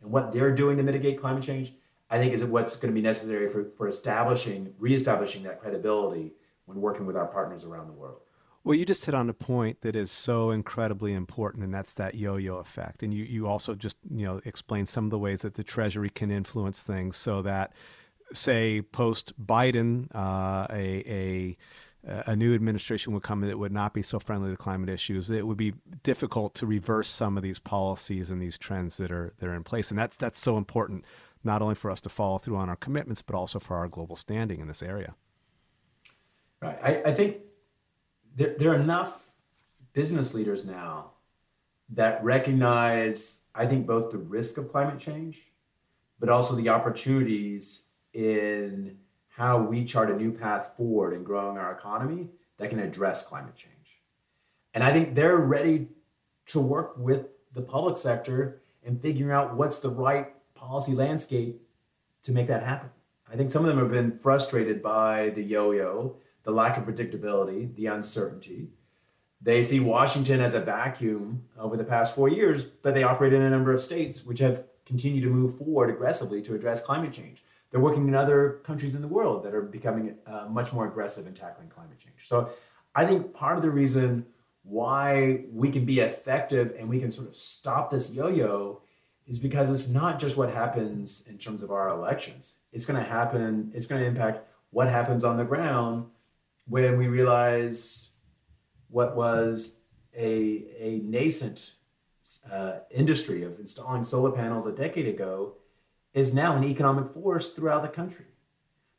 and 0.02 0.12
what 0.12 0.34
they're 0.34 0.56
doing 0.56 0.76
to 0.78 0.84
mitigate 0.84 1.22
climate 1.22 1.44
change, 1.44 1.74
I 2.10 2.18
think 2.18 2.34
is 2.34 2.44
what's 2.44 2.76
going 2.76 2.92
to 2.92 3.00
be 3.00 3.04
necessary 3.04 3.48
for, 3.48 3.66
for 3.78 3.88
establishing, 3.88 4.74
reestablishing 4.80 5.44
that 5.44 5.62
credibility 5.62 6.34
when 6.66 6.82
working 6.82 7.06
with 7.06 7.16
our 7.16 7.28
partners 7.28 7.64
around 7.64 7.88
the 7.88 7.94
world. 7.94 8.22
Well, 8.64 8.76
you 8.76 8.86
just 8.86 9.06
hit 9.06 9.16
on 9.16 9.28
a 9.28 9.34
point 9.34 9.82
that 9.82 9.96
is 9.96 10.12
so 10.12 10.52
incredibly 10.52 11.14
important, 11.14 11.64
and 11.64 11.74
that's 11.74 11.96
that 11.96 12.14
yo-yo 12.16 12.58
effect. 12.58 13.02
And 13.02 13.12
you, 13.14 13.24
you 13.24 13.48
also 13.48 13.74
just 13.74 13.98
you 14.10 14.26
know 14.26 14.40
explained 14.46 14.88
some 14.88 15.06
of 15.06 15.12
the 15.12 15.20
ways 15.20 15.42
that 15.42 15.56
the 15.56 15.64
Treasury 15.64 16.10
can 16.10 16.30
influence 16.30 16.84
things, 16.84 17.18
so 17.18 17.42
that, 17.42 17.74
say, 18.34 18.82
post 18.82 19.34
Biden, 19.44 20.08
uh, 20.14 20.68
a, 20.70 21.04
a 21.08 21.58
a 22.04 22.36
new 22.36 22.56
administration 22.56 23.14
would 23.14 23.22
come 23.24 23.42
that 23.42 23.60
would 23.60 23.72
not 23.72 23.94
be 23.94 24.02
so 24.02 24.20
friendly 24.20 24.50
to 24.50 24.58
climate 24.58 24.90
issues, 24.90 25.30
it 25.30 25.46
would 25.46 25.58
be 25.58 25.74
difficult 26.02 26.56
to 26.56 26.66
reverse 26.66 27.08
some 27.08 27.38
of 27.38 27.44
these 27.44 27.60
policies 27.60 28.32
and 28.32 28.42
these 28.42 28.58
trends 28.58 28.98
that 28.98 29.12
are 29.12 29.34
that 29.38 29.48
are 29.48 29.54
in 29.54 29.64
place. 29.64 29.92
And 29.92 30.00
that's 30.00 30.18
that's 30.18 30.40
so 30.40 30.58
important, 30.58 31.06
not 31.44 31.62
only 31.62 31.76
for 31.76 31.92
us 31.92 32.02
to 32.02 32.10
follow 32.10 32.40
through 32.40 32.58
on 32.58 32.70
our 32.70 32.76
commitments, 32.76 33.22
but 33.22 33.36
also 33.36 33.60
for 33.60 33.78
our 33.78 33.88
global 33.88 34.16
standing 34.16 34.60
in 34.62 34.68
this 34.68 34.82
area. 34.82 35.14
Right. 36.62 36.80
I, 36.84 37.02
I 37.10 37.14
think 37.14 37.38
there, 38.36 38.56
there 38.58 38.72
are 38.72 38.76
enough 38.76 39.32
business 39.94 40.34
leaders 40.34 40.66
now 40.66 41.12
that 41.90 42.24
recognize, 42.24 43.42
I 43.54 43.66
think, 43.66 43.86
both 43.86 44.12
the 44.12 44.18
risk 44.18 44.58
of 44.58 44.72
climate 44.72 45.00
change, 45.00 45.52
but 46.20 46.30
also 46.30 46.56
the 46.56 46.70
opportunities 46.70 47.88
in 48.14 48.98
how 49.30 49.62
we 49.62 49.84
chart 49.84 50.10
a 50.10 50.16
new 50.16 50.32
path 50.32 50.74
forward 50.78 51.14
in 51.14 51.24
growing 51.24 51.58
our 51.58 51.72
economy 51.72 52.30
that 52.58 52.70
can 52.70 52.80
address 52.80 53.26
climate 53.26 53.56
change. 53.56 53.74
And 54.74 54.84
I 54.84 54.94
think 54.94 55.16
they're 55.16 55.38
ready 55.38 55.88
to 56.48 56.60
work 56.60 56.94
with 56.98 57.28
the 57.54 57.62
public 57.62 57.98
sector 57.98 58.62
and 58.86 59.02
figuring 59.02 59.32
out 59.32 59.56
what's 59.56 59.80
the 59.80 59.90
right 59.90 60.34
policy 60.56 60.94
landscape 60.94 61.62
to 62.24 62.32
make 62.32 62.48
that 62.48 62.64
happen. 62.64 62.90
I 63.32 63.36
think 63.36 63.52
some 63.52 63.64
of 63.64 63.70
them 63.70 63.80
have 63.80 63.92
been 63.92 64.18
frustrated 64.20 64.82
by 64.82 65.30
the 65.30 65.44
yo 65.44 65.72
yo, 65.72 66.18
the 66.44 66.52
lack 66.52 66.78
of 66.78 66.86
predictability, 66.86 67.74
the 67.76 67.88
uncertainty. 67.88 68.70
They 69.42 69.64
see 69.64 69.80
Washington 69.80 70.40
as 70.40 70.54
a 70.54 70.60
vacuum 70.60 71.44
over 71.58 71.76
the 71.76 71.84
past 71.84 72.16
four 72.16 72.30
years, 72.30 72.64
but 72.66 72.94
they 72.94 73.04
operate 73.04 73.34
in 73.34 73.42
a 73.42 73.50
number 73.50 73.74
of 73.74 73.82
states 73.82 74.26
which 74.26 74.40
have 74.40 74.64
continued 74.86 75.24
to 75.24 75.30
move 75.30 75.58
forward 75.58 75.90
aggressively 75.90 76.42
to 76.44 76.54
address 76.54 76.84
climate 76.84 77.14
change. 77.14 77.44
They're 77.72 77.80
working 77.80 78.08
in 78.08 78.14
other 78.14 78.60
countries 78.64 78.96
in 78.96 79.02
the 79.02 79.08
world 79.08 79.44
that 79.44 79.56
are 79.56 79.62
becoming 79.62 80.16
uh, 80.28 80.48
much 80.50 80.74
more 80.74 80.88
aggressive 80.88 81.26
in 81.26 81.34
tackling 81.34 81.70
climate 81.70 81.98
change. 81.98 82.28
So 82.28 82.50
I 82.94 83.06
think 83.06 83.34
part 83.34 83.56
of 83.56 83.64
the 83.64 83.72
reason 83.72 84.26
why 84.64 85.46
we 85.52 85.72
can 85.72 85.86
be 85.86 86.02
effective 86.02 86.76
and 86.78 86.88
we 86.90 87.00
can 87.00 87.10
sort 87.10 87.28
of 87.28 87.36
stop 87.36 87.90
this 87.90 88.14
yo-yo 88.14 88.82
is 89.26 89.40
because 89.40 89.70
it's 89.70 89.88
not 89.88 90.20
just 90.20 90.38
what 90.38 90.54
happens 90.54 91.28
in 91.28 91.38
terms 91.38 91.64
of 91.64 91.72
our 91.72 91.90
elections. 91.90 92.58
It's 92.74 92.86
going 92.86 93.02
to 93.02 93.10
happen, 93.10 93.72
it's 93.74 93.88
going 93.88 94.02
to 94.02 94.08
impact 94.08 94.46
what 94.72 94.88
happens 94.88 95.24
on 95.24 95.38
the 95.38 95.46
ground 95.46 96.06
when 96.72 96.98
we 96.98 97.08
realize 97.08 98.12
what 98.90 99.14
was 99.14 99.82
a, 100.16 100.64
a 100.80 101.02
nascent 101.04 101.74
uh, 102.50 102.80
industry 102.90 103.44
of 103.44 103.60
installing 103.60 104.06
solar 104.06 104.32
panels 104.32 104.66
a 104.66 104.72
decade 104.72 105.06
ago 105.06 105.56
is 106.14 106.34
now 106.34 106.56
an 106.56 106.64
economic 106.64 107.14
force 107.14 107.52
throughout 107.52 107.82
the 107.82 107.90
country. 107.90 108.24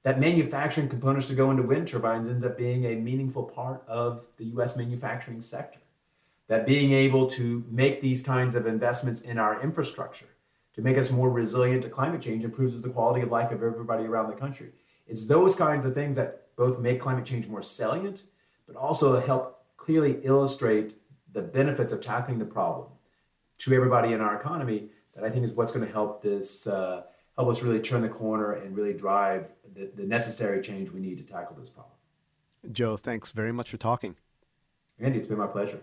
That 0.02 0.20
manufacturing 0.20 0.90
components 0.90 1.28
to 1.28 1.34
go 1.34 1.50
into 1.50 1.62
wind 1.62 1.88
turbines 1.88 2.28
ends 2.28 2.44
up 2.44 2.58
being 2.58 2.84
a 2.84 2.96
meaningful 2.96 3.44
part 3.44 3.82
of 3.88 4.28
the 4.36 4.44
US 4.56 4.76
manufacturing 4.76 5.40
sector. 5.40 5.80
That 6.48 6.66
being 6.66 6.92
able 6.92 7.26
to 7.28 7.64
make 7.70 8.02
these 8.02 8.22
kinds 8.22 8.54
of 8.54 8.66
investments 8.66 9.22
in 9.22 9.38
our 9.38 9.62
infrastructure 9.62 10.28
to 10.74 10.82
make 10.82 10.98
us 10.98 11.10
more 11.10 11.30
resilient 11.30 11.84
to 11.84 11.88
climate 11.88 12.20
change 12.20 12.44
improves 12.44 12.82
the 12.82 12.90
quality 12.90 13.22
of 13.22 13.30
life 13.30 13.50
of 13.50 13.62
everybody 13.62 14.04
around 14.04 14.28
the 14.28 14.34
country. 14.36 14.72
It's 15.06 15.24
those 15.24 15.56
kinds 15.56 15.86
of 15.86 15.94
things 15.94 16.16
that 16.16 16.41
both 16.56 16.78
make 16.78 17.00
climate 17.00 17.24
change 17.24 17.48
more 17.48 17.62
salient, 17.62 18.24
but 18.66 18.76
also 18.76 19.20
help 19.20 19.64
clearly 19.76 20.20
illustrate 20.22 20.96
the 21.32 21.42
benefits 21.42 21.92
of 21.92 22.00
tackling 22.00 22.38
the 22.38 22.44
problem 22.44 22.88
to 23.58 23.74
everybody 23.74 24.12
in 24.12 24.20
our 24.20 24.38
economy 24.38 24.88
that 25.14 25.24
I 25.24 25.30
think 25.30 25.44
is 25.44 25.52
what's 25.52 25.72
going 25.72 25.86
to 25.86 25.92
help 25.92 26.22
this 26.22 26.66
uh, 26.66 27.02
help 27.36 27.48
us 27.48 27.62
really 27.62 27.80
turn 27.80 28.02
the 28.02 28.08
corner 28.08 28.52
and 28.52 28.76
really 28.76 28.94
drive 28.94 29.50
the, 29.74 29.90
the 29.94 30.04
necessary 30.04 30.60
change 30.60 30.90
we 30.90 31.00
need 31.00 31.18
to 31.18 31.24
tackle 31.24 31.56
this 31.56 31.70
problem. 31.70 31.92
Joe, 32.70 32.96
thanks 32.96 33.32
very 33.32 33.52
much 33.52 33.70
for 33.70 33.76
talking. 33.76 34.16
Andy, 35.00 35.18
it's 35.18 35.26
been 35.26 35.38
my 35.38 35.46
pleasure. 35.46 35.80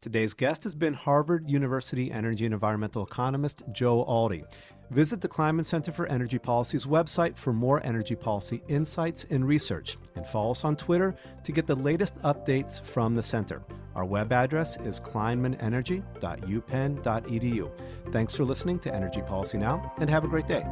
Today's 0.00 0.32
guest 0.32 0.62
has 0.62 0.76
been 0.76 0.94
Harvard 0.94 1.50
University 1.50 2.12
energy 2.12 2.44
and 2.44 2.54
environmental 2.54 3.02
economist 3.02 3.64
Joe 3.72 4.04
Aldy. 4.04 4.44
Visit 4.90 5.20
the 5.20 5.28
Kleinman 5.28 5.66
Center 5.66 5.90
for 5.90 6.06
Energy 6.06 6.38
Policy's 6.38 6.86
website 6.86 7.36
for 7.36 7.52
more 7.52 7.84
energy 7.84 8.14
policy 8.14 8.62
insights 8.68 9.26
and 9.30 9.44
research, 9.44 9.98
and 10.14 10.24
follow 10.24 10.52
us 10.52 10.64
on 10.64 10.76
Twitter 10.76 11.16
to 11.42 11.50
get 11.50 11.66
the 11.66 11.74
latest 11.74 12.14
updates 12.22 12.80
from 12.80 13.16
the 13.16 13.22
center. 13.22 13.60
Our 13.96 14.04
web 14.04 14.32
address 14.32 14.76
is 14.78 15.00
kleinmanenergy.upenn.edu. 15.00 17.70
Thanks 18.12 18.36
for 18.36 18.44
listening 18.44 18.78
to 18.78 18.94
Energy 18.94 19.22
Policy 19.22 19.58
Now, 19.58 19.92
and 19.98 20.08
have 20.08 20.22
a 20.22 20.28
great 20.28 20.46
day. 20.46 20.64